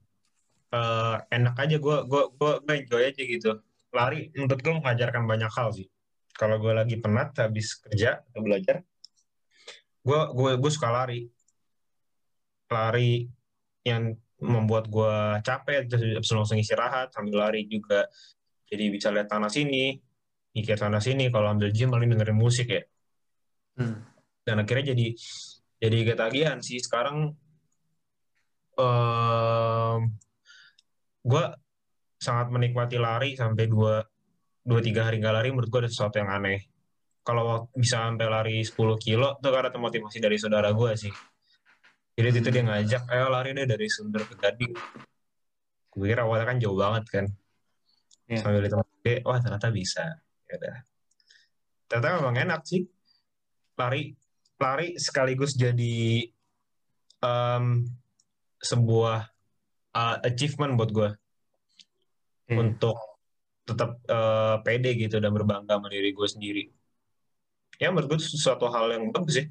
eh, 0.75 1.17
enak 1.31 1.55
aja. 1.55 1.77
Gue 1.79 2.03
gue 2.11 2.23
gue 2.35 2.53
gue 2.67 2.75
enjoy 2.83 3.03
aja 3.07 3.23
gitu. 3.23 3.51
Lari 3.95 4.35
menurut 4.35 4.59
gue 4.59 4.75
mengajarkan 4.75 5.23
banyak 5.31 5.53
hal 5.55 5.71
sih 5.71 5.87
kalau 6.35 6.57
gue 6.59 6.73
lagi 6.73 6.97
penat 6.99 7.37
habis 7.39 7.79
kerja 7.79 8.25
atau 8.25 8.43
belajar? 8.43 8.85
gue 10.03 10.21
gue 10.35 10.51
gue 10.59 10.71
suka 10.71 10.91
lari. 10.91 11.31
Lari 12.67 13.31
yang 13.87 14.17
membuat 14.43 14.91
gue 14.91 15.39
capek 15.47 15.87
terus 15.87 16.19
habis 16.19 16.31
langsung 16.35 16.59
istirahat 16.59 17.15
sambil 17.15 17.47
lari 17.47 17.71
juga. 17.71 18.11
Jadi 18.67 18.85
bisa 18.91 19.15
lihat 19.15 19.31
tanah 19.31 19.53
sini 19.53 19.95
mikir 20.53 20.77
tanah 20.77 21.01
sini 21.01 21.33
kalau 21.33 21.49
ambil 21.49 21.73
gym 21.73 21.89
paling 21.89 22.13
dengerin 22.13 22.37
musik 22.37 22.69
ya. 22.69 22.83
Hmm. 23.73 24.05
dan 24.45 24.61
akhirnya 24.61 24.93
jadi 24.93 25.17
jadi 25.81 25.99
ketagihan 26.13 26.61
sih. 26.61 26.77
Sekarang 26.77 27.33
em 28.77 30.01
gue 31.23 31.45
sangat 32.21 32.53
menikmati 32.53 33.01
lari 33.01 33.33
sampai 33.33 33.65
dua 33.65 34.05
dua 34.63 34.81
tiga 34.81 35.11
hari 35.11 35.19
nggak 35.19 35.35
lari 35.35 35.49
menurut 35.51 35.69
gue 35.69 35.81
ada 35.87 35.91
sesuatu 35.91 36.17
yang 36.23 36.31
aneh. 36.31 36.63
Kalau 37.23 37.71
bisa 37.71 38.03
sampai 38.03 38.27
lari 38.27 38.57
10 38.67 38.75
kilo 38.99 39.39
itu 39.39 39.49
karena 39.51 39.71
motivasi 39.79 40.19
dari 40.19 40.37
saudara 40.43 40.75
gue 40.75 40.91
sih. 40.99 41.13
Jadi 42.19 42.29
itu 42.35 42.51
dia 42.51 42.63
ngajak 42.67 43.03
ayo 43.15 43.31
lari 43.31 43.55
deh 43.55 43.63
dari 43.63 43.87
Sumber 43.87 44.27
ke 44.27 44.35
Gading. 44.35 44.75
Gue 45.95 46.07
kira 46.11 46.27
awalnya 46.27 46.47
kan 46.51 46.59
jauh 46.59 46.75
banget 46.75 47.05
kan. 47.11 47.27
Iya. 48.31 48.39
sambil 48.39 48.63
ditemu 48.65 48.83
dia 49.03 49.15
wah 49.23 49.39
ternyata 49.39 49.69
bisa. 49.71 50.05
Ya 50.51 50.55
udah. 50.59 50.77
Ternyata 51.87 52.09
memang 52.19 52.37
enak 52.43 52.61
sih. 52.67 52.83
Lari 53.79 54.19
lari 54.59 54.89
sekaligus 54.99 55.55
jadi 55.55 56.27
em, 57.23 57.65
sebuah 58.63 59.19
uh, 59.95 60.17
achievement 60.27 60.75
buat 60.79 60.91
gue 60.91 61.11
Iya. 62.53 62.59
untuk 62.59 62.99
tetap 63.63 64.03
uh, 64.11 64.59
pede 64.67 64.95
gitu 64.99 65.23
dan 65.23 65.31
berbangga 65.31 65.79
sama 65.79 65.87
diri 65.87 66.11
gue 66.11 66.29
sendiri. 66.29 66.65
Ya 67.79 67.91
menurut 67.91 68.15
gue 68.15 68.19
itu 68.19 68.35
sesuatu 68.39 68.67
hal 68.71 68.91
yang 68.95 69.11
bagus 69.15 69.43
sih. 69.43 69.47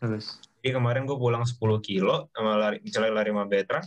Terus. 0.00 0.40
Jadi 0.60 0.76
kemarin 0.76 1.04
gue 1.08 1.16
pulang 1.16 1.44
10 1.44 1.80
kilo 1.80 2.28
sama 2.32 2.56
lari, 2.56 2.80
misalnya 2.84 3.16
lari 3.16 3.32
sama 3.32 3.44
veteran, 3.48 3.84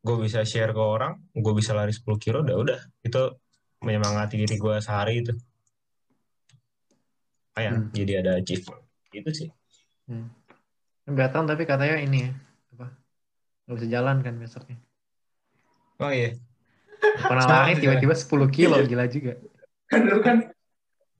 gue 0.00 0.16
bisa 0.20 0.40
share 0.48 0.72
ke 0.72 0.82
orang, 0.82 1.20
gue 1.32 1.52
bisa 1.56 1.72
lari 1.76 1.92
10 1.92 2.16
kilo, 2.20 2.40
udah 2.40 2.56
udah 2.56 2.80
itu 3.04 3.22
menyemangati 3.84 4.40
diri 4.40 4.56
gue 4.56 4.74
sehari 4.80 5.20
itu. 5.20 5.32
Ah 7.52 7.68
ya, 7.68 7.72
Hmm. 7.76 7.92
jadi 7.92 8.24
ada 8.24 8.40
achievement. 8.40 8.80
Itu 9.12 9.30
sih. 9.32 9.48
Hmm. 10.08 10.32
Veteran 11.04 11.44
tapi 11.44 11.68
katanya 11.68 12.00
ini 12.00 12.28
ya, 12.28 12.32
apa? 12.76 12.86
Nggak 13.68 13.76
bisa 13.76 13.88
jalan 13.92 14.16
kan 14.24 14.34
besoknya. 14.40 14.78
Oh 16.00 16.08
iya, 16.08 16.32
Pernah 17.02 17.46
lari 17.46 17.74
tiba-tiba 17.76 18.14
10 18.14 18.46
kilo, 18.48 18.76
Iya. 18.78 18.86
gila 18.86 19.04
juga. 19.10 19.32
kan 19.90 20.00
lu 20.08 20.18
kan 20.24 20.36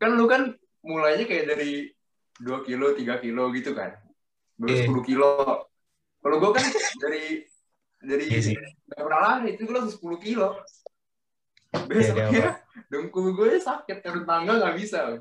kan 0.00 0.10
lu 0.16 0.24
kan 0.24 0.42
mulainya 0.80 1.28
kayak 1.28 1.44
dari 1.44 1.90
2 2.40 2.64
kilo 2.64 2.94
3 2.94 3.18
kilo 3.20 3.50
gitu 3.52 3.74
kan. 3.74 3.98
Baru 4.56 4.70
Iya. 4.72 4.86
10 4.88 5.02
kilo. 5.04 5.30
Kalau 6.22 6.36
gue 6.38 6.50
kan 6.54 6.64
dari 7.02 7.24
dari 7.98 8.24
Iya 8.30 8.56
nggak 8.88 9.02
pernah 9.02 9.20
lari 9.20 9.54
itu 9.54 9.62
gue 9.66 9.74
langsung 9.74 9.98
10 9.98 10.18
kilo. 10.22 10.48
Iya, 11.72 11.84
besoknya 11.88 12.28
dia 12.30 12.48
dengkul 12.88 13.32
gue 13.34 13.58
sakit 13.58 13.98
turun 14.00 14.24
tangga 14.24 14.60
nggak 14.60 14.74
bisa. 14.78 15.18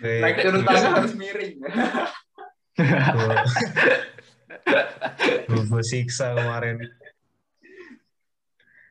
Naik 0.00 0.36
turun 0.40 0.62
tangga 0.64 0.88
harus 0.96 1.12
miring. 1.12 1.60
Gue 5.68 5.82
siksa 5.84 6.32
kemarin. 6.34 6.80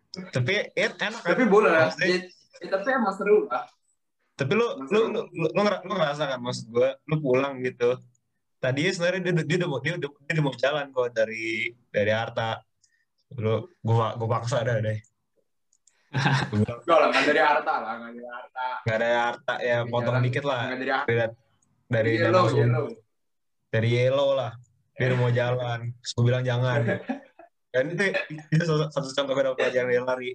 Tapi 0.10 0.74
ya, 0.74 0.90
enak 0.90 0.98
kan? 0.98 1.12
tapi 1.22 1.44
boleh 1.46 1.70
Ya, 1.70 1.94
ya, 2.66 2.68
tapi 2.74 2.88
emang 2.90 3.14
seru 3.14 3.46
lah 3.46 3.70
Tapi 4.34 4.52
lu 4.58 4.68
lu 4.90 5.00
lu 5.14 5.22
lu, 5.30 5.48
lu, 5.52 5.62
lu 5.62 5.92
ngerasa 5.94 6.24
kan 6.32 6.40
maksud 6.40 6.72
gue, 6.72 6.90
lu 7.12 7.16
pulang 7.20 7.60
gitu. 7.60 8.00
Tadi 8.60 8.88
sebenarnya 8.88 9.32
dia, 9.32 9.44
dia, 9.44 9.58
udah 9.68 9.80
dia, 9.84 9.94
udah 10.00 10.10
dia 10.16 10.34
udah 10.36 10.44
mau 10.44 10.56
jalan 10.56 10.86
kok 10.92 11.12
dari 11.12 11.76
dari 11.92 12.12
Arta. 12.16 12.56
Lu 13.36 13.68
gua 13.84 14.16
gua 14.16 14.28
paksa 14.40 14.64
dah 14.64 14.80
deh. 14.80 14.96
Enggak 16.56 16.88
lah 16.88 17.08
nggak 17.14 17.26
dari 17.30 17.42
harta 17.44 17.74
lah 17.84 17.94
nggak 18.02 18.12
dari 18.16 18.28
harta. 18.32 18.68
Nggak 18.82 18.96
ada 18.98 19.08
Arta 19.30 19.54
ya 19.62 19.78
potong 19.86 20.16
Jalan- 20.18 20.26
dikit 20.26 20.44
lah. 20.48 20.64
dari 20.74 20.88
dari 21.14 21.36
dari 21.86 22.12
yellow 22.18 22.46
yellow. 22.50 22.86
dari 23.70 23.90
yellow 23.94 24.30
lah. 24.34 24.52
Dia 24.98 25.06
udah 25.12 25.20
mau 25.20 25.32
jalan. 25.36 25.80
Terus 26.00 26.12
gue 26.16 26.24
bilang 26.26 26.44
jangan 26.48 26.80
dan 27.70 27.84
itu 27.88 28.04
itu 28.50 28.64
satu, 28.66 29.10
contoh 29.14 29.34
gue 29.34 29.44
dapat 29.46 29.58
pelajaran 29.58 29.88
dari 29.88 30.02
lari 30.02 30.32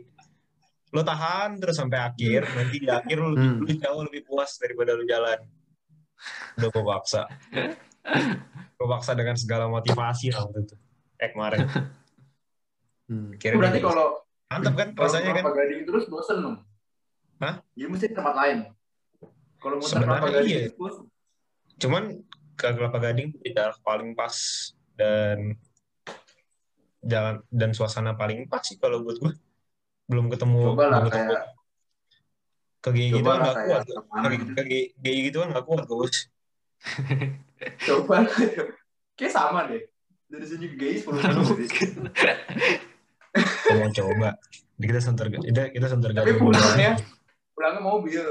lo 0.91 1.03
tahan 1.03 1.59
terus 1.59 1.75
sampai 1.75 1.99
akhir 1.99 2.47
nanti 2.47 2.77
di 2.79 2.87
akhir 2.87 3.19
lo, 3.19 3.35
Hmm. 3.35 3.59
lo 3.61 3.67
jauh 3.67 4.03
lebih 4.07 4.23
puas 4.23 4.55
daripada 4.57 4.95
lo 4.95 5.03
jalan 5.03 5.43
udah 6.57 6.69
gue 6.71 6.85
paksa 6.87 7.23
gue 8.75 8.89
paksa 8.89 9.13
dengan 9.13 9.35
segala 9.35 9.67
motivasi 9.67 10.31
lah 10.31 10.47
waktu 10.47 10.61
itu 10.65 10.75
eh 11.19 11.31
kemarin 11.31 11.67
Hmm. 13.05 13.37
kira 13.37 13.61
berarti 13.61 13.85
kalau 13.85 14.17
mantap 14.49 14.75
kan 14.75 14.89
kalau 14.97 15.05
rasanya 15.05 15.37
kan 15.37 15.45
kelapa 15.45 15.61
gading 15.61 15.81
terus 15.85 16.05
bosen 16.09 16.37
dong 16.41 16.57
Hah? 17.37 17.61
jadi 17.77 17.89
mesti 17.91 18.07
tempat 18.15 18.35
lain 18.35 18.59
kalau 19.61 19.77
muter 19.77 19.93
Sebenarnya 19.93 20.09
kelapa 20.17 20.29
gading 20.33 20.49
iya. 20.49 20.61
terus 20.65 20.77
bosen. 20.79 21.05
cuman 21.75 22.03
ke 22.55 22.69
Kelapa 22.71 23.03
Gading 23.03 23.35
di 23.35 23.51
jarak 23.51 23.83
paling 23.83 24.15
pas 24.15 24.31
dan 24.95 25.59
jalan 27.05 27.45
dan 27.53 27.71
suasana 27.77 28.17
paling 28.17 28.49
pas 28.49 28.65
sih 28.65 28.81
kalau 28.81 29.05
buat 29.05 29.21
gue 29.21 29.33
belum 30.09 30.33
ketemu 30.33 30.61
coba 30.73 30.85
lah 30.89 31.01
belum 31.01 31.11
ketemu. 31.13 31.33
kayak 31.33 31.45
ke 32.85 32.89
GI 32.93 33.07
gitu 33.09 33.19
coba 33.25 33.31
kan 33.33 33.41
nggak 33.41 33.57
kuat. 33.57 33.83
ke 33.85 34.29
gitu. 34.37 34.51
GI 34.61 34.83
GI 35.01 35.19
gitu 35.29 35.37
kan 35.41 35.49
nggak 35.53 35.67
kuat 35.69 35.85
bos 35.89 36.17
coba 37.89 38.17
kayak 39.15 39.33
sama 39.33 39.71
deh. 39.71 39.83
Dari 40.29 40.47
sini 40.47 40.67
ke 40.75 40.77
GI 40.77 40.97
10 41.07 41.23
kilo 41.23 41.43
sih. 41.55 41.69
Gua 43.65 43.75
mau 43.79 43.91
coba. 43.91 44.29
Jadi 44.75 44.87
kita 44.91 45.01
center 45.01 45.27
kita 45.31 45.63
kita 45.71 45.87
center 45.87 46.11
tapi 46.11 46.35
pulangnya 46.35 46.99
pulangnya 47.55 47.83
mobil. 47.83 48.25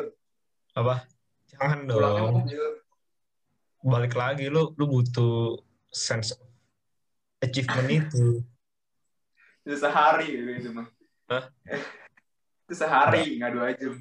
Apa? 0.76 1.08
Jangan 1.56 1.88
pulangnya 1.88 2.22
dong. 2.24 2.36
mobil. 2.44 2.64
Balik 3.84 4.14
lagi 4.16 4.48
lu 4.52 4.72
lu 4.76 4.86
butuh 4.88 5.60
sense 5.92 6.36
of 6.36 6.48
achievement 7.44 7.88
itu 7.92 8.44
itu 9.64 9.76
sehari 9.80 10.28
gitu 10.28 10.50
itu 10.52 10.70
mah 10.76 10.88
Hah? 11.32 11.44
itu 12.68 12.74
sehari 12.76 13.40
nggak 13.40 13.52
dua 13.56 13.68
jam 13.76 13.96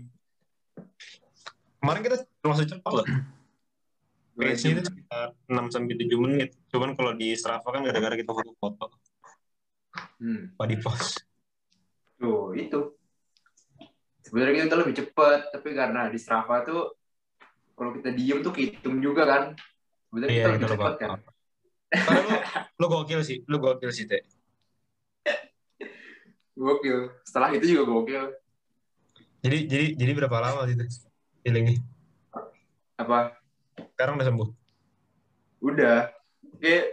kemarin 1.78 2.00
kita 2.02 2.16
termasuk 2.42 2.66
cepat 2.70 2.92
loh 2.92 3.06
jam 4.32 4.70
itu 4.74 4.82
sekitar 4.88 5.36
6 5.44 5.68
sampai 5.68 5.94
7 5.96 6.24
menit. 6.24 6.50
Cuman 6.72 6.96
kalau 6.96 7.12
di 7.12 7.36
Strava 7.36 7.68
kan 7.68 7.84
gara-gara 7.84 8.16
kita 8.16 8.32
foto-foto. 8.32 8.96
hmm. 10.24 10.56
Di 10.56 10.76
post. 10.80 11.20
tuh 12.22 12.54
itu 12.54 12.78
sebenarnya 14.22 14.70
kita 14.70 14.78
lebih 14.78 14.94
cepat 14.94 15.50
tapi 15.50 15.74
karena 15.74 16.06
di 16.06 16.22
Strava 16.22 16.62
tuh 16.62 16.94
kalau 17.74 17.90
kita 17.98 18.14
diem 18.14 18.38
tuh 18.46 18.54
kehitung 18.54 19.02
juga 19.02 19.26
kan 19.26 19.42
sebenarnya 20.06 20.30
Iya, 20.30 20.44
kita 20.54 20.54
lebih 20.54 20.70
cepat 20.70 20.94
kan 21.02 21.08
Karena 21.90 22.20
lu, 22.22 22.30
lu 22.78 22.86
gokil 22.88 23.20
sih. 23.26 23.42
Lu 23.50 23.58
gokil 23.58 23.90
sih, 23.90 24.06
Teh. 24.06 24.22
Gokil 26.53 27.09
setelah 27.24 27.48
itu 27.57 27.76
juga 27.76 27.84
gokil 27.88 28.24
Jadi 29.42 29.59
jadi 29.66 29.86
jadi 29.98 30.12
berapa 30.14 30.38
lama 30.38 30.70
sih, 30.70 30.78
Teh? 30.78 30.86
Healingnya? 31.42 31.82
apa 32.94 33.34
Sekarang 33.98 34.14
udah 34.14 34.26
sembuh. 34.30 34.48
udah 35.62 35.98
kayak 36.62 36.86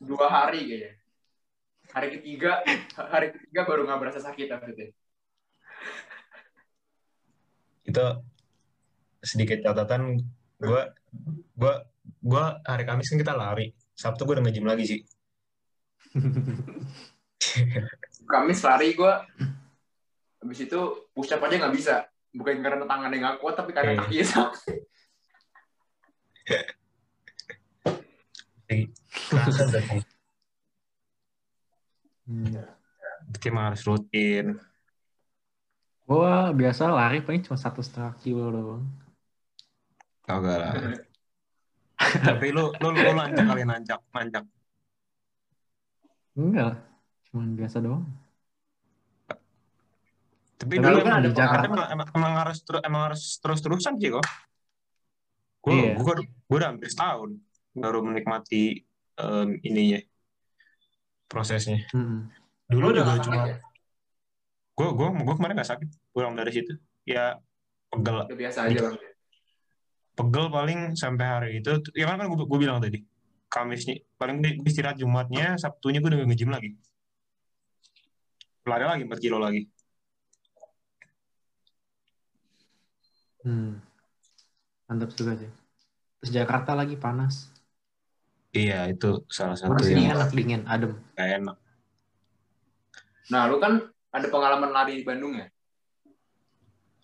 dua 0.00 0.26
hari 0.28 0.60
kayaknya 0.64 0.92
hari 1.92 2.08
ketiga 2.16 2.52
hari 2.96 3.26
ketiga 3.36 3.60
baru 3.64 3.84
nggak 3.84 4.00
berasa 4.00 4.20
sakit 4.20 4.48
maksudnya 4.48 4.88
Itu 7.88 8.04
sedikit 9.24 9.64
catatan 9.64 10.20
gua 10.60 10.92
gua 11.56 11.88
gua 12.20 12.60
hari 12.68 12.84
Kamis 12.84 13.08
kan 13.08 13.16
kita 13.16 13.32
lari. 13.32 13.72
Sabtu 13.96 14.28
gua 14.28 14.36
udah 14.36 14.44
nge-gym 14.44 14.68
lagi 14.68 14.84
sih. 14.84 15.00
Kamis 18.28 18.60
lari 18.60 18.92
gue 18.92 19.14
habis 20.38 20.58
itu 20.62 20.80
push 21.16 21.32
up 21.34 21.42
aja 21.42 21.56
nggak 21.58 21.74
bisa 21.74 22.06
bukan 22.30 22.62
karena 22.62 22.84
tangannya 22.86 23.18
nggak 23.18 23.38
kuat 23.42 23.58
tapi 23.58 23.74
karena 23.74 23.98
kakinya 23.98 24.26
sakit 24.28 24.78
Jadi, 28.68 28.84
kerasa 29.32 29.64
berarti. 29.64 29.98
Hmm. 32.28 32.60
Emang 33.40 33.64
harus 33.72 33.82
rutin. 33.88 34.60
Gua 36.04 36.52
biasa 36.52 36.92
lari 36.92 37.24
paling 37.24 37.44
cuma 37.44 37.56
satu 37.56 37.80
setengah 37.80 38.12
kilo 38.20 38.48
doang. 38.52 38.84
Kagak 40.24 40.56
lah. 40.60 40.72
Tapi 42.28 42.52
lu 42.52 42.72
lu 42.76 42.88
lu 42.92 43.12
lanjak 43.12 43.44
kali 43.44 43.64
nanjak 43.64 44.00
nanjak. 44.12 44.44
Enggak, 46.36 46.76
cuma 47.28 47.44
biasa 47.54 47.76
doang. 47.80 48.04
Tapi 50.58 50.74
Tapi 50.74 50.82
dulu 50.82 50.98
kan 51.06 51.22
di 51.22 51.30
emang, 51.30 51.38
Jakarta. 51.38 51.64
emang, 51.70 51.86
emang, 51.94 52.06
emang 52.18 52.32
harus 52.42 52.58
terus 52.66 52.80
emang 52.82 53.02
harus 53.10 53.22
terus 53.38 53.60
terusan 53.62 53.94
sih 53.96 54.10
kok. 54.10 54.26
Gue 55.62 55.74
Iya. 55.74 55.92
gue 56.02 56.14
gue 56.26 56.56
udah 56.58 56.68
hampir 56.74 56.88
setahun 56.90 57.30
baru 57.78 58.02
menikmati 58.02 58.82
em, 59.18 59.48
ininya 59.62 60.00
prosesnya. 61.30 61.86
Hmm. 61.94 62.26
Dulu 62.66 62.90
Lu 62.90 62.92
udah 62.92 63.02
juga 63.04 63.10
nggak 63.14 63.24
cuma 63.24 63.42
ya? 63.46 63.56
gue 64.78 64.88
gue 64.94 65.08
gue 65.10 65.34
kemarin 65.34 65.54
nggak 65.58 65.70
sakit 65.74 65.88
pulang 66.14 66.38
dari 66.38 66.54
situ 66.54 66.70
ya 67.02 67.34
pegel 67.90 68.30
biasa 68.30 68.70
aja 68.70 68.78
bang 68.86 68.94
pegel 70.14 70.46
paling 70.54 70.78
sampai 70.94 71.26
hari 71.26 71.50
itu 71.58 71.82
ya 71.98 72.06
kan 72.06 72.22
kan 72.22 72.30
gue, 72.30 72.46
gue 72.46 72.58
bilang 72.62 72.78
tadi 72.78 73.02
Kamisnya 73.50 73.98
paling 74.14 74.38
gue 74.38 74.62
istirahat 74.70 74.94
Jumatnya 75.02 75.58
Sabtunya 75.58 75.98
gue 75.98 76.14
udah 76.14 76.22
nge-gym 76.30 76.54
lagi 76.54 76.78
lari 78.68 78.84
lagi 78.84 79.02
4 79.08 79.18
kilo 79.18 79.40
lagi 79.40 79.64
Hmm. 83.38 83.78
Mantap 84.90 85.14
juga 85.14 85.38
sih. 85.38 85.46
Terus 86.20 86.30
Jakarta 86.34 86.74
lagi 86.74 86.98
panas. 86.98 87.48
iya 88.50 88.88
itu 88.88 89.22
salah 89.28 89.54
satu 89.54 89.76
Panas 89.76 89.92
yang 89.92 90.16
enak 90.16 90.30
dingin, 90.32 90.62
adem. 90.64 90.96
gak 91.14 91.28
enak 91.38 91.56
nah 93.28 93.44
lu 93.44 93.60
kan 93.60 93.84
ada 94.08 94.26
pengalaman 94.26 94.72
lari 94.72 94.98
di 94.98 95.04
Bandung 95.04 95.36
ya 95.36 95.46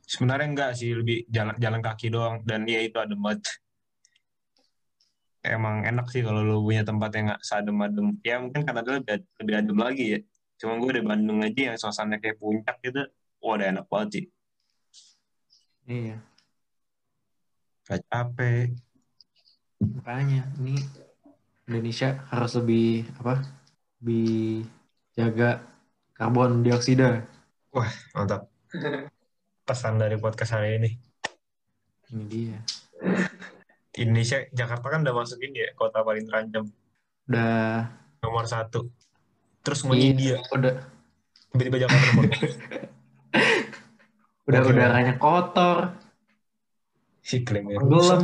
sebenarnya 0.08 0.48
enggak 0.48 0.70
sih 0.72 0.96
lebih 0.96 1.28
jalan 1.28 1.52
jalan 1.60 1.84
kaki 1.84 2.08
doang 2.08 2.40
dan 2.48 2.64
ya 2.64 2.80
itu 2.80 2.96
ada 2.96 3.12
banget 3.12 3.44
emang 5.44 5.84
enak 5.84 6.08
sih 6.08 6.24
kalau 6.24 6.40
lu 6.40 6.64
punya 6.64 6.80
tempat 6.80 7.12
yang 7.12 7.24
nggak 7.28 7.42
sadem 7.44 7.76
adem 7.76 8.06
ya 8.24 8.40
mungkin 8.40 8.64
karena 8.64 8.80
itu 8.80 8.90
lebih, 8.96 9.16
lebih 9.44 9.54
adem 9.60 9.78
lagi 9.78 10.04
ya 10.16 10.20
cuma 10.64 10.80
gue 10.80 10.96
di 10.96 11.02
Bandung 11.04 11.44
aja 11.44 11.60
yang 11.68 11.76
suasananya 11.76 12.24
kayak 12.24 12.40
puncak 12.40 12.80
gitu 12.80 13.04
wah 13.44 13.60
udah 13.60 13.68
enak 13.68 13.84
banget 13.92 14.08
sih 14.16 14.24
Iya. 15.84 16.16
gak 17.84 18.00
capek 18.08 18.72
Makanya 19.84 20.48
ini 20.56 20.80
Indonesia 21.68 22.24
harus 22.32 22.56
lebih 22.56 23.04
apa? 23.20 23.44
Lebih 24.00 24.64
jaga 25.12 25.60
karbon 26.16 26.64
dioksida. 26.64 27.28
mantap 28.16 28.48
pesan 29.68 30.00
dari 30.00 30.16
podcast 30.16 30.56
hari 30.56 30.80
ini 30.80 30.90
Ini 32.16 32.24
dia. 32.32 32.58
Indonesia 34.00 34.46
Jakarta 34.56 34.86
kan 34.88 35.04
udah 35.04 35.14
masuk 35.20 35.42
ini 35.44 35.68
ya 35.68 35.70
kota 35.76 36.00
paling 36.00 36.24
terancam 36.24 36.64
Udah 37.28 37.92
nomor 38.24 38.48
satu 38.48 38.88
terus 39.64 39.80
mau 39.82 39.96
India 39.96 40.38
udah 40.52 40.76
tiba-tiba 41.50 41.88
nomor 41.88 42.00
dua. 42.04 42.24
udah 44.44 44.60
Oke. 44.60 44.70
udaranya 44.70 45.14
kotor, 45.16 45.96
iklimnya 47.24 47.80
Tenggelam. 47.80 47.88
rusak 47.88 48.20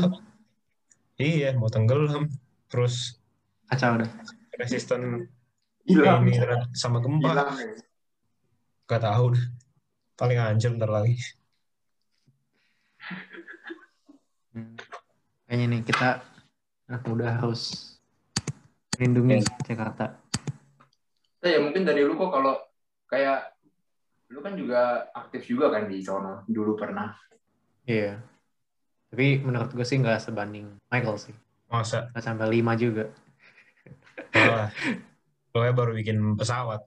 iya 1.16 1.57
mau 1.57 1.66
tenggelam 1.66 2.28
terus 2.68 3.18
kacau 3.66 3.97
udah. 3.97 4.11
resisten 4.55 5.26
Hilang. 5.82 6.28
sama 6.76 7.01
gempa 7.01 7.26
Hilang. 7.26 7.57
ya. 7.57 7.72
gak 8.84 9.01
tahu 9.01 9.32
deh. 9.32 9.45
paling 10.14 10.36
hancur 10.36 10.76
ntar 10.76 10.93
lagi 10.93 11.16
Hmm. 14.51 14.74
Kayaknya 15.47 15.64
nih 15.66 15.80
kita 15.82 16.09
anak 16.84 17.03
muda 17.07 17.38
harus 17.38 17.95
melindungi 18.93 19.47
Jakarta. 19.62 20.19
Eh, 21.41 21.57
ya 21.57 21.61
mungkin 21.61 21.82
dari 21.82 22.05
lu 22.05 22.14
kok 22.14 22.30
kalau 22.30 22.55
kayak 23.09 23.57
lu 24.30 24.38
kan 24.41 24.55
juga 24.55 25.09
aktif 25.11 25.49
juga 25.49 25.72
kan 25.72 25.88
di 25.88 25.99
sono 26.05 26.45
dulu 26.47 26.76
pernah. 26.76 27.16
Iya. 27.84 28.20
Tapi 29.11 29.43
menurut 29.43 29.74
gue 29.74 29.82
sih 29.82 29.99
nggak 29.99 30.22
sebanding 30.22 30.70
Michael 30.86 31.18
sih. 31.18 31.34
masa 31.66 32.11
Nggak 32.11 32.24
sampai 32.24 32.47
lima 32.51 32.74
juga. 32.74 33.11
lo 35.51 35.61
ya 35.66 35.72
baru 35.74 35.95
bikin 35.99 36.38
pesawat 36.38 36.82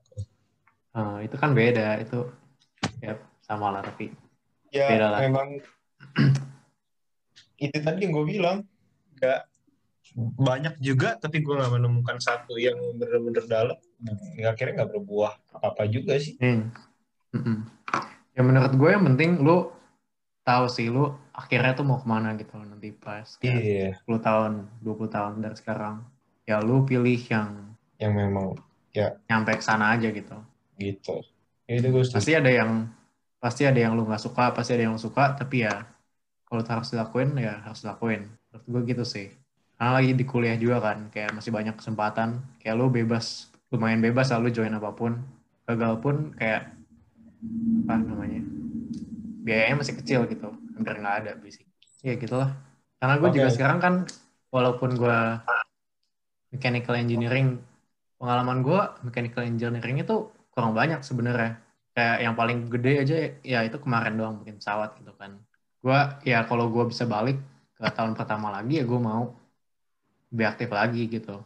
Eh, 0.94 1.26
itu 1.26 1.36
kan 1.36 1.50
beda. 1.52 1.98
Itu 1.98 2.30
ya 3.02 3.18
sama 3.42 3.74
lah 3.74 3.82
tapi 3.82 4.14
ya 4.70 4.86
Beda 4.88 5.06
lah. 5.10 5.18
memang 5.20 5.48
itu 7.64 7.76
tadi 7.82 7.98
yang 8.06 8.12
gue 8.14 8.24
bilang 8.24 8.56
gak 9.18 9.44
banyak 10.14 10.78
juga 10.78 11.18
tapi 11.18 11.42
gue 11.42 11.54
nggak 11.58 11.74
menemukan 11.74 12.18
satu 12.22 12.54
yang 12.54 12.78
bener-bener 12.94 13.44
dalam 13.50 13.78
nggak 14.38 14.50
akhirnya 14.54 14.74
nggak 14.82 14.90
berbuah 14.94 15.32
apa 15.58 15.66
apa 15.74 15.82
juga 15.90 16.14
sih 16.18 16.38
Hmm. 16.38 16.70
Mm-mm. 17.34 17.66
Ya 18.34 18.42
menurut 18.46 18.72
gue 18.78 18.90
yang 18.94 19.02
penting 19.10 19.42
lu 19.42 19.74
tahu 20.46 20.70
sih 20.70 20.86
lu 20.86 21.10
akhirnya 21.34 21.74
tuh 21.74 21.82
mau 21.82 21.98
ke 21.98 22.06
mana 22.06 22.38
gitu 22.38 22.54
loh 22.54 22.66
nanti 22.68 22.94
pas 22.94 23.26
kayak 23.42 23.58
iya 23.58 23.90
10 23.98 24.20
tahun, 24.22 24.52
20 24.84 25.10
tahun 25.10 25.32
dari 25.42 25.56
sekarang. 25.58 26.06
Ya 26.46 26.60
lu 26.60 26.86
pilih 26.86 27.18
yang 27.26 27.74
yang 27.98 28.12
memang 28.14 28.54
nyampe 29.26 29.58
ke 29.58 29.64
sana 29.64 29.96
aja 29.96 30.12
gitu. 30.12 30.36
gitu 30.78 31.24
Ya, 31.64 31.80
itu 31.80 31.88
gue 31.88 32.04
Pasti 32.12 32.36
ada 32.36 32.50
yang 32.52 32.92
pasti 33.40 33.64
ada 33.64 33.80
yang 33.80 33.96
lu 33.96 34.04
nggak 34.04 34.20
suka, 34.20 34.52
pasti 34.52 34.76
ada 34.76 34.84
yang 34.84 34.94
lu 34.94 35.00
suka, 35.00 35.32
tapi 35.32 35.64
ya 35.64 35.88
kalau 36.44 36.60
harus 36.60 36.92
dilakuin 36.92 37.32
ya 37.40 37.64
harus 37.64 37.80
dilakuin. 37.80 38.28
Menurut 38.52 38.64
gue 38.68 38.80
gitu 38.94 39.04
sih. 39.08 39.32
Karena 39.84 40.00
lagi 40.00 40.16
di 40.16 40.24
kuliah 40.24 40.56
juga 40.56 40.80
kan, 40.80 41.12
kayak 41.12 41.36
masih 41.36 41.52
banyak 41.52 41.76
kesempatan. 41.76 42.40
Kayak 42.56 42.80
lu 42.80 42.88
bebas, 42.88 43.52
lumayan 43.68 44.00
bebas 44.00 44.32
lah 44.32 44.40
lu 44.40 44.48
join 44.48 44.72
apa 44.72 44.96
pun. 44.96 45.20
Gagal 45.68 46.00
pun 46.00 46.32
kayak 46.40 46.72
apa 47.84 47.94
namanya 48.00 48.40
biayanya 49.44 49.76
masih 49.76 49.94
kecil 50.00 50.24
gitu 50.24 50.48
hampir 50.72 50.96
nggak 50.96 51.16
ada 51.24 51.32
basic 51.36 51.68
ya 52.00 52.16
gitulah 52.16 52.56
karena 52.96 53.14
gue 53.20 53.30
juga 53.36 53.48
Oke. 53.52 53.56
sekarang 53.60 53.78
kan 53.80 53.94
walaupun 54.48 54.96
gue 54.96 55.18
mechanical 56.56 56.96
engineering 56.96 57.60
pengalaman 58.16 58.64
gue 58.64 58.80
mechanical 59.04 59.44
engineering 59.44 60.00
itu 60.00 60.32
kurang 60.56 60.72
banyak 60.72 61.04
sebenarnya 61.04 61.60
kayak 61.92 62.16
yang 62.24 62.34
paling 62.34 62.72
gede 62.72 62.92
aja 63.04 63.16
ya 63.44 63.60
itu 63.68 63.76
kemarin 63.76 64.16
doang 64.16 64.40
bikin 64.40 64.56
pesawat 64.56 64.96
gitu 64.96 65.12
kan 65.20 65.36
gue 65.84 65.98
ya 66.24 66.48
kalau 66.48 66.72
gue 66.72 66.88
bisa 66.88 67.04
balik 67.04 67.36
ke 67.76 67.84
tahun 67.92 68.16
pertama 68.16 68.48
lagi 68.48 68.80
ya 68.80 68.84
gue 68.88 69.00
mau 69.00 69.43
lebih 70.34 70.46
aktif 70.50 70.68
lagi 70.74 71.06
gitu. 71.06 71.38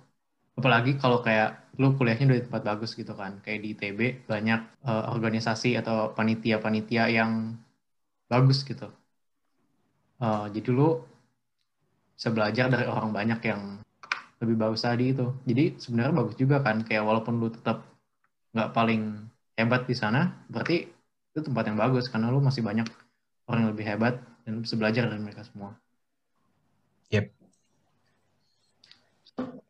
Apalagi 0.58 0.96
kalau 0.98 1.20
kayak 1.20 1.70
lu 1.78 1.94
kuliahnya 1.94 2.40
di 2.40 2.42
tempat 2.48 2.62
bagus 2.64 2.96
gitu 2.96 3.12
kan. 3.12 3.38
Kayak 3.44 3.58
di 3.62 3.68
ITB 3.76 4.00
banyak 4.26 4.60
eh, 4.88 5.04
organisasi 5.14 5.76
atau 5.78 6.10
panitia-panitia 6.16 7.04
yang 7.12 7.54
bagus 8.32 8.64
gitu. 8.64 8.88
Eh, 10.18 10.46
jadi 10.56 10.68
lu 10.72 10.88
bisa 12.16 12.28
belajar 12.34 12.66
dari 12.72 12.86
orang 12.90 13.14
banyak 13.14 13.40
yang 13.46 13.62
lebih 14.42 14.56
bagus 14.58 14.82
tadi 14.82 15.14
itu. 15.14 15.26
Jadi 15.46 15.78
sebenarnya 15.78 16.14
bagus 16.16 16.34
juga 16.40 16.56
kan. 16.66 16.82
Kayak 16.82 17.04
walaupun 17.06 17.38
lu 17.38 17.52
tetap 17.52 17.84
nggak 18.56 18.70
paling 18.74 19.02
hebat 19.58 19.82
di 19.90 19.94
sana 19.98 20.20
berarti 20.52 20.76
itu 21.34 21.40
tempat 21.46 21.64
yang 21.68 21.78
bagus 21.82 22.06
karena 22.12 22.30
lu 22.34 22.40
masih 22.40 22.62
banyak 22.64 22.86
orang 23.48 23.60
yang 23.66 23.72
lebih 23.74 23.86
hebat 23.90 24.14
dan 24.46 24.50
lu 24.56 24.60
bisa 24.64 24.78
belajar 24.80 25.02
dari 25.10 25.20
mereka 25.20 25.42
semua 25.44 25.74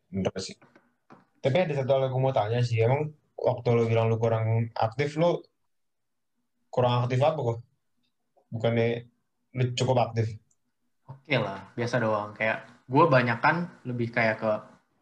bener 0.09 0.33
sih 0.41 0.57
tapi 1.39 1.55
ada 1.55 1.73
satu 1.77 1.89
hal 1.95 2.01
yang 2.09 2.13
gue 2.13 2.23
mau 2.25 2.35
tanya 2.35 2.59
sih 2.65 2.81
emang 2.81 3.13
waktu 3.39 3.67
lo 3.71 3.83
bilang 3.87 4.11
lu 4.11 4.19
kurang 4.19 4.73
aktif 4.75 5.15
lo 5.15 5.45
kurang 6.69 7.05
aktif 7.05 7.21
apa 7.23 7.39
kok 7.39 7.59
bukannya 8.51 9.07
lu 9.55 9.63
cukup 9.73 10.11
aktif 10.11 10.37
Oke 11.09 11.35
lah, 11.41 11.73
biasa 11.73 11.95
doang. 11.97 12.37
Kayak 12.37 12.69
gue 12.85 13.05
banyak 13.09 13.37
kan 13.41 13.69
lebih 13.85 14.13
kayak 14.13 14.41
ke 14.41 14.51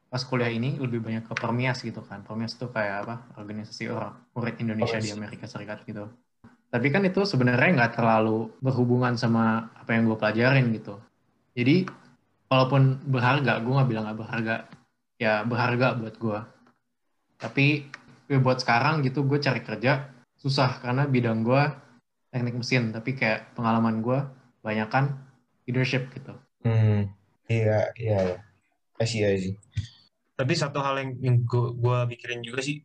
pas 0.08 0.24
kuliah 0.24 0.47
ini 0.47 0.80
lebih 0.80 1.03
banyak 1.03 1.28
ke 1.28 1.34
Permias 1.36 1.84
gitu 1.84 1.99
kan. 1.99 2.24
Permias 2.24 2.55
itu 2.55 2.72
kayak 2.72 2.95
apa? 3.03 3.16
Organisasi 3.36 3.91
orang 3.91 4.16
murid 4.32 4.55
Indonesia 4.64 4.99
di 4.99 5.12
Permias. 5.12 5.20
Amerika 5.20 5.45
Serikat 5.51 5.84
gitu. 5.84 6.08
Tapi 6.68 6.88
kan 6.91 7.03
itu 7.03 7.24
sebenarnya 7.24 7.76
nggak 7.76 7.93
terlalu 7.99 8.51
berhubungan 8.64 9.16
sama 9.20 9.72
apa 9.76 9.95
yang 9.95 10.08
gue 10.08 10.18
pelajarin 10.20 10.68
gitu. 10.76 10.99
Jadi 11.55 11.88
walaupun 12.47 13.03
berharga, 13.08 13.60
gue 13.60 13.74
nggak 13.76 13.89
bilang 13.91 14.03
nggak 14.08 14.20
berharga. 14.20 14.55
Ya 15.18 15.41
berharga 15.41 15.97
buat 15.97 16.15
gue. 16.18 16.39
Tapi 17.38 17.89
ya 18.30 18.38
buat 18.41 18.61
sekarang 18.61 19.01
gitu 19.05 19.26
gue 19.26 19.41
cari 19.41 19.61
kerja 19.65 20.13
susah 20.38 20.78
karena 20.82 21.09
bidang 21.09 21.41
gue 21.41 21.63
teknik 22.30 22.57
mesin. 22.57 22.93
Tapi 22.93 23.18
kayak 23.18 23.57
pengalaman 23.57 24.05
gue 24.05 24.20
banyak 24.61 24.89
kan 24.89 25.18
leadership 25.65 26.09
gitu. 26.13 26.34
Hmm, 26.63 27.11
iya, 27.47 27.91
iya, 27.97 28.18
iya. 28.34 28.39
I 28.97 29.05
see, 29.05 29.22
I 29.22 29.38
see. 29.38 29.55
Tapi 30.38 30.53
satu 30.53 30.82
hal 30.82 31.01
yang, 31.01 31.11
yang 31.22 31.38
gue 31.45 31.99
pikirin 32.13 32.45
juga 32.45 32.61
sih, 32.61 32.82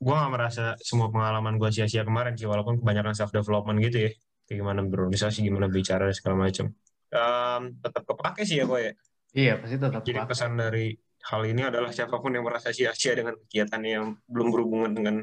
gue 0.00 0.14
gak 0.14 0.32
merasa 0.32 0.76
semua 0.80 1.08
pengalaman 1.08 1.56
gue 1.56 1.70
sia-sia 1.72 2.04
kemarin 2.04 2.36
sih, 2.36 2.44
walaupun 2.44 2.80
kebanyakan 2.80 3.16
self-development 3.16 3.78
gitu 3.88 3.98
ya. 4.08 4.10
Kayak 4.44 4.56
gimana 4.60 4.80
berorganisasi, 4.84 5.40
gimana 5.40 5.72
bicara, 5.72 6.12
dan 6.12 6.16
segala 6.16 6.48
macam. 6.48 6.68
Em, 7.08 7.62
tetap 7.80 8.02
kepake 8.04 8.42
sih 8.44 8.60
ya 8.60 8.64
kok 8.68 8.80
ya. 8.80 8.92
Iya, 9.34 9.52
pasti 9.64 9.76
tetap 9.80 10.02
Jadi 10.04 10.18
kepake. 10.20 10.30
pesan 10.34 10.52
dari 10.60 10.86
hal 11.24 11.42
ini 11.48 11.64
adalah 11.64 11.88
siapa 11.88 12.20
pun 12.20 12.36
yang 12.36 12.44
merasa 12.44 12.68
sia-sia 12.68 13.16
dengan 13.16 13.34
kegiatan 13.46 13.80
yang 13.80 14.04
belum 14.28 14.48
berhubungan 14.52 14.92
dengan 14.92 15.16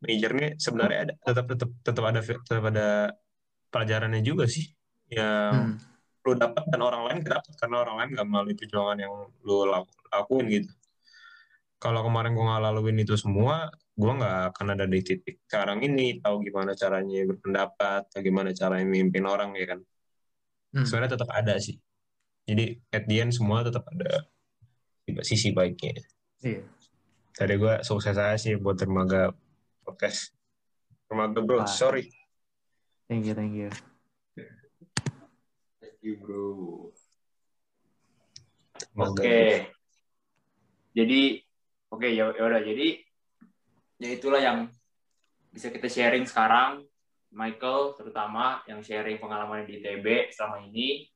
majornya, 0.00 0.56
sebenarnya 0.56 0.98
ada, 1.10 1.14
tetap 1.26 1.44
tetap 1.50 1.70
tetap 1.82 2.04
ada 2.06 2.20
tetap 2.22 2.64
ada 2.70 2.88
pelajarannya 3.68 4.22
juga 4.22 4.46
sih. 4.46 4.70
Yang 5.10 5.54
Hmm. 5.54 5.74
lu 6.22 6.32
dapat 6.36 6.64
dan 6.70 6.80
orang 6.84 7.02
lain 7.08 7.18
dapat 7.26 7.52
karena 7.58 7.76
orang 7.82 7.96
lain 7.98 8.08
gak 8.14 8.28
melalui 8.28 8.54
perjuangan 8.54 8.98
yang 9.00 9.12
lu 9.42 9.66
laku- 9.66 10.04
lakuin 10.12 10.46
gitu. 10.48 10.72
Kalau 11.80 12.04
kemarin 12.04 12.36
gue 12.36 12.44
nggak 12.44 12.60
laluin 12.60 12.98
itu 13.00 13.16
semua, 13.16 13.72
gue 13.96 14.12
nggak 14.12 14.52
akan 14.52 14.66
ada 14.76 14.84
di 14.84 15.00
titik 15.00 15.40
sekarang 15.48 15.80
ini 15.80 16.20
tahu 16.20 16.44
gimana 16.44 16.76
caranya 16.76 17.24
berpendapat, 17.24 18.04
tahu 18.12 18.20
gimana 18.20 18.52
caranya 18.52 18.84
memimpin 18.84 19.24
orang 19.24 19.56
ya 19.56 19.66
kan. 19.76 19.80
Hmm. 20.76 20.84
Sebenarnya 20.84 21.16
tetap 21.16 21.30
ada 21.32 21.56
sih. 21.56 21.80
Jadi 22.44 22.76
at 22.92 23.04
the 23.08 23.16
end 23.24 23.32
semua 23.32 23.64
tetap 23.64 23.88
ada 23.88 24.28
sisi 25.22 25.50
baiknya. 25.50 26.00
Iya. 26.40 26.62
Tadi 27.34 27.54
gue 27.56 27.74
sukses 27.86 28.16
aja 28.18 28.36
sih 28.36 28.58
buat 28.58 28.76
Dermaga 28.76 29.32
podcast. 29.86 30.34
Dermaga 31.08 31.40
bro, 31.40 31.62
Wah. 31.62 31.68
sorry. 31.68 32.10
Thank 33.10 33.26
you, 33.26 33.34
thank 33.34 33.54
you. 33.56 33.70
Thank 35.80 35.98
you, 36.02 36.14
bro. 36.20 36.44
Oke. 38.98 39.70
Jadi 40.90 41.20
oke 41.90 42.08
ya 42.10 42.30
ya 42.34 42.42
udah 42.46 42.62
jadi 42.62 42.98
ya 44.02 44.08
itulah 44.14 44.40
yang 44.42 44.58
bisa 45.50 45.70
kita 45.70 45.86
sharing 45.90 46.26
sekarang. 46.26 46.86
Michael 47.30 47.94
terutama 47.94 48.58
yang 48.66 48.82
sharing 48.82 49.22
pengalaman 49.22 49.62
di 49.62 49.78
ITB 49.78 50.34
selama 50.34 50.66
ini. 50.66 51.06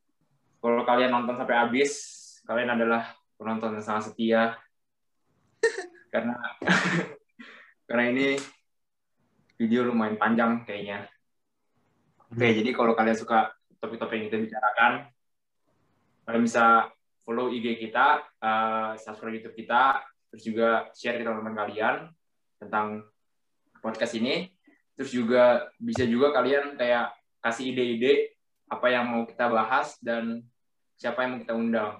Kalau 0.62 0.86
kalian 0.86 1.10
nonton 1.10 1.34
sampai 1.34 1.58
habis, 1.58 1.92
kalian 2.46 2.70
adalah 2.78 3.10
penonton 3.34 3.74
yang 3.76 3.84
sangat 3.84 4.12
setia 4.12 4.54
karena 6.12 6.36
karena 7.88 8.04
ini 8.10 8.26
video 9.58 9.86
lumayan 9.86 10.18
panjang 10.18 10.66
kayaknya. 10.66 11.06
Oke, 12.34 12.50
jadi 12.50 12.70
kalau 12.74 12.98
kalian 12.98 13.14
suka 13.14 13.54
topik-topik 13.78 14.18
yang 14.18 14.26
kita 14.26 14.38
bicarakan, 14.42 14.92
kalian 16.26 16.42
bisa 16.42 16.90
follow 17.22 17.52
IG 17.52 17.78
kita, 17.78 18.26
uh, 18.42 18.98
subscribe 18.98 19.38
YouTube 19.38 19.54
kita, 19.54 20.02
terus 20.32 20.42
juga 20.42 20.90
share 20.92 21.20
ke 21.20 21.22
teman-teman 21.22 21.54
kalian 21.54 21.94
tentang 22.58 23.06
podcast 23.78 24.18
ini. 24.18 24.50
Terus 24.98 25.10
juga 25.14 25.70
bisa 25.78 26.02
juga 26.06 26.34
kalian 26.34 26.74
kayak 26.74 27.14
kasih 27.42 27.74
ide-ide 27.74 28.34
apa 28.70 28.86
yang 28.90 29.10
mau 29.10 29.22
kita 29.26 29.50
bahas 29.50 29.98
dan 30.02 30.42
siapa 30.98 31.22
yang 31.22 31.38
mau 31.38 31.40
kita 31.42 31.54
undang. 31.54 31.92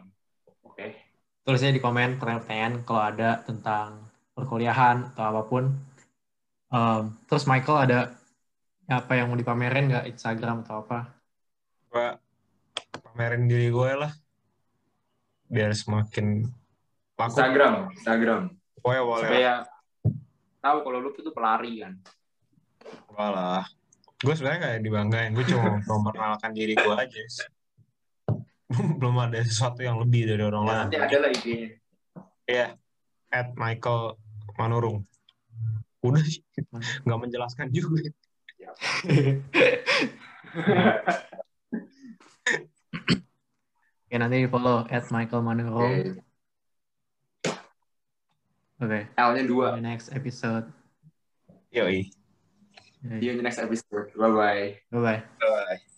Oke. 0.67 0.75
Okay. 0.75 1.04
Tulisnya 1.45 1.77
di 1.77 1.81
komen 1.81 2.17
pertanyaan 2.17 2.81
kalau 2.89 3.03
ada 3.05 3.45
tentang 3.45 4.09
perkuliahan 4.33 5.13
atau 5.13 5.25
apa 5.29 5.43
pun. 5.45 5.65
Um, 6.73 7.15
terus 7.29 7.45
Michael 7.45 7.79
ada 7.85 7.99
apa 8.89 9.13
yang 9.17 9.29
mau 9.29 9.39
dipamerin 9.39 9.93
nggak 9.93 10.09
Instagram 10.09 10.65
atau 10.65 10.85
apa? 10.85 11.13
Gue 11.93 12.09
pamerin 13.05 13.45
diri 13.45 13.69
gue 13.69 13.91
lah 13.95 14.13
biar 15.53 15.71
semakin 15.77 16.49
laku. 17.15 17.31
Instagram, 17.31 17.75
Instagram. 17.95 18.43
Boleh, 18.83 19.03
boleh. 19.05 19.29
Supaya 19.29 19.53
tahu 20.65 20.77
kalau 20.83 20.99
lu 20.99 21.13
tuh 21.13 21.31
pelari 21.31 21.85
kan. 21.85 21.93
Walah. 23.13 23.65
Gue 24.19 24.35
sebenarnya 24.35 24.61
kayak 24.67 24.81
dibanggain. 24.81 25.31
Gue 25.37 25.45
cuma 25.47 25.79
memperkenalkan 25.89 26.51
diri 26.57 26.75
gue 26.75 26.95
aja. 26.97 27.23
Belum 29.01 29.17
ada 29.21 29.39
sesuatu 29.45 29.81
yang 29.83 29.99
lebih 30.01 30.29
dari 30.29 30.43
orang 30.43 30.65
lain. 30.65 30.79
Nanti 30.89 30.99
ada 30.99 31.17
lah 31.21 31.31
IG-nya. 31.31 31.69
Iya. 32.49 32.67
At 33.31 33.55
Michael 33.59 34.19
Manurung. 34.61 35.07
Udah 36.05 36.23
sih. 36.23 36.45
Nggak 37.07 37.19
menjelaskan 37.19 37.73
juga. 37.73 38.05
Oke, 44.15 44.17
nanti 44.23 44.47
follow 44.47 44.87
at 44.89 45.05
Michael 45.11 45.43
Manurung. 45.43 46.23
Oke. 48.85 48.89
Okay. 48.91 49.03
L-nya 49.17 49.45
dua. 49.49 49.75
The 49.79 49.85
next 49.85 50.13
episode. 50.13 50.69
Yoi. 51.73 52.13
See 53.05 53.27
you 53.27 53.33
in 53.33 53.37
the 53.37 53.45
next 53.45 53.59
episode. 53.59 54.13
Bye-bye. 54.17 54.81
Bye-bye. 54.93 55.21
Bye. 55.41 55.94